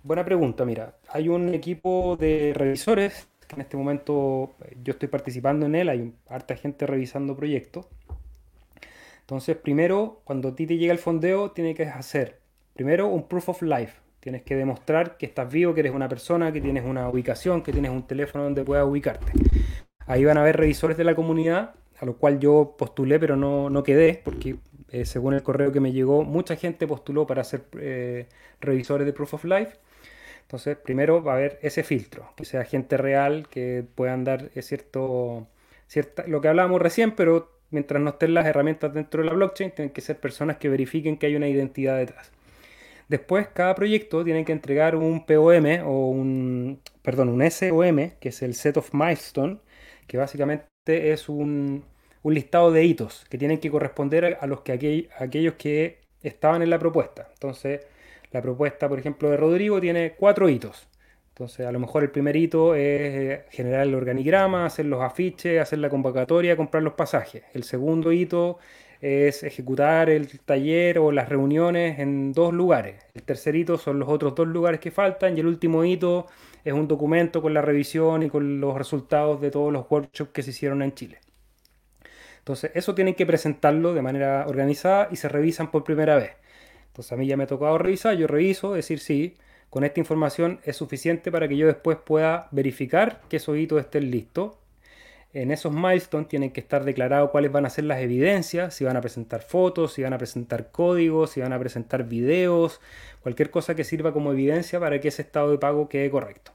Buena 0.05 0.25
pregunta, 0.25 0.65
mira, 0.65 0.95
hay 1.09 1.29
un 1.29 1.53
equipo 1.53 2.17
de 2.17 2.53
revisores, 2.55 3.27
que 3.49 3.57
en 3.57 3.63
este 3.63 3.77
momento 3.77 4.55
eh, 4.65 4.77
yo 4.85 4.93
estoy 4.93 5.09
participando 5.09 5.67
en 5.67 5.75
él, 5.75 5.89
hay 5.89 6.15
harta 6.29 6.55
gente 6.55 6.87
revisando 6.87 7.35
proyectos. 7.35 7.89
Entonces, 9.23 9.57
primero, 9.57 10.21
cuando 10.23 10.51
a 10.51 10.55
ti 10.55 10.69
te 10.69 10.77
llega 10.77 10.93
el 10.93 11.01
fondeo, 11.01 11.51
tienes 11.51 11.75
que 11.75 11.83
hacer, 11.83 12.39
primero, 12.75 13.09
un 13.09 13.27
proof 13.27 13.49
of 13.49 13.63
life. 13.63 14.08
Tienes 14.21 14.43
que 14.43 14.57
demostrar 14.57 15.17
que 15.17 15.27
estás 15.27 15.51
vivo, 15.53 15.75
que 15.75 15.81
eres 15.81 15.93
una 15.93 16.09
persona, 16.09 16.53
que 16.53 16.61
tienes 16.61 16.85
una 16.85 17.09
ubicación, 17.09 17.63
que 17.63 17.73
tienes 17.73 17.91
un 17.91 18.07
teléfono 18.07 18.45
donde 18.45 18.65
puedas 18.65 18.87
ubicarte. 18.87 19.33
Ahí 20.07 20.25
van 20.25 20.39
a 20.39 20.41
haber 20.41 20.57
revisores 20.57 20.97
de 20.97 21.05
la 21.05 21.15
comunidad, 21.15 21.75
a 22.01 22.05
lo 22.07 22.17
cual 22.17 22.39
yo 22.41 22.75
postulé, 22.79 23.19
pero 23.19 23.37
no, 23.37 23.71
no 23.71 23.83
quedé, 23.83 24.21
porque 24.25 24.57
eh, 24.91 25.05
según 25.05 25.35
el 25.35 25.43
correo 25.43 25.71
que 25.71 25.81
me 25.81 25.93
llegó, 25.93 26.25
mucha 26.25 26.57
gente 26.57 26.87
postuló 26.87 27.27
para 27.27 27.45
ser 27.45 27.65
eh, 27.79 28.27
revisores 28.61 29.07
de 29.07 29.13
Proof 29.13 29.35
of 29.35 29.45
Life. 29.45 29.77
Entonces, 30.43 30.79
primero 30.79 31.23
va 31.23 31.33
a 31.33 31.37
haber 31.37 31.59
ese 31.63 31.83
filtro, 31.83 32.33
que 32.37 32.47
sea 32.47 32.65
gente 32.65 32.97
real, 32.97 33.49
que 33.51 33.85
puedan 33.95 34.25
dar 34.25 34.51
eh, 34.55 34.63
cierto, 34.63 35.47
cierta, 35.87 36.27
lo 36.27 36.41
que 36.41 36.49
hablábamos 36.49 36.81
recién, 36.81 37.13
pero 37.13 37.53
mientras 37.71 38.01
no 38.01 38.11
estén 38.11 38.33
las 38.33 38.47
herramientas 38.47 38.95
dentro 38.95 39.23
de 39.23 39.29
la 39.29 39.35
blockchain, 39.35 39.73
tienen 39.73 39.93
que 39.93 40.01
ser 40.01 40.17
personas 40.19 40.57
que 40.57 40.71
verifiquen 40.71 41.19
que 41.19 41.27
hay 41.27 41.37
una 41.37 41.49
identidad 41.49 41.99
detrás. 41.99 42.33
Después, 43.09 43.49
cada 43.49 43.75
proyecto 43.75 44.23
tiene 44.23 44.45
que 44.45 44.53
entregar 44.53 44.95
un 44.95 45.25
POM 45.25 45.65
o 45.87 46.09
un, 46.11 46.81
perdón, 47.03 47.31
un 47.31 47.51
SOM, 47.51 48.11
que 48.21 48.29
es 48.29 48.43
el 48.43 48.55
Set 48.55 48.77
of 48.77 48.93
Milestone, 48.93 49.59
que 50.07 50.19
básicamente 50.19 50.69
es 50.87 51.29
un, 51.29 51.85
un 52.23 52.35
listado 52.35 52.71
de 52.71 52.85
hitos 52.85 53.25
que 53.31 53.39
tienen 53.39 53.59
que 53.59 53.71
corresponder 53.71 54.39
a 54.41 54.47
los 54.47 54.61
que 54.61 54.73
aquellos 55.19 55.55
que 55.55 56.01
estaban 56.23 56.63
en 56.63 56.71
la 56.71 56.79
propuesta. 56.79 57.29
Entonces, 57.33 57.87
la 58.31 58.43
propuesta, 58.43 58.89
por 58.89 58.99
ejemplo, 58.99 59.31
de 59.31 59.37
Rodrigo 59.39 59.81
tiene 59.81 60.15
cuatro 60.19 60.49
hitos. 60.49 60.89
Entonces, 61.31 61.67
a 61.67 61.73
lo 61.73 61.79
mejor 61.79 62.03
el 62.03 62.11
primer 62.11 62.37
hito 62.37 62.75
es 62.75 62.83
eh, 62.83 63.45
generar 63.51 63.87
el 63.87 63.95
organigrama, 63.95 64.67
hacer 64.67 64.87
los 64.87 65.03
afiches, 65.03 65.61
hacer 65.61 65.79
la 65.79 65.89
convocatoria, 65.89 66.57
comprar 66.57 66.83
los 66.83 66.95
pasajes. 66.95 67.45
El 67.55 67.63
segundo 67.65 68.13
hito 68.13 68.59
es 69.01 69.43
ejecutar 69.43 70.11
el 70.11 70.29
taller 70.41 70.99
o 70.99 71.13
las 71.13 71.29
reuniones 71.29 71.99
en 71.99 72.33
dos 72.33 72.53
lugares. 72.53 72.97
El 73.15 73.23
tercer 73.23 73.55
hito 73.57 73.79
son 73.79 73.99
los 73.99 74.09
otros 74.09 74.35
dos 74.35 74.49
lugares 74.49 74.81
que 74.81 74.91
faltan 74.91 75.37
y 75.37 75.41
el 75.41 75.47
último 75.47 75.85
hito 75.85 76.27
es 76.65 76.73
un 76.73 76.89
documento 76.89 77.41
con 77.41 77.55
la 77.55 77.63
revisión 77.63 78.23
y 78.23 78.31
con 78.31 78.61
los 78.61 78.77
resultados 78.77 79.41
de 79.41 79.51
todos 79.51 79.73
los 79.73 79.87
workshops 79.91 80.33
que 80.33 80.43
se 80.43 80.51
hicieron 80.51 80.83
en 80.83 80.95
Chile. 80.95 81.19
Entonces, 82.39 82.71
eso 82.75 82.95
tienen 82.95 83.15
que 83.15 83.27
presentarlo 83.27 83.93
de 83.95 84.03
manera 84.03 84.47
organizada 84.49 85.09
y 85.11 85.17
se 85.17 85.29
revisan 85.29 85.71
por 85.71 85.85
primera 85.85 86.17
vez. 86.17 86.33
Entonces 86.89 87.13
a 87.13 87.17
mí 87.17 87.27
ya 87.27 87.37
me 87.37 87.45
ha 87.45 87.47
tocado 87.47 87.79
revisar, 87.79 88.17
yo 88.17 88.27
reviso, 88.27 88.73
decir 88.73 88.99
sí, 88.99 89.37
con 89.71 89.85
esta 89.85 90.01
información 90.01 90.61
es 90.65 90.77
suficiente 90.77 91.31
para 91.31 91.47
que 91.47 91.57
yo 91.57 91.67
después 91.67 91.99
pueda 91.99 92.49
verificar 92.51 93.21
que 93.29 93.37
esos 93.37 93.57
hitos 93.57 93.81
estén 93.81 94.11
listos. 94.11 94.57
En 95.41 95.53
esos 95.53 95.73
milestones 95.73 96.27
tienen 96.27 96.51
que 96.51 96.59
estar 96.59 96.85
declarados 96.85 97.31
cuáles 97.31 97.53
van 97.53 97.65
a 97.65 97.71
ser 97.71 97.85
las 97.85 98.01
evidencias, 98.01 98.75
si 98.75 98.83
van 98.85 98.97
a 98.97 99.01
presentar 99.01 99.41
fotos, 99.41 99.93
si 99.93 100.03
van 100.03 100.13
a 100.13 100.19
presentar 100.19 100.73
códigos, 100.73 101.31
si 101.31 101.41
van 101.41 101.53
a 101.53 101.59
presentar 101.61 102.09
videos, 102.09 102.81
cualquier 103.21 103.49
cosa 103.53 103.77
que 103.77 103.85
sirva 103.85 104.13
como 104.13 104.33
evidencia 104.33 104.81
para 104.81 105.01
que 105.01 105.07
ese 105.07 105.23
estado 105.23 105.53
de 105.53 105.59
pago 105.59 105.89
quede 105.89 106.11
correcto. 106.11 106.51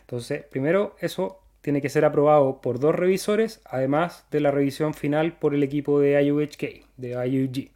Entonces, 0.00 0.44
primero 0.44 0.96
eso 1.00 1.42
tiene 1.60 1.82
que 1.82 1.90
ser 1.90 2.06
aprobado 2.06 2.62
por 2.62 2.80
dos 2.80 2.94
revisores, 2.94 3.60
además 3.66 4.24
de 4.30 4.40
la 4.40 4.50
revisión 4.50 4.94
final 4.94 5.34
por 5.34 5.54
el 5.54 5.62
equipo 5.62 6.00
de 6.00 6.18
IUHK, 6.22 6.86
de 6.96 7.26
IUG. 7.28 7.70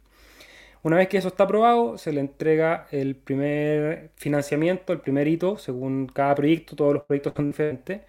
Una 0.81 0.97
vez 0.97 1.07
que 1.07 1.17
eso 1.17 1.27
está 1.27 1.43
aprobado, 1.43 1.99
se 1.99 2.11
le 2.11 2.19
entrega 2.19 2.87
el 2.89 3.15
primer 3.15 4.09
financiamiento, 4.15 4.91
el 4.91 5.01
primer 5.01 5.27
hito, 5.27 5.59
según 5.59 6.07
cada 6.07 6.33
proyecto, 6.33 6.75
todos 6.75 6.95
los 6.95 7.03
proyectos 7.03 7.33
son 7.35 7.51
diferentes. 7.51 8.01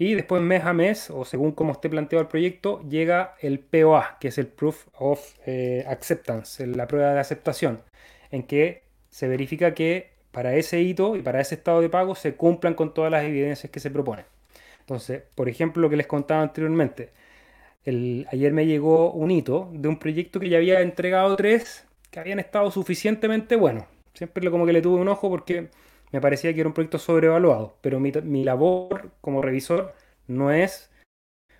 Y 0.00 0.14
después 0.14 0.40
mes 0.40 0.64
a 0.64 0.72
mes, 0.72 1.10
o 1.10 1.26
según 1.26 1.52
cómo 1.52 1.72
esté 1.72 1.90
planteado 1.90 2.22
el 2.22 2.28
proyecto, 2.28 2.82
llega 2.88 3.34
el 3.42 3.58
POA, 3.58 4.16
que 4.18 4.28
es 4.28 4.38
el 4.38 4.46
Proof 4.46 4.86
of 4.98 5.34
eh, 5.44 5.84
Acceptance, 5.86 6.66
la 6.66 6.86
prueba 6.86 7.12
de 7.12 7.20
aceptación, 7.20 7.82
en 8.30 8.44
que 8.44 8.82
se 9.10 9.28
verifica 9.28 9.74
que 9.74 10.08
para 10.32 10.54
ese 10.54 10.80
hito 10.80 11.16
y 11.16 11.20
para 11.20 11.42
ese 11.42 11.56
estado 11.56 11.82
de 11.82 11.90
pago 11.90 12.14
se 12.14 12.34
cumplan 12.34 12.72
con 12.72 12.94
todas 12.94 13.10
las 13.10 13.24
evidencias 13.24 13.70
que 13.70 13.78
se 13.78 13.90
proponen. 13.90 14.24
Entonces, 14.78 15.22
por 15.34 15.50
ejemplo, 15.50 15.82
lo 15.82 15.90
que 15.90 15.98
les 15.98 16.06
contaba 16.06 16.40
anteriormente, 16.40 17.10
ayer 17.84 18.54
me 18.54 18.64
llegó 18.64 19.12
un 19.12 19.30
hito 19.30 19.68
de 19.70 19.86
un 19.86 19.98
proyecto 19.98 20.40
que 20.40 20.48
ya 20.48 20.56
había 20.56 20.80
entregado 20.80 21.36
tres 21.36 21.84
que 22.10 22.20
habían 22.20 22.38
estado 22.38 22.70
suficientemente 22.70 23.54
buenos. 23.54 23.84
Siempre 24.14 24.50
como 24.50 24.64
que 24.64 24.72
le 24.72 24.80
tuve 24.80 24.98
un 24.98 25.08
ojo 25.08 25.28
porque 25.28 25.68
me 26.12 26.20
parecía 26.20 26.52
que 26.54 26.60
era 26.60 26.68
un 26.68 26.74
proyecto 26.74 26.98
sobrevaluado, 26.98 27.76
pero 27.80 28.00
mi, 28.00 28.44
labor 28.44 29.10
como 29.20 29.42
revisor 29.42 29.94
no 30.26 30.50
es 30.50 30.90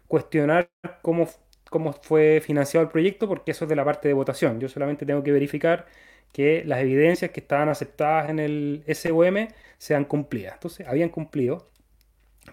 cuestionar 0.09 0.71
cómo, 1.03 1.29
cómo 1.71 1.93
fue 1.93 2.41
financiado 2.45 2.85
el 2.85 2.91
proyecto 2.93 3.29
porque 3.29 3.53
eso 3.53 3.65
es 3.65 3.69
de 3.69 3.77
la 3.77 3.85
parte 3.85 4.09
de 4.09 4.15
votación. 4.15 4.61
Yo 4.61 4.69
solamente 4.69 5.07
tengo 5.07 5.23
que 5.23 5.33
verificar 5.33 5.87
que 6.33 6.65
las 6.65 6.81
evidencias 6.81 7.31
que 7.31 7.41
estaban 7.41 7.69
aceptadas 7.69 8.31
en 8.31 8.39
el 8.39 8.85
SOM 8.95 9.49
sean 9.79 10.05
cumplidas. 10.05 10.55
Entonces, 10.55 10.87
habían 10.87 11.09
cumplido, 11.11 11.69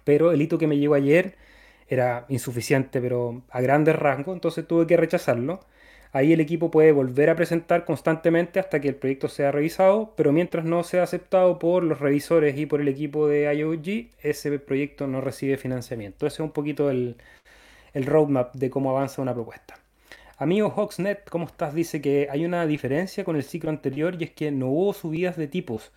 pero 0.03 0.31
el 0.31 0.41
hito 0.41 0.57
que 0.57 0.67
me 0.67 0.77
llegó 0.77 0.95
ayer 0.95 1.35
era 1.87 2.25
insuficiente, 2.29 3.01
pero 3.01 3.43
a 3.49 3.61
grandes 3.61 3.95
rasgos, 3.95 4.35
entonces 4.35 4.67
tuve 4.67 4.87
que 4.87 4.97
rechazarlo. 4.97 5.61
Ahí 6.17 6.33
el 6.33 6.39
equipo 6.39 6.71
puede 6.71 6.91
volver 6.93 7.29
a 7.29 7.35
presentar 7.35 7.85
constantemente 7.85 8.59
hasta 8.59 8.79
que 8.81 8.87
el 8.87 8.95
proyecto 8.95 9.27
sea 9.27 9.51
revisado, 9.51 10.15
pero 10.17 10.31
mientras 10.31 10.65
no 10.65 10.83
sea 10.83 11.03
aceptado 11.03 11.59
por 11.59 11.83
los 11.83 11.99
revisores 11.99 12.57
y 12.57 12.65
por 12.65 12.81
el 12.81 12.87
equipo 12.87 13.27
de 13.27 13.53
IOG, 13.55 14.09
ese 14.23 14.57
proyecto 14.57 15.05
no 15.05 15.21
recibe 15.21 15.57
financiamiento. 15.57 16.25
Ese 16.25 16.37
es 16.37 16.39
un 16.39 16.49
poquito 16.49 16.89
el, 16.89 17.17
roadmap 17.93 18.55
de 18.55 18.71
cómo 18.71 18.89
avanza 18.89 19.21
una 19.21 19.35
propuesta. 19.35 19.75
Amigo 20.39 20.73
Hoxnet, 20.75 21.29
¿cómo 21.29 21.45
estás? 21.45 21.75
Dice 21.75 22.01
que 22.01 22.27
hay 22.31 22.45
una 22.45 22.65
diferencia 22.65 23.23
con 23.23 23.35
el 23.35 23.43
ciclo 23.43 23.69
anterior 23.69 24.15
y 24.19 24.23
es 24.23 24.31
que 24.31 24.49
no 24.49 24.69
hubo 24.69 24.93
subidas 24.93 25.37
de 25.37 25.47
tipos, 25.47 25.91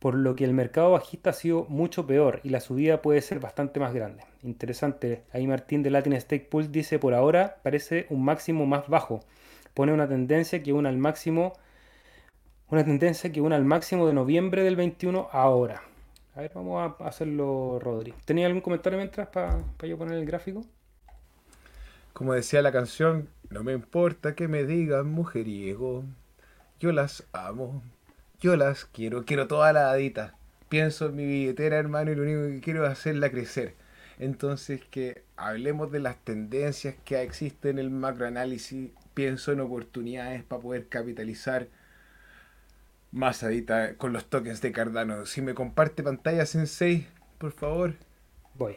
por 0.00 0.16
lo 0.16 0.36
que 0.36 0.44
el 0.44 0.52
mercado 0.52 0.90
bajista 0.90 1.30
ha 1.30 1.32
sido 1.32 1.64
mucho 1.70 2.06
peor 2.06 2.40
y 2.42 2.50
la 2.50 2.60
subida 2.60 3.00
puede 3.00 3.22
ser 3.22 3.40
bastante 3.40 3.80
más 3.80 3.94
grande. 3.94 4.22
Interesante. 4.42 5.22
Ahí 5.32 5.46
Martín 5.46 5.82
de 5.82 5.88
Latin 5.88 6.20
Stake 6.20 6.44
Pulse 6.44 6.68
dice, 6.68 6.98
por 6.98 7.14
ahora 7.14 7.56
parece 7.62 8.04
un 8.10 8.22
máximo 8.22 8.66
más 8.66 8.86
bajo. 8.88 9.24
Pone 9.76 9.92
una 9.92 10.08
tendencia 10.08 10.62
que 10.62 10.72
una 10.72 10.88
al 10.88 10.96
máximo, 10.96 11.52
una 12.70 12.82
tendencia 12.82 13.30
que 13.30 13.42
una 13.42 13.56
al 13.56 13.66
máximo 13.66 14.06
de 14.06 14.14
noviembre 14.14 14.64
del 14.64 14.74
21 14.74 15.28
ahora. 15.32 15.82
A 16.34 16.40
ver, 16.40 16.50
vamos 16.54 16.94
a 16.98 17.06
hacerlo, 17.06 17.78
Rodri. 17.78 18.14
¿Tenía 18.24 18.46
algún 18.46 18.62
comentario 18.62 18.98
mientras 18.98 19.28
para 19.28 19.58
yo 19.82 19.98
poner 19.98 20.16
el 20.16 20.24
gráfico? 20.24 20.64
Como 22.14 22.32
decía 22.32 22.62
la 22.62 22.72
canción, 22.72 23.28
no 23.50 23.64
me 23.64 23.74
importa 23.74 24.34
que 24.34 24.48
me 24.48 24.64
digan 24.64 25.10
mujeriego. 25.10 26.04
Yo 26.80 26.90
las 26.92 27.24
amo. 27.34 27.82
Yo 28.40 28.56
las 28.56 28.86
quiero. 28.86 29.26
Quiero 29.26 29.46
toda 29.46 29.74
la 29.74 29.90
hadita. 29.90 30.38
Pienso 30.70 31.04
en 31.04 31.16
mi 31.16 31.26
billetera, 31.26 31.76
hermano, 31.76 32.12
y 32.12 32.14
lo 32.14 32.22
único 32.22 32.46
que 32.46 32.62
quiero 32.62 32.86
es 32.86 32.92
hacerla 32.92 33.28
crecer. 33.28 33.74
Entonces, 34.18 34.80
que 34.90 35.24
hablemos 35.36 35.92
de 35.92 36.00
las 36.00 36.16
tendencias 36.16 36.94
que 37.04 37.20
existen 37.20 37.72
en 37.72 37.84
el 37.84 37.90
macroanálisis. 37.90 38.92
Pienso 39.16 39.50
en 39.50 39.60
oportunidades 39.60 40.42
para 40.42 40.60
poder 40.60 40.88
capitalizar 40.88 41.68
más 43.12 43.42
hadita 43.42 43.94
con 43.94 44.12
los 44.12 44.26
tokens 44.26 44.60
de 44.60 44.72
Cardano. 44.72 45.24
Si 45.24 45.40
me 45.40 45.54
comparte 45.54 46.02
pantalla 46.02 46.44
Sensei, 46.44 47.06
por 47.38 47.52
favor. 47.52 47.94
Voy. 48.56 48.76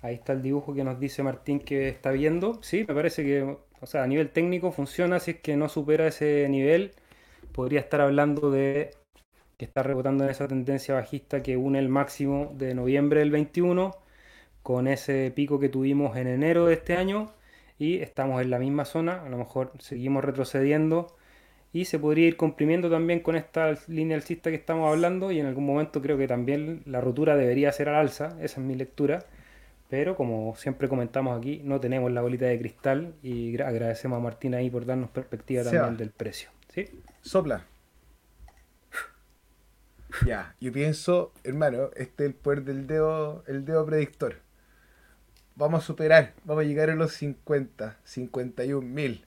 Ahí 0.00 0.14
está 0.14 0.32
el 0.32 0.40
dibujo 0.40 0.72
que 0.72 0.84
nos 0.84 0.98
dice 0.98 1.22
Martín 1.22 1.60
que 1.60 1.90
está 1.90 2.12
viendo. 2.12 2.62
Sí, 2.62 2.86
me 2.88 2.94
parece 2.94 3.24
que, 3.24 3.58
o 3.78 3.86
sea, 3.86 4.04
a 4.04 4.06
nivel 4.06 4.30
técnico 4.30 4.72
funciona. 4.72 5.20
Si 5.20 5.32
es 5.32 5.40
que 5.40 5.54
no 5.54 5.68
supera 5.68 6.06
ese 6.06 6.48
nivel, 6.48 6.92
podría 7.52 7.80
estar 7.80 8.00
hablando 8.00 8.50
de 8.50 8.90
que 9.58 9.66
está 9.66 9.82
rebotando 9.82 10.24
en 10.24 10.30
esa 10.30 10.48
tendencia 10.48 10.94
bajista 10.94 11.42
que 11.42 11.58
une 11.58 11.78
el 11.78 11.90
máximo 11.90 12.54
de 12.56 12.74
noviembre 12.74 13.20
del 13.20 13.32
21 13.32 13.94
con 14.62 14.88
ese 14.88 15.30
pico 15.36 15.60
que 15.60 15.68
tuvimos 15.68 16.16
en 16.16 16.28
enero 16.28 16.64
de 16.64 16.72
este 16.72 16.96
año 16.96 17.34
y 17.78 17.98
estamos 17.98 18.42
en 18.42 18.50
la 18.50 18.58
misma 18.58 18.84
zona. 18.84 19.22
A 19.22 19.28
lo 19.28 19.38
mejor 19.38 19.72
seguimos 19.78 20.24
retrocediendo 20.24 21.14
y 21.72 21.86
se 21.86 21.98
podría 21.98 22.28
ir 22.28 22.36
comprimiendo 22.36 22.90
también 22.90 23.20
con 23.20 23.36
esta 23.36 23.74
línea 23.88 24.16
alcista 24.16 24.50
que 24.50 24.56
estamos 24.56 24.88
hablando 24.88 25.32
y 25.32 25.40
en 25.40 25.46
algún 25.46 25.66
momento 25.66 26.00
creo 26.00 26.16
que 26.16 26.28
también 26.28 26.82
la 26.86 27.00
rotura 27.00 27.36
debería 27.36 27.72
ser 27.72 27.88
al 27.88 27.96
alza. 27.96 28.36
Esa 28.40 28.60
es 28.60 28.66
mi 28.66 28.74
lectura 28.74 29.26
pero 29.94 30.16
como 30.16 30.56
siempre 30.56 30.88
comentamos 30.88 31.38
aquí, 31.38 31.60
no 31.62 31.78
tenemos 31.78 32.10
la 32.10 32.20
bolita 32.20 32.46
de 32.46 32.58
cristal 32.58 33.14
y 33.22 33.60
agradecemos 33.62 34.18
a 34.18 34.20
Martín 34.20 34.54
ahí 34.54 34.68
por 34.68 34.86
darnos 34.86 35.10
perspectiva 35.10 35.62
también 35.62 35.96
del 35.96 36.10
precio. 36.10 36.50
¿sí? 36.74 36.88
Sopla. 37.22 37.64
Ya, 40.26 40.54
yo 40.60 40.72
pienso, 40.72 41.32
hermano, 41.44 41.90
este 41.96 42.24
es 42.24 42.30
el 42.30 42.34
poder 42.34 42.62
del 42.62 42.88
dedo, 42.88 43.44
el 43.46 43.64
dedo 43.64 43.86
predictor. 43.86 44.36
Vamos 45.56 45.84
a 45.84 45.86
superar, 45.86 46.34
vamos 46.44 46.64
a 46.64 46.66
llegar 46.66 46.90
a 46.90 46.96
los 46.96 47.12
50, 47.12 47.98
51 48.02 48.86
mil. 48.86 49.24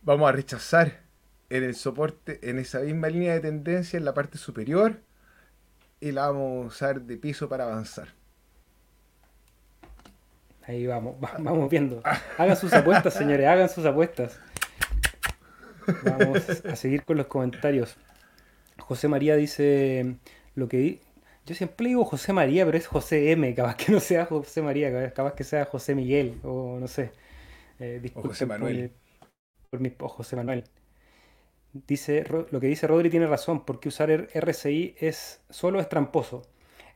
Vamos 0.00 0.28
a 0.28 0.32
rechazar 0.32 1.00
en 1.50 1.62
el 1.62 1.74
soporte, 1.74 2.40
en 2.48 2.58
esa 2.58 2.80
misma 2.80 3.08
línea 3.08 3.34
de 3.34 3.40
tendencia 3.40 3.98
en 3.98 4.04
la 4.04 4.14
parte 4.14 4.38
superior 4.38 5.00
y 6.00 6.12
la 6.12 6.28
vamos 6.28 6.64
a 6.64 6.68
usar 6.68 7.02
de 7.02 7.16
piso 7.18 7.48
para 7.48 7.64
avanzar. 7.64 8.08
Ahí 10.66 10.86
vamos, 10.86 11.16
vamos 11.20 11.70
viendo. 11.70 12.02
Hagan 12.38 12.56
sus 12.56 12.72
apuestas, 12.72 13.14
señores, 13.14 13.46
hagan 13.46 13.68
sus 13.68 13.84
apuestas. 13.84 14.40
Vamos 16.02 16.48
a 16.64 16.76
seguir 16.76 17.04
con 17.04 17.16
los 17.18 17.26
comentarios. 17.26 17.96
José 18.78 19.06
María 19.08 19.36
dice 19.36 20.16
lo 20.54 20.68
que 20.68 21.00
yo 21.46 21.54
siempre 21.54 21.86
digo 21.86 22.04
José 22.04 22.32
María, 22.32 22.66
pero 22.66 22.76
es 22.76 22.86
José 22.88 23.30
M, 23.30 23.54
capaz 23.54 23.76
que 23.76 23.92
no 23.92 24.00
sea 24.00 24.26
José 24.26 24.62
María, 24.62 25.12
capaz 25.12 25.34
que 25.34 25.44
sea 25.44 25.64
José 25.64 25.94
Miguel, 25.94 26.40
o 26.42 26.78
no 26.80 26.88
sé. 26.88 27.12
Eh, 27.78 28.02
José 28.14 28.46
Manuel. 28.46 28.90
Por, 29.70 29.80
mi, 29.80 29.92
José 29.96 30.34
Manuel. 30.34 30.64
Dice, 31.72 32.24
lo 32.50 32.60
que 32.60 32.66
dice 32.66 32.86
Rodri 32.88 33.10
tiene 33.10 33.26
razón, 33.26 33.64
porque 33.64 33.88
usar 33.88 34.10
RSI 34.34 34.96
es 34.98 35.40
solo 35.48 35.78
es 35.80 35.88
tramposo. 35.88 36.42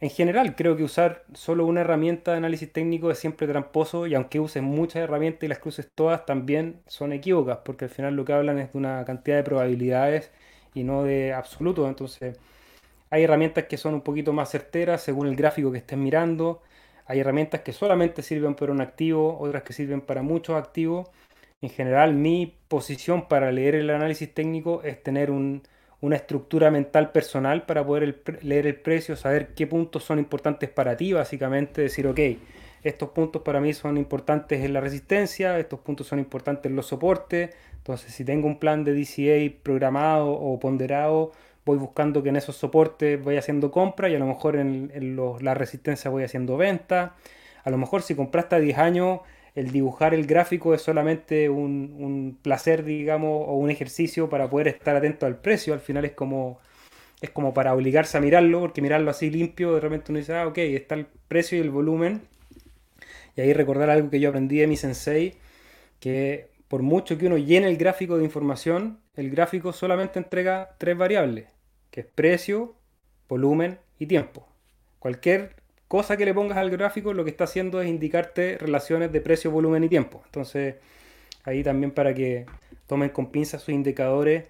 En 0.00 0.10
general, 0.10 0.56
creo 0.56 0.76
que 0.76 0.82
usar 0.82 1.24
solo 1.34 1.66
una 1.66 1.82
herramienta 1.82 2.32
de 2.32 2.38
análisis 2.38 2.72
técnico 2.72 3.10
es 3.10 3.18
siempre 3.18 3.46
tramposo 3.46 4.06
y 4.06 4.14
aunque 4.14 4.40
uses 4.40 4.62
muchas 4.62 5.02
herramientas 5.02 5.42
y 5.44 5.48
las 5.48 5.58
cruces 5.58 5.88
todas, 5.94 6.24
también 6.24 6.80
son 6.86 7.12
equívocas, 7.12 7.58
porque 7.64 7.84
al 7.84 7.90
final 7.90 8.16
lo 8.16 8.24
que 8.24 8.32
hablan 8.32 8.58
es 8.58 8.72
de 8.72 8.78
una 8.78 9.04
cantidad 9.04 9.36
de 9.36 9.42
probabilidades 9.44 10.30
y 10.74 10.84
no 10.84 11.04
de 11.04 11.34
absolutos. 11.34 11.86
Entonces, 11.86 12.38
hay 13.10 13.24
herramientas 13.24 13.64
que 13.64 13.76
son 13.76 13.94
un 13.94 14.02
poquito 14.02 14.32
más 14.32 14.50
certeras 14.50 15.02
según 15.02 15.26
el 15.26 15.36
gráfico 15.36 15.72
que 15.72 15.78
estés 15.78 15.98
mirando. 15.98 16.62
Hay 17.06 17.20
herramientas 17.20 17.60
que 17.62 17.72
solamente 17.72 18.22
sirven 18.22 18.54
para 18.54 18.72
un 18.72 18.80
activo, 18.80 19.36
otras 19.40 19.64
que 19.64 19.72
sirven 19.72 20.00
para 20.00 20.22
muchos 20.22 20.56
activos. 20.56 21.08
En 21.60 21.70
general, 21.70 22.14
mi 22.14 22.56
posición 22.68 23.28
para 23.28 23.50
leer 23.52 23.74
el 23.74 23.90
análisis 23.90 24.32
técnico 24.32 24.82
es 24.84 25.02
tener 25.02 25.30
un, 25.30 25.62
una 26.00 26.16
estructura 26.16 26.70
mental 26.70 27.12
personal 27.12 27.66
para 27.66 27.84
poder 27.84 28.22
leer 28.42 28.66
el 28.66 28.76
precio, 28.76 29.16
saber 29.16 29.54
qué 29.54 29.66
puntos 29.66 30.04
son 30.04 30.18
importantes 30.18 30.70
para 30.70 30.96
ti, 30.96 31.12
básicamente 31.12 31.82
decir, 31.82 32.06
ok, 32.06 32.20
estos 32.82 33.10
puntos 33.10 33.42
para 33.42 33.60
mí 33.60 33.74
son 33.74 33.98
importantes 33.98 34.64
en 34.64 34.72
la 34.72 34.80
resistencia, 34.80 35.58
estos 35.58 35.80
puntos 35.80 36.06
son 36.06 36.18
importantes 36.18 36.70
en 36.70 36.76
los 36.76 36.86
soportes, 36.86 37.50
entonces 37.76 38.12
si 38.14 38.24
tengo 38.24 38.46
un 38.46 38.58
plan 38.58 38.84
de 38.84 38.94
DCA 38.94 39.62
programado 39.62 40.32
o 40.32 40.58
ponderado, 40.58 41.32
voy 41.64 41.78
buscando 41.78 42.22
que 42.22 42.30
en 42.30 42.36
esos 42.36 42.56
soportes 42.56 43.22
voy 43.22 43.36
haciendo 43.36 43.70
compra 43.70 44.08
y 44.08 44.14
a 44.14 44.18
lo 44.18 44.26
mejor 44.26 44.56
en, 44.56 45.16
la 45.40 45.54
resistencia 45.54 46.10
voy 46.10 46.24
haciendo 46.24 46.56
venta, 46.56 47.16
a 47.64 47.70
lo 47.70 47.78
mejor 47.78 48.02
si 48.02 48.14
compraste 48.14 48.56
a 48.56 48.60
10 48.60 48.78
años 48.78 49.20
el 49.54 49.72
dibujar 49.72 50.14
el 50.14 50.26
gráfico 50.26 50.74
es 50.74 50.82
solamente 50.82 51.48
un, 51.48 52.38
placer, 52.42 52.84
digamos, 52.84 53.44
o 53.48 53.54
un 53.54 53.70
ejercicio 53.70 54.28
para 54.28 54.48
poder 54.48 54.68
estar 54.68 54.96
atento 54.96 55.26
al 55.26 55.36
precio. 55.36 55.74
Al 55.74 55.80
final 55.80 56.04
es 56.04 56.12
como, 56.12 56.60
es 57.20 57.30
como 57.30 57.52
para 57.52 57.74
obligarse 57.74 58.16
a 58.16 58.20
mirarlo, 58.20 58.60
porque 58.60 58.80
mirarlo 58.80 59.10
así 59.10 59.30
limpio, 59.30 59.74
de 59.74 59.80
repente 59.80 60.12
uno 60.12 60.18
dice, 60.20 60.34
ah, 60.36 60.46
ok, 60.46 60.58
está 60.58 60.94
el 60.94 61.06
precio 61.28 61.58
y 61.58 61.60
el 61.62 61.70
volumen. 61.70 62.22
Y 63.36 63.40
ahí 63.40 63.52
recordar 63.52 63.90
algo 63.90 64.10
que 64.10 64.20
yo 64.20 64.28
aprendí 64.28 64.58
de 64.58 64.66
mi 64.66 64.76
sensei, 64.76 65.34
que 65.98 66.49
por 66.70 66.82
mucho 66.82 67.18
que 67.18 67.26
uno 67.26 67.36
llene 67.36 67.66
el 67.66 67.76
gráfico 67.76 68.16
de 68.16 68.22
información, 68.22 69.00
el 69.16 69.28
gráfico 69.28 69.72
solamente 69.72 70.20
entrega 70.20 70.76
tres 70.78 70.96
variables, 70.96 71.48
que 71.90 72.02
es 72.02 72.06
precio, 72.06 72.76
volumen 73.28 73.80
y 73.98 74.06
tiempo. 74.06 74.46
Cualquier 75.00 75.56
cosa 75.88 76.16
que 76.16 76.24
le 76.24 76.32
pongas 76.32 76.58
al 76.58 76.70
gráfico 76.70 77.12
lo 77.12 77.24
que 77.24 77.30
está 77.30 77.42
haciendo 77.42 77.82
es 77.82 77.88
indicarte 77.88 78.56
relaciones 78.56 79.10
de 79.10 79.20
precio, 79.20 79.50
volumen 79.50 79.82
y 79.82 79.88
tiempo. 79.88 80.22
Entonces, 80.26 80.76
ahí 81.42 81.64
también 81.64 81.90
para 81.90 82.14
que 82.14 82.46
tomen 82.86 83.08
con 83.08 83.32
pinzas 83.32 83.62
sus 83.62 83.74
indicadores. 83.74 84.44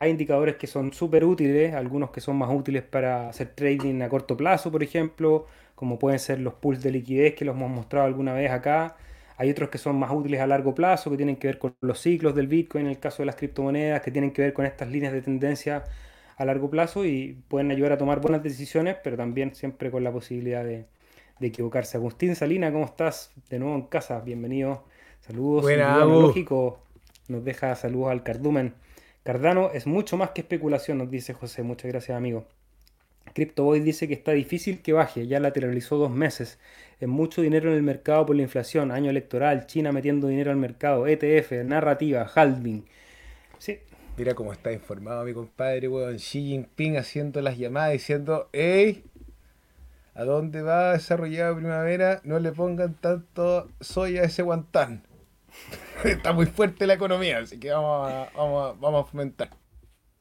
Hay 0.00 0.10
indicadores 0.10 0.56
que 0.56 0.66
son 0.66 0.92
súper 0.92 1.24
útiles, 1.24 1.72
algunos 1.72 2.10
que 2.10 2.20
son 2.20 2.36
más 2.36 2.50
útiles 2.52 2.82
para 2.82 3.28
hacer 3.28 3.54
trading 3.54 4.02
a 4.02 4.08
corto 4.08 4.36
plazo, 4.36 4.72
por 4.72 4.82
ejemplo, 4.82 5.46
como 5.76 6.00
pueden 6.00 6.18
ser 6.18 6.40
los 6.40 6.54
pools 6.54 6.82
de 6.82 6.90
liquidez 6.90 7.36
que 7.36 7.44
los 7.44 7.54
hemos 7.54 7.70
mostrado 7.70 8.06
alguna 8.06 8.32
vez 8.32 8.50
acá. 8.50 8.96
Hay 9.40 9.48
otros 9.48 9.70
que 9.70 9.78
son 9.78 9.98
más 9.98 10.10
útiles 10.12 10.38
a 10.38 10.46
largo 10.46 10.74
plazo, 10.74 11.10
que 11.10 11.16
tienen 11.16 11.36
que 11.36 11.46
ver 11.46 11.58
con 11.58 11.74
los 11.80 11.98
ciclos 11.98 12.34
del 12.34 12.46
Bitcoin, 12.46 12.84
en 12.84 12.90
el 12.90 12.98
caso 12.98 13.22
de 13.22 13.26
las 13.26 13.36
criptomonedas, 13.36 14.02
que 14.02 14.10
tienen 14.10 14.32
que 14.32 14.42
ver 14.42 14.52
con 14.52 14.66
estas 14.66 14.90
líneas 14.90 15.14
de 15.14 15.22
tendencia 15.22 15.84
a 16.36 16.44
largo 16.44 16.68
plazo 16.68 17.06
y 17.06 17.42
pueden 17.48 17.70
ayudar 17.70 17.92
a 17.92 17.96
tomar 17.96 18.20
buenas 18.20 18.42
decisiones, 18.42 18.98
pero 19.02 19.16
también 19.16 19.54
siempre 19.54 19.90
con 19.90 20.04
la 20.04 20.12
posibilidad 20.12 20.62
de, 20.62 20.84
equivocarse. 21.40 21.96
Agustín 21.96 22.36
Salina, 22.36 22.70
¿cómo 22.70 22.84
estás? 22.84 23.32
De 23.48 23.58
nuevo 23.58 23.76
en 23.76 23.84
casa, 23.84 24.20
bienvenido. 24.20 24.84
Saludos. 25.20 25.62
Buena, 25.62 26.04
lógico. 26.04 26.82
Nos 27.28 27.42
deja 27.42 27.74
saludos 27.76 28.10
al 28.10 28.22
cardumen. 28.22 28.74
Cardano 29.22 29.70
es 29.72 29.86
mucho 29.86 30.18
más 30.18 30.32
que 30.32 30.42
especulación, 30.42 30.98
nos 30.98 31.10
dice 31.10 31.32
José. 31.32 31.62
Muchas 31.62 31.90
gracias, 31.90 32.14
amigo. 32.14 32.44
CryptoBoy 33.40 33.80
dice 33.80 34.06
que 34.06 34.12
está 34.12 34.32
difícil 34.32 34.82
que 34.82 34.92
baje, 34.92 35.26
ya 35.26 35.40
lateralizó 35.40 35.96
dos 35.96 36.10
meses. 36.10 36.58
Es 37.00 37.08
mucho 37.08 37.40
dinero 37.40 37.70
en 37.70 37.76
el 37.76 37.82
mercado 37.82 38.26
por 38.26 38.36
la 38.36 38.42
inflación, 38.42 38.90
año 38.92 39.08
electoral, 39.08 39.66
China 39.66 39.92
metiendo 39.92 40.28
dinero 40.28 40.50
al 40.50 40.58
mercado, 40.58 41.06
ETF, 41.06 41.52
narrativa, 41.64 42.30
halving. 42.34 42.84
Sí, 43.56 43.78
Mira 44.18 44.34
cómo 44.34 44.52
está 44.52 44.70
informado 44.70 45.24
mi 45.24 45.32
compadre, 45.32 45.88
weón. 45.88 46.18
Xi 46.18 46.48
Jinping 46.48 46.98
haciendo 46.98 47.40
las 47.40 47.56
llamadas 47.56 47.92
diciendo, 47.92 48.50
hey, 48.52 49.04
¿a 50.14 50.24
dónde 50.24 50.60
va 50.60 50.90
a 50.90 50.92
desarrollar 50.92 51.56
primavera? 51.56 52.20
No 52.24 52.38
le 52.38 52.52
pongan 52.52 52.92
tanto 52.92 53.70
soya 53.80 54.20
a 54.20 54.24
ese 54.26 54.42
guantán. 54.42 55.04
está 56.04 56.34
muy 56.34 56.44
fuerte 56.44 56.86
la 56.86 56.94
economía, 56.94 57.38
así 57.38 57.58
que 57.58 57.70
vamos 57.70 58.28
vamos, 58.36 58.78
vamos 58.78 59.06
a 59.06 59.10
fomentar. 59.10 59.59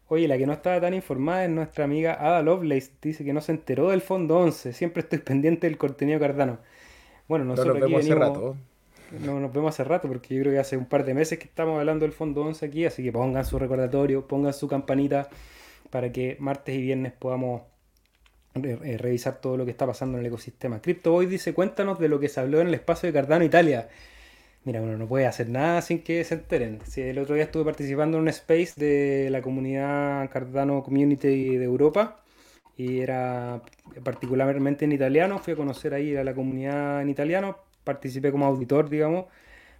Oye, 0.09 0.27
la 0.27 0.37
que 0.37 0.45
no 0.45 0.53
estaba 0.53 0.81
tan 0.81 0.93
informada 0.93 1.45
es 1.45 1.51
nuestra 1.51 1.85
amiga 1.85 2.17
Ada 2.19 2.41
Lovelace. 2.41 2.91
Dice 3.01 3.23
que 3.23 3.31
no 3.31 3.41
se 3.41 3.51
enteró 3.51 3.89
del 3.89 4.01
fondo 4.01 4.37
11. 4.39 4.73
Siempre 4.73 5.01
estoy 5.01 5.19
pendiente 5.19 5.67
del 5.67 5.77
contenido 5.77 6.19
cardano. 6.19 6.57
Bueno, 7.27 7.45
nosotros 7.45 7.77
aquí 7.77 7.93
venimos, 7.93 8.55
no 9.11 9.39
nos 9.39 9.53
vemos 9.53 9.73
hace 9.73 9.83
rato, 9.83 10.07
porque 10.07 10.35
yo 10.35 10.41
creo 10.41 10.53
que 10.53 10.59
hace 10.59 10.77
un 10.77 10.85
par 10.85 11.05
de 11.05 11.13
meses 11.13 11.39
que 11.39 11.45
estamos 11.45 11.79
hablando 11.79 12.05
del 12.05 12.11
Fondo 12.11 12.41
11 12.41 12.65
aquí, 12.65 12.85
así 12.85 13.03
que 13.03 13.11
pongan 13.11 13.45
su 13.45 13.57
recordatorio, 13.57 14.27
pongan 14.27 14.53
su 14.53 14.67
campanita 14.67 15.29
para 15.89 16.11
que 16.11 16.37
martes 16.39 16.75
y 16.75 16.81
viernes 16.81 17.13
podamos 17.13 17.63
eh, 18.55 18.97
revisar 18.99 19.41
todo 19.41 19.57
lo 19.57 19.65
que 19.65 19.71
está 19.71 19.85
pasando 19.85 20.17
en 20.17 20.25
el 20.25 20.27
ecosistema. 20.27 20.81
CryptoBoy 20.81 21.25
dice, 21.25 21.53
cuéntanos 21.53 21.99
de 21.99 22.07
lo 22.07 22.19
que 22.19 22.29
se 22.29 22.39
habló 22.39 22.61
en 22.61 22.67
el 22.67 22.73
espacio 22.73 23.07
de 23.07 23.13
Cardano, 23.13 23.43
Italia. 23.43 23.89
Mira, 24.65 24.81
uno 24.81 24.97
no 24.97 25.07
puede 25.07 25.25
hacer 25.25 25.49
nada 25.49 25.81
sin 25.81 26.03
que 26.03 26.23
se 26.23 26.35
enteren. 26.35 26.79
El 26.95 27.19
otro 27.19 27.35
día 27.35 27.45
estuve 27.45 27.63
participando 27.65 28.17
en 28.17 28.23
un 28.23 28.29
space 28.29 28.73
de 28.75 29.29
la 29.31 29.41
comunidad 29.41 30.29
Cardano 30.29 30.83
Community 30.83 31.57
de 31.57 31.63
Europa 31.63 32.21
y 32.77 32.99
era 32.99 33.61
particularmente 34.03 34.85
en 34.85 34.91
italiano. 34.91 35.39
Fui 35.39 35.53
a 35.53 35.55
conocer 35.55 35.93
ahí 35.93 36.15
a 36.15 36.23
la 36.23 36.33
comunidad 36.35 37.01
en 37.01 37.09
italiano, 37.09 37.57
participé 37.83 38.31
como 38.31 38.45
auditor, 38.45 38.89
digamos, 38.89 39.25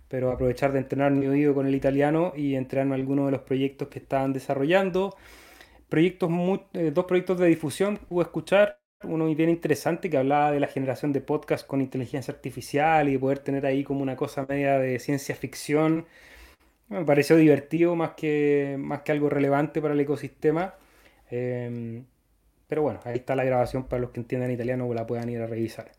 pero 0.10 0.32
aprovechar 0.32 0.72
de 0.74 0.80
entrenar 0.80 1.12
mi 1.12 1.28
oído 1.28 1.54
con 1.54 1.68
el 1.68 1.76
italiano 1.76 2.34
y 2.36 2.56
entrenarme 2.56 2.96
en 2.96 3.02
algunos 3.02 3.26
de 3.28 3.32
los 3.34 3.42
proyectos 3.42 3.90
que 3.90 4.00
estaban 4.00 4.34
desarrollando. 4.34 5.16
Proyectos 5.90 6.32
eh, 6.74 6.92
dos 6.94 7.06
proyectos 7.06 7.40
de 7.40 7.48
difusión 7.48 7.98
pude 7.98 8.24
escuchar, 8.24 8.79
uno 9.04 9.34
bien 9.34 9.50
interesante 9.50 10.10
que 10.10 10.18
hablaba 10.18 10.52
de 10.52 10.60
la 10.60 10.68
generación 10.68 11.14
de 11.14 11.22
podcast 11.22 11.66
con 11.66 11.82
inteligencia 11.82 12.34
artificial 12.34 13.10
y 13.10 13.18
poder 13.18 13.40
tener 13.40 13.66
ahí 13.66 13.84
como 13.84 14.02
una 14.02 14.16
cosa 14.16 14.46
media 14.48 14.78
de 14.78 15.00
ciencia 15.00 15.36
ficción. 15.36 16.06
Me 16.90 17.06
pareció 17.06 17.36
divertido 17.38 17.96
más 17.96 18.12
que, 18.12 18.76
más 18.80 19.02
que 19.04 19.12
algo 19.12 19.30
relevante 19.30 19.82
para 19.82 19.94
el 19.94 20.00
ecosistema. 20.00 20.74
Em, 21.30 22.06
pero 22.68 22.82
bueno, 22.82 23.00
ahí 23.06 23.16
está 23.18 23.36
la 23.36 23.44
grabación 23.44 23.86
para 23.88 24.02
los 24.02 24.12
que 24.12 24.20
entiendan 24.20 24.52
italiano 24.52 24.86
o 24.88 24.94
la 24.94 25.08
puedan 25.08 25.30
ir 25.30 25.42
a 25.42 25.48
revisar. 25.48 25.92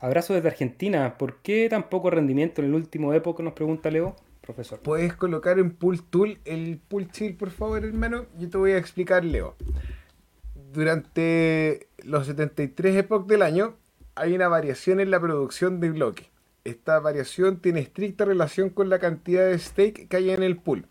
Abrazo 0.00 0.34
desde 0.34 0.48
Argentina. 0.48 1.18
¿Por 1.18 1.42
qué 1.42 1.68
tan 1.68 1.88
poco 1.88 2.10
rendimiento 2.10 2.62
en 2.62 2.68
el 2.68 2.74
último 2.74 3.12
época? 3.14 3.42
Nos 3.42 3.54
pregunta 3.54 3.90
Leo, 3.90 4.14
profesor. 4.42 4.80
Puedes 4.80 5.14
colocar 5.14 5.58
en 5.58 5.72
Pool 5.72 6.02
Tool 6.04 6.38
el 6.44 6.78
Pool 6.78 7.10
Chill, 7.10 7.36
por 7.36 7.50
favor, 7.50 7.84
hermano. 7.84 8.26
Yo 8.38 8.48
te 8.48 8.58
voy 8.58 8.72
a 8.72 8.78
explicar, 8.78 9.24
Leo. 9.24 9.56
Durante 10.78 11.88
los 12.04 12.26
73 12.26 12.98
epoch 12.98 13.26
del 13.26 13.42
año 13.42 13.74
hay 14.14 14.36
una 14.36 14.46
variación 14.46 15.00
en 15.00 15.10
la 15.10 15.18
producción 15.18 15.80
de 15.80 15.90
bloque. 15.90 16.30
Esta 16.62 17.00
variación 17.00 17.60
tiene 17.60 17.80
estricta 17.80 18.24
relación 18.24 18.70
con 18.70 18.88
la 18.88 19.00
cantidad 19.00 19.44
de 19.44 19.58
stake 19.58 20.06
que 20.06 20.16
hay 20.16 20.30
en 20.30 20.44
el 20.44 20.56
pool. 20.56 20.86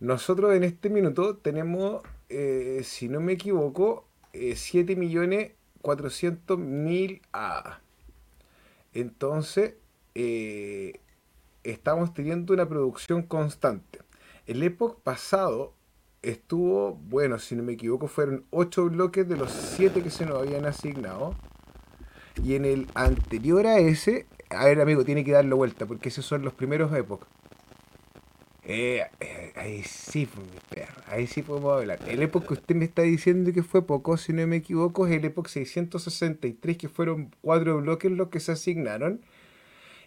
Nosotros 0.00 0.52
en 0.52 0.64
este 0.64 0.90
minuto 0.90 1.36
tenemos, 1.36 2.02
eh, 2.28 2.80
si 2.82 3.08
no 3.08 3.20
me 3.20 3.34
equivoco, 3.34 4.08
eh, 4.32 4.56
7.400.000 4.56 7.22
A. 7.32 7.78
Entonces, 8.94 9.74
eh, 10.16 10.98
estamos 11.62 12.14
teniendo 12.14 12.52
una 12.52 12.68
producción 12.68 13.22
constante. 13.22 14.00
El 14.48 14.64
época 14.64 14.98
pasado 15.04 15.72
estuvo, 16.24 16.94
bueno, 16.94 17.38
si 17.38 17.54
no 17.54 17.62
me 17.62 17.72
equivoco, 17.74 18.08
fueron 18.08 18.44
8 18.50 18.86
bloques 18.90 19.28
de 19.28 19.36
los 19.36 19.50
7 19.52 20.02
que 20.02 20.10
se 20.10 20.26
nos 20.26 20.38
habían 20.38 20.66
asignado. 20.66 21.34
Y 22.42 22.54
en 22.54 22.64
el 22.64 22.88
anterior 22.94 23.66
a 23.66 23.78
ese, 23.78 24.26
a 24.50 24.64
ver 24.66 24.80
amigo, 24.80 25.04
tiene 25.04 25.24
que 25.24 25.32
darlo 25.32 25.56
vuelta, 25.56 25.86
porque 25.86 26.08
esos 26.08 26.26
son 26.26 26.42
los 26.42 26.54
primeros 26.54 26.92
épocas. 26.94 27.28
Eh, 28.66 29.02
eh, 29.20 29.52
ahí 29.56 29.82
sí, 29.82 30.26
pues, 30.26 30.46
perro, 30.70 31.02
ahí 31.06 31.26
sí 31.26 31.42
podemos 31.42 31.78
hablar. 31.78 32.00
El 32.08 32.22
Epoch 32.22 32.46
que 32.46 32.54
usted 32.54 32.74
me 32.74 32.86
está 32.86 33.02
diciendo 33.02 33.52
que 33.52 33.62
fue 33.62 33.86
poco, 33.86 34.16
si 34.16 34.32
no 34.32 34.46
me 34.46 34.56
equivoco, 34.56 35.06
es 35.06 35.12
el 35.12 35.24
Epoch 35.24 35.48
663, 35.48 36.78
que 36.78 36.88
fueron 36.88 37.30
cuatro 37.42 37.76
bloques 37.80 38.10
los 38.10 38.28
que 38.28 38.40
se 38.40 38.52
asignaron 38.52 39.20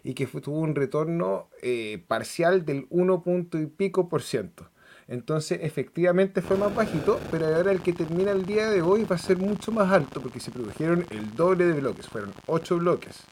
y 0.02 0.14
que 0.14 0.26
tuvo 0.26 0.58
un 0.58 0.74
retorno 0.74 1.48
eh, 1.62 2.02
parcial 2.08 2.64
del 2.64 2.86
1 2.90 3.22
punto 3.22 3.58
y 3.58 3.66
pico 3.66 4.08
por 4.08 4.22
ciento. 4.22 4.68
Entonces, 5.08 5.60
efectivamente 5.62 6.42
fue 6.42 6.56
más 6.56 6.74
bajito, 6.74 7.18
pero 7.30 7.46
ahora 7.46 7.72
el 7.72 7.80
que 7.80 7.92
termina 7.92 8.30
el 8.30 8.44
día 8.44 8.68
de 8.68 8.82
hoy 8.82 9.04
va 9.04 9.16
a 9.16 9.18
ser 9.18 9.38
mucho 9.38 9.72
más 9.72 9.90
alto 9.90 10.20
porque 10.20 10.38
se 10.38 10.50
produjeron 10.50 11.06
el 11.10 11.34
doble 11.34 11.64
de 11.64 11.80
bloques, 11.80 12.06
fueron 12.06 12.32
8 12.46 12.78
bloques. 12.78 13.24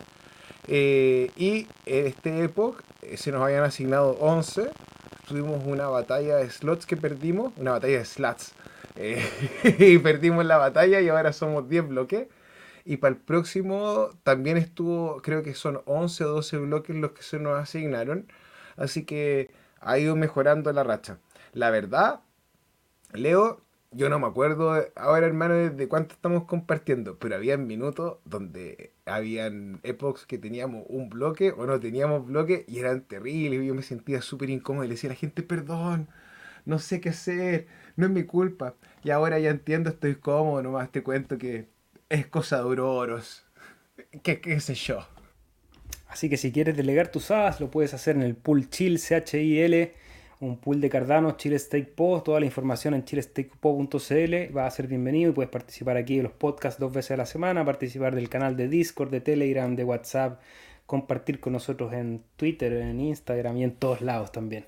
y 0.66 1.66
en 1.84 2.06
este 2.06 2.44
Epoch 2.44 2.80
se 3.16 3.30
nos 3.30 3.42
habían 3.42 3.64
asignado 3.64 4.16
11 4.20 4.70
tuvimos 5.26 5.62
una 5.66 5.88
batalla 5.88 6.36
de 6.36 6.50
slots 6.50 6.86
que 6.86 6.96
perdimos, 6.96 7.52
una 7.56 7.72
batalla 7.72 7.98
de 7.98 8.04
slots. 8.04 8.52
Eh, 8.96 9.22
y 9.78 9.98
perdimos 9.98 10.44
la 10.46 10.56
batalla 10.56 11.00
y 11.00 11.08
ahora 11.08 11.32
somos 11.32 11.68
10 11.68 11.88
bloques. 11.88 12.28
Y 12.84 12.98
para 12.98 13.14
el 13.14 13.20
próximo 13.20 14.10
también 14.22 14.56
estuvo, 14.56 15.20
creo 15.20 15.42
que 15.42 15.54
son 15.54 15.82
11 15.86 16.24
o 16.24 16.28
12 16.28 16.58
bloques 16.58 16.96
los 16.96 17.12
que 17.12 17.22
se 17.22 17.38
nos 17.38 17.58
asignaron. 17.58 18.26
Así 18.76 19.04
que 19.04 19.50
ha 19.80 19.98
ido 19.98 20.16
mejorando 20.16 20.72
la 20.72 20.84
racha. 20.84 21.18
La 21.56 21.70
verdad, 21.70 22.20
Leo, 23.14 23.62
yo 23.90 24.10
no 24.10 24.18
me 24.18 24.26
acuerdo 24.26 24.74
ahora, 24.94 25.26
hermano, 25.26 25.54
de 25.54 25.88
cuánto 25.88 26.14
estamos 26.14 26.44
compartiendo, 26.44 27.18
pero 27.18 27.34
había 27.34 27.56
minutos 27.56 28.18
donde 28.26 28.92
habían 29.06 29.80
epochs 29.82 30.26
que 30.26 30.36
teníamos 30.36 30.84
un 30.90 31.08
bloque 31.08 31.52
o 31.52 31.64
no 31.64 31.80
teníamos 31.80 32.26
bloque 32.26 32.66
y 32.68 32.78
eran 32.80 33.00
terribles. 33.04 33.66
Yo 33.66 33.74
me 33.74 33.80
sentía 33.80 34.20
súper 34.20 34.50
incómodo 34.50 34.84
y 34.84 34.88
le 34.88 34.96
decía 34.96 35.08
a 35.08 35.14
la 35.14 35.18
gente, 35.18 35.42
perdón, 35.42 36.10
no 36.66 36.78
sé 36.78 37.00
qué 37.00 37.08
hacer, 37.08 37.68
no 37.96 38.04
es 38.04 38.12
mi 38.12 38.24
culpa. 38.24 38.74
Y 39.02 39.08
ahora 39.08 39.38
ya 39.38 39.48
entiendo, 39.48 39.88
estoy 39.88 40.16
cómodo, 40.16 40.62
nomás 40.62 40.92
te 40.92 41.02
cuento 41.02 41.38
que 41.38 41.68
es 42.10 42.26
cosa 42.26 42.56
de 42.56 42.64
Auroros. 42.64 43.46
¿Qué, 44.22 44.42
qué 44.42 44.60
sé 44.60 44.74
yo? 44.74 45.08
Así 46.06 46.28
que 46.28 46.36
si 46.36 46.52
quieres 46.52 46.76
delegar 46.76 47.08
tus 47.08 47.30
hadas, 47.30 47.62
lo 47.62 47.70
puedes 47.70 47.94
hacer 47.94 48.14
en 48.16 48.22
el 48.24 48.36
pool 48.36 48.68
chill, 48.68 48.98
C-H-I-L 48.98 50.04
un 50.40 50.58
pool 50.58 50.80
de 50.80 50.90
Cardano, 50.90 51.36
Chile 51.36 51.58
Stake 51.58 51.92
Po, 51.94 52.22
toda 52.22 52.40
la 52.40 52.46
información 52.46 52.94
en 52.94 53.04
chilestakepo.cl, 53.04 54.56
va 54.56 54.66
a 54.66 54.70
ser 54.70 54.86
bienvenido 54.86 55.30
y 55.30 55.34
puedes 55.34 55.50
participar 55.50 55.96
aquí 55.96 56.18
en 56.18 56.24
los 56.24 56.32
podcasts 56.32 56.78
dos 56.78 56.92
veces 56.92 57.12
a 57.12 57.16
la 57.16 57.26
semana, 57.26 57.64
participar 57.64 58.14
del 58.14 58.28
canal 58.28 58.56
de 58.56 58.68
Discord, 58.68 59.10
de 59.10 59.20
Telegram, 59.20 59.74
de 59.74 59.84
WhatsApp, 59.84 60.40
compartir 60.84 61.40
con 61.40 61.54
nosotros 61.54 61.92
en 61.94 62.22
Twitter, 62.36 62.72
en 62.74 63.00
Instagram 63.00 63.56
y 63.56 63.64
en 63.64 63.72
todos 63.72 64.02
lados 64.02 64.30
también. 64.30 64.66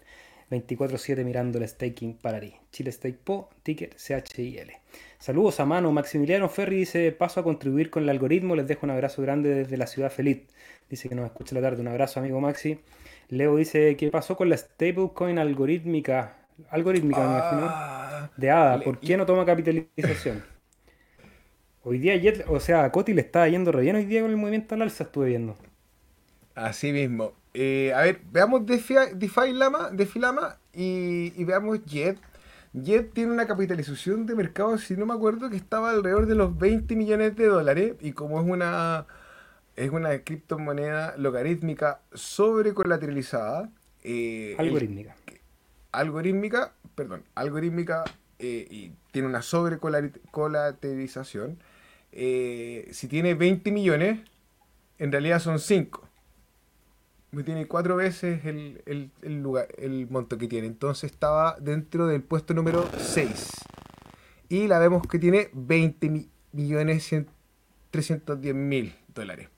24-7 0.50 1.24
mirando 1.24 1.58
el 1.58 1.68
staking 1.68 2.14
para 2.14 2.40
ti. 2.40 2.54
Chile 2.72 2.90
Stake 2.90 3.18
Po, 3.22 3.50
ticker 3.62 3.90
CHIL. 3.96 4.72
Saludos 5.18 5.60
a 5.60 5.66
mano. 5.66 5.92
Maximiliano 5.92 6.48
Ferri 6.48 6.78
dice: 6.78 7.12
Paso 7.12 7.40
a 7.40 7.44
contribuir 7.44 7.90
con 7.90 8.04
el 8.04 8.08
algoritmo. 8.08 8.56
Les 8.56 8.66
dejo 8.66 8.86
un 8.86 8.90
abrazo 8.90 9.20
grande 9.20 9.50
desde 9.50 9.76
la 9.76 9.86
ciudad 9.86 10.10
feliz. 10.10 10.42
Dice 10.88 11.08
que 11.08 11.14
nos 11.14 11.26
escucha 11.26 11.54
la 11.54 11.60
tarde. 11.60 11.82
Un 11.82 11.88
abrazo, 11.88 12.20
amigo 12.20 12.40
Maxi. 12.40 12.78
Leo 13.28 13.56
dice, 13.56 13.96
¿qué 13.96 14.10
pasó 14.10 14.36
con 14.36 14.48
la 14.48 14.56
stablecoin 14.56 15.38
algorítmica? 15.38 16.36
Algorítmica, 16.70 17.20
me 17.20 17.26
imagino. 17.26 17.66
Ah, 17.68 18.30
de 18.36 18.50
ADA. 18.50 18.80
¿Por 18.80 18.98
qué 18.98 19.16
no 19.16 19.26
toma 19.26 19.44
capitalización? 19.44 20.42
Hoy 21.82 21.98
día, 21.98 22.20
o 22.48 22.58
sea, 22.60 22.84
a 22.84 22.92
Coti 22.92 23.14
le 23.14 23.20
está 23.20 23.48
yendo 23.48 23.72
re 23.72 23.82
bien 23.82 23.96
hoy 23.96 24.04
día 24.04 24.20
con 24.20 24.30
el 24.30 24.36
movimiento 24.36 24.74
al 24.74 24.82
alza, 24.82 25.04
estuve 25.04 25.28
viendo. 25.28 25.56
Así 26.54 26.92
mismo. 26.92 27.32
Eh, 27.54 27.92
a 27.94 28.02
ver, 28.02 28.20
veamos 28.30 28.66
DeFi, 28.66 28.94
DeFi 29.14 29.52
Lama, 29.54 29.88
DeFi 29.92 30.18
Lama 30.18 30.58
y, 30.74 31.32
y, 31.34 31.44
veamos 31.44 31.82
Jet. 31.86 32.18
Jet 32.74 33.14
tiene 33.14 33.32
una 33.32 33.46
capitalización 33.46 34.26
de 34.26 34.34
mercado, 34.34 34.76
si 34.76 34.96
no 34.96 35.06
me 35.06 35.14
acuerdo, 35.14 35.48
que 35.48 35.56
estaba 35.56 35.90
alrededor 35.90 36.26
de 36.26 36.34
los 36.34 36.58
20 36.58 36.94
millones 36.94 37.36
de 37.36 37.46
dólares. 37.46 37.94
Y 38.00 38.12
como 38.12 38.38
es 38.40 38.46
una 38.46 39.06
es 39.78 39.90
una 39.90 40.18
criptomoneda 40.24 41.16
logarítmica 41.16 42.00
sobrecolateralizada. 42.12 43.70
Eh, 44.02 44.56
algorítmica. 44.58 45.14
algorítmica, 45.92 46.74
perdón, 46.96 47.22
algorítmica 47.36 48.02
eh, 48.40 48.66
y 48.68 48.92
tiene 49.12 49.28
una 49.28 49.40
sobrecolateralización. 49.40 51.60
Eh, 52.10 52.88
si 52.90 53.06
tiene 53.06 53.34
20 53.34 53.70
millones, 53.70 54.18
en 54.98 55.12
realidad 55.12 55.38
son 55.38 55.60
5. 55.60 56.08
Tiene 57.44 57.68
cuatro 57.68 57.94
veces 57.94 58.44
el, 58.46 59.12
lugar, 59.22 59.68
el 59.76 60.08
monto 60.10 60.38
que 60.38 60.48
tiene. 60.48 60.66
Entonces 60.66 61.12
estaba 61.12 61.56
dentro 61.60 62.08
del 62.08 62.22
puesto 62.22 62.52
número 62.52 62.88
6. 62.98 63.50
Y 64.48 64.66
la 64.66 64.80
vemos 64.80 65.06
que 65.06 65.20
tiene 65.20 65.50
20 65.52 66.26
millones 66.52 67.14
310 67.92 68.54
mil 68.56 68.96
dólares. 69.14 69.50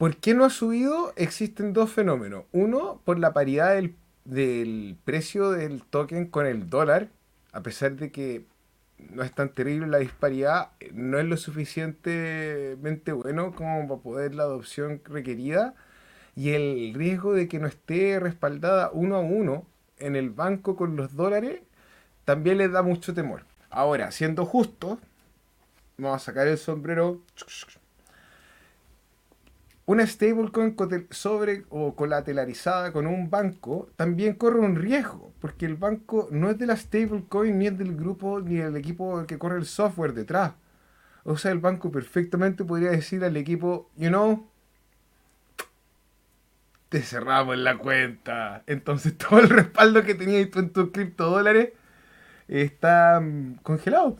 ¿Por 0.00 0.16
qué 0.16 0.32
no 0.32 0.46
ha 0.46 0.50
subido? 0.50 1.12
Existen 1.16 1.74
dos 1.74 1.90
fenómenos. 1.90 2.44
Uno, 2.52 3.02
por 3.04 3.18
la 3.18 3.34
paridad 3.34 3.78
del, 4.24 4.96
precio 5.04 5.50
del 5.50 5.82
token 5.82 6.24
con 6.24 6.46
el 6.46 6.70
dólar, 6.70 7.10
a 7.52 7.62
pesar 7.62 7.96
de 7.96 8.10
que 8.10 8.46
no 9.10 9.22
es 9.22 9.30
tan 9.34 9.50
terrible 9.52 9.88
la 9.88 9.98
disparidad, 9.98 10.70
no 10.94 11.18
es 11.18 11.26
lo 11.26 11.36
suficientemente 11.36 13.12
bueno 13.12 13.54
como 13.54 13.86
para 13.88 14.00
poder 14.00 14.34
la 14.34 14.44
adopción 14.44 15.02
requerida 15.04 15.74
y 16.34 16.52
el 16.52 16.94
riesgo 16.94 17.34
de 17.34 17.46
que 17.46 17.58
no 17.58 17.66
esté 17.66 18.18
respaldada 18.20 18.88
uno 18.94 19.16
a 19.16 19.20
uno 19.20 19.66
en 19.98 20.16
el 20.16 20.30
banco 20.30 20.76
con 20.76 20.96
los 20.96 21.14
dólares 21.14 21.60
también 22.24 22.56
le 22.56 22.70
da 22.70 22.80
mucho 22.80 23.12
temor. 23.12 23.44
Ahora, 23.68 24.12
siendo 24.12 24.46
justo, 24.46 24.98
vamos 25.98 26.22
a 26.22 26.24
sacar 26.24 26.46
el 26.46 26.56
sombrero 26.56 27.20
una 29.86 30.06
stablecoin 30.06 30.76
sobre 31.10 31.64
o 31.68 31.96
colateralizada 31.96 32.92
con 32.92 33.06
un 33.06 33.30
banco 33.30 33.90
también 33.96 34.34
corre 34.34 34.60
un 34.60 34.76
riesgo, 34.76 35.32
porque 35.40 35.66
el 35.66 35.76
banco 35.76 36.28
no 36.30 36.50
es 36.50 36.58
de 36.58 36.66
la 36.66 36.76
stablecoin 36.76 37.58
ni 37.58 37.66
es 37.66 37.78
del 37.78 37.96
grupo 37.96 38.40
ni 38.40 38.56
del 38.56 38.76
equipo 38.76 39.24
que 39.26 39.38
corre 39.38 39.58
el 39.58 39.66
software 39.66 40.12
detrás. 40.14 40.52
O 41.24 41.36
sea, 41.36 41.50
el 41.52 41.58
banco 41.58 41.90
perfectamente 41.90 42.64
podría 42.64 42.90
decir 42.90 43.24
al 43.24 43.36
equipo, 43.36 43.90
you 43.96 44.08
know, 44.08 44.48
te 46.90 47.00
cerramos 47.02 47.56
la 47.56 47.78
cuenta. 47.78 48.62
Entonces 48.66 49.16
todo 49.18 49.40
el 49.40 49.48
respaldo 49.48 50.02
que 50.04 50.14
tenías 50.14 50.50
tú 50.50 50.58
en 50.58 50.70
tus 50.70 50.90
criptodólares 50.90 51.70
está 52.48 53.20
mm, 53.20 53.60
congelado. 53.62 54.18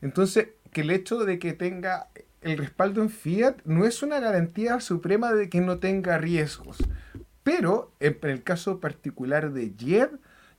Entonces, 0.00 0.48
que 0.72 0.80
el 0.80 0.90
hecho 0.90 1.24
de 1.24 1.38
que 1.38 1.52
tenga 1.52 2.08
el 2.42 2.58
respaldo 2.58 3.02
en 3.02 3.10
fiat 3.10 3.56
no 3.64 3.84
es 3.86 4.02
una 4.02 4.20
garantía 4.20 4.80
suprema 4.80 5.32
de 5.32 5.48
que 5.48 5.60
no 5.60 5.78
tenga 5.78 6.18
riesgos. 6.18 6.78
Pero 7.42 7.92
en 8.00 8.18
el 8.22 8.42
caso 8.42 8.80
particular 8.80 9.52
de 9.52 9.72
JED, 9.76 10.10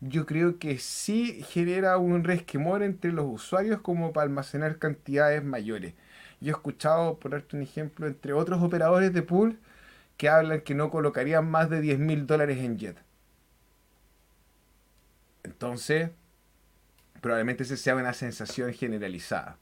yo 0.01 0.25
creo 0.25 0.59
que 0.59 0.79
sí 0.79 1.43
genera 1.43 1.97
un 1.97 2.23
resquemor 2.23 2.83
entre 2.83 3.11
los 3.11 3.25
usuarios 3.25 3.81
como 3.81 4.11
para 4.11 4.25
almacenar 4.25 4.77
cantidades 4.77 5.43
mayores. 5.43 5.93
Yo 6.41 6.49
he 6.49 6.51
escuchado, 6.51 7.19
por 7.19 7.31
darte 7.31 7.55
un 7.55 7.63
ejemplo, 7.63 8.07
entre 8.07 8.33
otros 8.33 8.61
operadores 8.61 9.13
de 9.13 9.21
pool 9.21 9.59
que 10.17 10.29
hablan 10.29 10.61
que 10.61 10.75
no 10.75 10.89
colocarían 10.89 11.49
más 11.49 11.69
de 11.69 11.81
10 11.81 11.99
mil 11.99 12.27
dólares 12.27 12.57
en 12.59 12.77
JET. 12.77 12.97
Entonces, 15.43 16.09
probablemente 17.21 17.63
esa 17.63 17.77
sea 17.77 17.95
una 17.95 18.13
sensación 18.13 18.73
generalizada. 18.73 19.57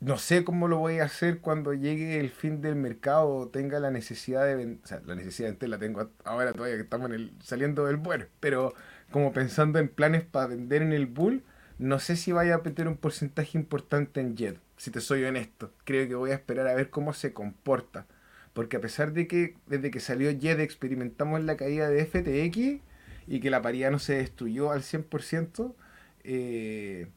No 0.00 0.16
sé 0.16 0.44
cómo 0.44 0.68
lo 0.68 0.78
voy 0.78 1.00
a 1.00 1.04
hacer 1.04 1.40
cuando 1.40 1.74
llegue 1.74 2.20
el 2.20 2.30
fin 2.30 2.60
del 2.60 2.76
mercado 2.76 3.48
tenga 3.48 3.80
la 3.80 3.90
necesidad 3.90 4.44
de 4.46 4.54
vender. 4.54 4.84
O 4.84 4.86
sea, 4.86 5.00
la 5.04 5.16
necesidad 5.16 5.52
de 5.52 5.68
la 5.68 5.78
tengo 5.78 6.08
ahora 6.24 6.52
todavía 6.52 6.76
que 6.76 6.82
estamos 6.82 7.08
en 7.08 7.14
el, 7.14 7.32
saliendo 7.42 7.84
del 7.84 7.96
bull. 7.96 8.28
Pero 8.38 8.74
como 9.10 9.32
pensando 9.32 9.80
en 9.80 9.88
planes 9.88 10.22
para 10.24 10.46
vender 10.46 10.82
en 10.82 10.92
el 10.92 11.06
bull, 11.06 11.42
no 11.78 11.98
sé 11.98 12.16
si 12.16 12.30
vaya 12.30 12.56
a 12.56 12.58
meter 12.58 12.86
un 12.86 12.96
porcentaje 12.96 13.58
importante 13.58 14.20
en 14.20 14.36
JET. 14.36 14.58
Si 14.76 14.92
te 14.92 15.00
soy 15.00 15.24
honesto, 15.24 15.72
creo 15.84 16.06
que 16.06 16.14
voy 16.14 16.30
a 16.30 16.34
esperar 16.34 16.68
a 16.68 16.74
ver 16.74 16.90
cómo 16.90 17.12
se 17.12 17.32
comporta. 17.32 18.06
Porque 18.52 18.76
a 18.76 18.80
pesar 18.80 19.12
de 19.12 19.26
que 19.26 19.56
desde 19.66 19.90
que 19.90 19.98
salió 19.98 20.30
JET 20.30 20.60
experimentamos 20.60 21.42
la 21.42 21.56
caída 21.56 21.90
de 21.90 22.04
FTX 22.06 22.82
y 23.26 23.40
que 23.40 23.50
la 23.50 23.62
paridad 23.62 23.90
no 23.90 23.98
se 23.98 24.14
destruyó 24.14 24.70
al 24.70 24.82
100%, 24.82 25.74
eh, 26.22 27.08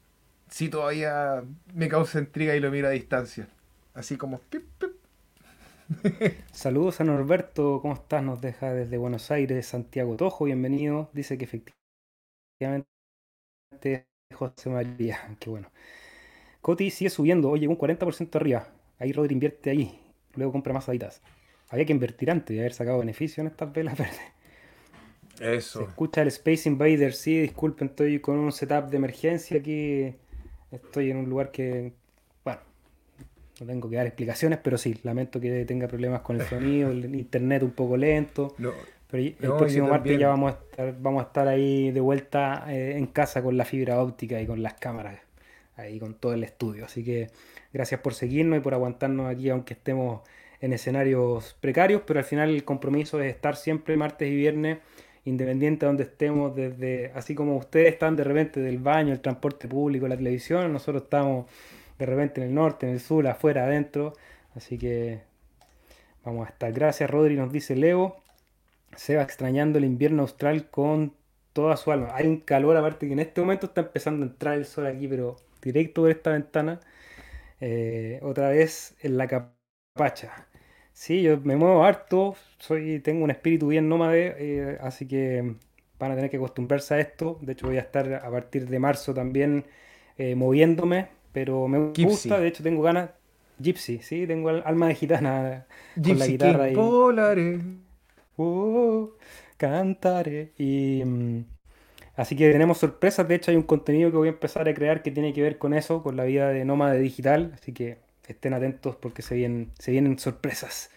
sí 0.52 0.70
todavía 0.70 1.43
me 1.74 1.89
causa 1.89 2.20
intriga 2.20 2.56
y 2.56 2.60
lo 2.60 2.70
miro 2.70 2.88
a 2.88 2.91
distancia. 2.91 3.47
Así 3.95 4.18
como... 4.18 4.38
Pip, 4.38 4.64
pip. 4.78 4.91
Saludos 6.52 7.02
a 7.02 7.04
Norberto, 7.04 7.80
¿cómo 7.82 7.95
estás? 7.95 8.22
Nos 8.24 8.39
deja 8.39 8.72
desde 8.72 8.97
Buenos 8.97 9.32
Aires, 9.32 9.66
Santiago 9.66 10.16
Tojo, 10.16 10.45
bienvenido. 10.45 11.10
Dice 11.14 11.39
que 11.39 11.45
efectivamente 11.45 12.86
José 14.34 14.70
María, 14.70 15.36
qué 15.39 15.49
bueno. 15.49 15.72
Coti 16.62 16.91
sigue 16.91 17.10
subiendo, 17.10 17.49
oye, 17.49 17.68
un 17.68 17.78
40% 17.78 18.36
arriba. 18.36 18.68
Ahí 18.99 19.12
Rodri 19.12 19.34
invierte 19.34 19.72
ahí 19.72 20.02
luego 20.36 20.52
compra 20.52 20.74
más 20.74 20.88
aditas. 20.89 21.22
Había 21.70 21.86
que 21.86 21.93
invertir 21.93 22.32
antes 22.32 22.56
y 22.56 22.60
haber 22.60 22.74
sacado 22.74 22.99
beneficio 22.99 23.41
en 23.41 23.47
estas 23.47 23.72
velas 23.72 23.97
verdes. 23.97 24.20
Eso. 25.39 25.80
Se 25.80 25.86
escucha 25.86 26.22
el 26.22 26.28
Space 26.28 26.70
Invader, 26.70 27.14
sí, 27.14 27.39
disculpen, 27.39 27.89
estoy 27.89 28.20
con 28.20 28.38
un 28.38 28.52
setup 28.52 28.89
de 28.89 28.97
emergencia 28.97 29.58
aquí. 29.58 30.14
Estoy 30.72 31.11
en 31.11 31.17
un 31.17 31.30
lugar 31.30 31.51
que, 31.51 31.93
bueno, 32.43 32.61
no 33.59 33.65
tengo 33.65 33.89
que 33.89 33.95
dar 33.97 34.07
explicaciones, 34.07 34.59
pero 34.63 34.78
sí, 34.78 34.97
lamento 35.03 35.39
que 35.39 35.65
tenga 35.65 35.88
problemas 35.88 36.22
con 36.22 36.39
el 36.39 36.47
sonido, 36.47 36.91
el 36.91 37.13
internet 37.15 37.63
un 37.63 37.72
poco 37.72 37.97
lento. 37.97 38.55
pero 39.09 39.24
el 39.24 39.34
próximo 39.57 39.88
martes 39.89 40.17
ya 40.17 40.30
vamos 40.30 40.53
a 40.53 40.55
estar, 40.57 40.95
vamos 40.99 41.24
a 41.24 41.28
estar 41.28 41.47
ahí 41.47 41.91
de 41.91 41.99
vuelta 41.99 42.65
eh, 42.69 42.97
en 42.97 43.07
casa 43.07 43.43
con 43.43 43.57
la 43.57 43.65
fibra 43.65 44.01
óptica 44.01 44.39
y 44.41 44.47
con 44.47 44.63
las 44.63 44.76
cámaras, 44.76 45.19
ahí 45.76 45.99
con 45.99 46.13
todo 46.13 46.34
el 46.34 46.43
estudio. 46.43 46.86
Así 46.86 47.03
que 47.03 47.30
Gracias 47.74 48.01
por 48.01 48.13
seguirnos 48.13 48.57
y 48.59 48.61
por 48.61 48.74
aguantarnos 48.74 49.32
aquí, 49.32 49.49
aunque 49.49 49.74
estemos 49.74 50.22
en 50.59 50.74
escenarios 50.74 51.55
precarios, 51.59 52.01
pero 52.05 52.19
al 52.19 52.26
final 52.26 52.49
el 52.49 52.63
compromiso 52.63 53.22
es 53.22 53.34
estar 53.34 53.55
siempre 53.55 53.95
martes 53.97 54.30
y 54.30 54.36
viernes, 54.36 54.80
independiente 55.26 55.86
de 55.86 55.88
donde 55.88 56.03
estemos, 56.03 56.55
desde 56.55 57.11
así 57.13 57.36
como 57.36 57.57
ustedes 57.57 57.93
están 57.93 58.15
de 58.15 58.24
repente 58.24 58.59
del 58.59 58.80
baño, 58.80 59.13
el 59.13 59.22
transporte 59.22 59.67
público, 59.67 60.07
la 60.07 60.17
televisión, 60.17 60.74
nosotros 60.74 61.03
estamos 61.03 61.45
de 61.99 62.05
repente 62.05 62.41
en 62.41 62.47
el 62.47 62.55
norte, 62.55 62.88
en 62.88 62.93
el 62.93 62.99
sur, 62.99 63.28
afuera, 63.28 63.65
adentro. 63.65 64.13
Así 64.55 64.78
que 64.78 65.22
vamos 66.24 66.47
a 66.47 66.51
estar. 66.51 66.72
Gracias, 66.74 67.09
Rodri, 67.09 67.36
nos 67.36 67.51
dice 67.51 67.76
Leo. 67.76 68.17
Se 68.95 69.15
va 69.15 69.24
extrañando 69.24 69.78
el 69.78 69.86
invierno 69.86 70.24
austral 70.24 70.69
con 70.69 71.13
toda 71.53 71.78
su 71.78 71.91
alma. 71.91 72.09
Hay 72.13 72.28
un 72.28 72.38
calor 72.38 72.76
aparte 72.78 73.07
que 73.07 73.13
en 73.13 73.19
este 73.19 73.41
momento 73.41 73.67
está 73.67 73.82
empezando 73.82 74.26
a 74.26 74.30
entrar 74.30 74.57
el 74.57 74.65
sol 74.65 74.88
aquí, 74.88 75.07
pero 75.07 75.38
directo 75.61 76.01
por 76.01 76.11
esta 76.11 76.32
ventana. 76.32 76.80
Eh, 77.59 78.19
otra 78.24 78.49
vez 78.49 78.95
en 79.01 79.17
la 79.17 79.28
capacha. 79.28 80.47
Sí, 80.94 81.22
yo 81.24 81.39
me 81.42 81.56
muevo 81.56 81.84
harto, 81.84 82.36
soy, 82.60 83.00
tengo 83.00 83.24
un 83.24 83.32
espíritu 83.32 83.68
bien 83.68 83.89
nómade, 83.89 84.36
eh, 84.38 84.78
así 84.82 85.08
que 85.08 85.56
van 86.00 86.12
a 86.12 86.16
tener 86.16 86.30
que 86.30 86.38
acostumbrarse 86.38 86.94
a 86.96 87.00
esto. 87.00 87.39
De 87.42 87.54
hecho, 87.54 87.68
voy 87.68 87.78
a 87.78 87.82
estar 87.82 88.14
a 88.14 88.30
partir 88.30 88.68
de 88.68 88.80
marzo 88.80 89.14
también 89.14 89.66
eh, 90.18 90.36
moviéndome, 90.36 91.08
pero 91.32 91.68
me 91.68 91.80
gusta, 92.04 92.39
de 92.39 92.48
hecho 92.48 92.64
tengo 92.64 92.82
ganas. 92.84 93.12
Gypsy, 93.60 94.00
sí, 94.00 94.26
tengo 94.28 94.50
alma 94.50 94.88
de 94.88 94.96
gitana 94.96 95.66
con 96.04 96.18
la 96.20 96.28
guitarra 96.28 96.70
y. 96.72 96.76
Uh, 98.38 99.10
cantaré. 99.58 100.52
Y. 100.58 101.04
Mm, 101.06 101.44
Así 102.16 102.36
que 102.36 102.52
tenemos 102.52 102.78
sorpresas, 102.78 103.28
de 103.28 103.36
hecho 103.36 103.52
hay 103.52 103.58
un 103.58 103.64
contenido 103.64 104.12
que 104.12 104.18
voy 104.18 104.28
a 104.28 104.32
empezar 104.32 104.68
a 104.68 104.74
crear 104.74 105.02
que 105.02 105.12
tiene 105.12 105.34
que 105.34 105.42
ver 105.42 105.58
con 105.58 105.74
eso, 105.74 106.04
con 106.04 106.18
la 106.18 106.26
vida 106.26 106.50
de 106.50 106.66
nómade 106.66 107.00
digital, 107.00 107.52
así 107.56 107.74
que 107.74 107.98
estén 108.28 108.53
atentos 108.53 108.95
porque 108.95 109.22
se 109.22 109.36
vienen, 109.36 109.72
se 109.78 109.91
vienen 109.91 110.17
sorpresas. 110.19 110.89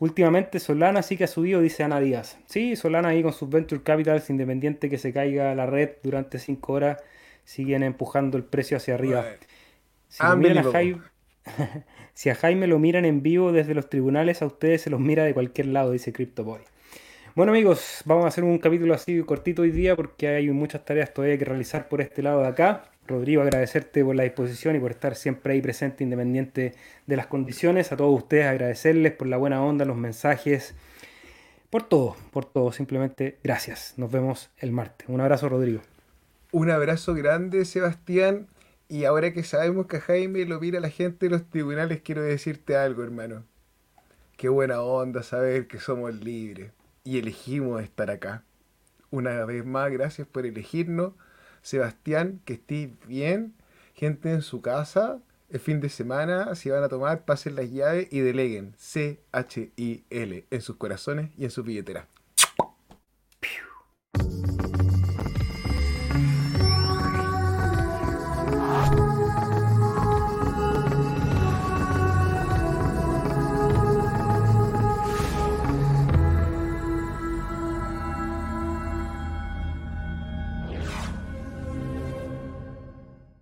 Últimamente 0.00 0.58
Solana 0.58 1.02
sí 1.02 1.16
que 1.16 1.24
ha 1.24 1.28
subido, 1.28 1.60
dice 1.60 1.84
Ana 1.84 2.00
Díaz. 2.00 2.38
Sí, 2.46 2.76
Solana 2.76 3.10
ahí 3.10 3.22
con 3.22 3.32
sus 3.32 3.48
Venture 3.48 3.82
Capitals, 3.82 4.28
independiente 4.28 4.90
que 4.90 4.98
se 4.98 5.12
caiga 5.12 5.54
la 5.54 5.66
red 5.66 5.90
durante 6.02 6.38
5 6.38 6.72
horas, 6.72 7.02
siguen 7.44 7.82
empujando 7.82 8.36
el 8.36 8.44
precio 8.44 8.76
hacia 8.76 8.94
arriba. 8.94 9.24
Si, 10.08 10.22
a 10.22 10.62
Jaime, 10.72 11.00
si 12.14 12.30
a 12.30 12.34
Jaime 12.34 12.66
lo 12.66 12.78
miran 12.78 13.04
en 13.04 13.22
vivo 13.22 13.52
desde 13.52 13.74
los 13.74 13.88
tribunales, 13.88 14.42
a 14.42 14.46
ustedes 14.46 14.82
se 14.82 14.90
los 14.90 15.00
mira 15.00 15.24
de 15.24 15.34
cualquier 15.34 15.68
lado, 15.68 15.92
dice 15.92 16.12
CryptoBoy. 16.12 16.60
Bueno 17.36 17.50
amigos, 17.50 18.02
vamos 18.04 18.24
a 18.26 18.28
hacer 18.28 18.44
un 18.44 18.58
capítulo 18.58 18.94
así 18.94 19.20
cortito 19.22 19.62
hoy 19.62 19.72
día 19.72 19.96
porque 19.96 20.28
hay 20.28 20.48
muchas 20.50 20.84
tareas 20.84 21.12
todavía 21.12 21.36
que 21.36 21.44
realizar 21.44 21.88
por 21.88 22.00
este 22.00 22.22
lado 22.22 22.42
de 22.42 22.46
acá. 22.46 22.84
Rodrigo, 23.06 23.42
agradecerte 23.42 24.04
por 24.04 24.16
la 24.16 24.22
disposición 24.22 24.76
y 24.76 24.78
por 24.78 24.90
estar 24.90 25.14
siempre 25.14 25.52
ahí 25.52 25.60
presente 25.60 26.04
independiente 26.04 26.74
de 27.06 27.16
las 27.16 27.26
condiciones. 27.26 27.92
A 27.92 27.96
todos 27.96 28.16
ustedes 28.16 28.46
agradecerles 28.46 29.12
por 29.12 29.26
la 29.26 29.36
buena 29.36 29.62
onda, 29.62 29.84
los 29.84 29.96
mensajes, 29.96 30.74
por 31.68 31.82
todo, 31.82 32.16
por 32.32 32.44
todo. 32.44 32.72
Simplemente 32.72 33.38
gracias. 33.44 33.94
Nos 33.96 34.10
vemos 34.10 34.50
el 34.58 34.72
martes. 34.72 35.08
Un 35.08 35.20
abrazo 35.20 35.48
Rodrigo. 35.48 35.82
Un 36.52 36.70
abrazo 36.70 37.14
grande 37.14 37.64
Sebastián. 37.64 38.46
Y 38.88 39.04
ahora 39.04 39.32
que 39.32 39.42
sabemos 39.44 39.86
que 39.86 39.96
a 39.96 40.00
Jaime 40.00 40.44
lo 40.44 40.60
mira 40.60 40.78
la 40.78 40.90
gente 40.90 41.26
de 41.26 41.30
los 41.30 41.48
tribunales, 41.48 42.02
quiero 42.02 42.22
decirte 42.22 42.76
algo, 42.76 43.02
hermano. 43.02 43.44
Qué 44.36 44.48
buena 44.48 44.82
onda 44.82 45.22
saber 45.22 45.66
que 45.66 45.78
somos 45.78 46.14
libres 46.14 46.70
y 47.02 47.18
elegimos 47.18 47.82
estar 47.82 48.10
acá. 48.10 48.44
Una 49.10 49.44
vez 49.44 49.64
más, 49.64 49.90
gracias 49.90 50.26
por 50.26 50.44
elegirnos. 50.44 51.12
Sebastián, 51.64 52.40
que 52.44 52.54
estés 52.54 52.90
bien. 53.08 53.54
Gente 53.94 54.30
en 54.30 54.42
su 54.42 54.60
casa, 54.60 55.18
el 55.48 55.60
fin 55.60 55.80
de 55.80 55.88
semana, 55.88 56.54
si 56.54 56.68
van 56.68 56.82
a 56.82 56.88
tomar, 56.88 57.24
pasen 57.24 57.56
las 57.56 57.70
llaves 57.70 58.08
y 58.10 58.20
deleguen 58.20 58.74
C-H-I-L 58.76 60.46
en 60.50 60.60
sus 60.60 60.76
corazones 60.76 61.30
y 61.38 61.44
en 61.44 61.50
su 61.50 61.62
billetera. 61.62 62.06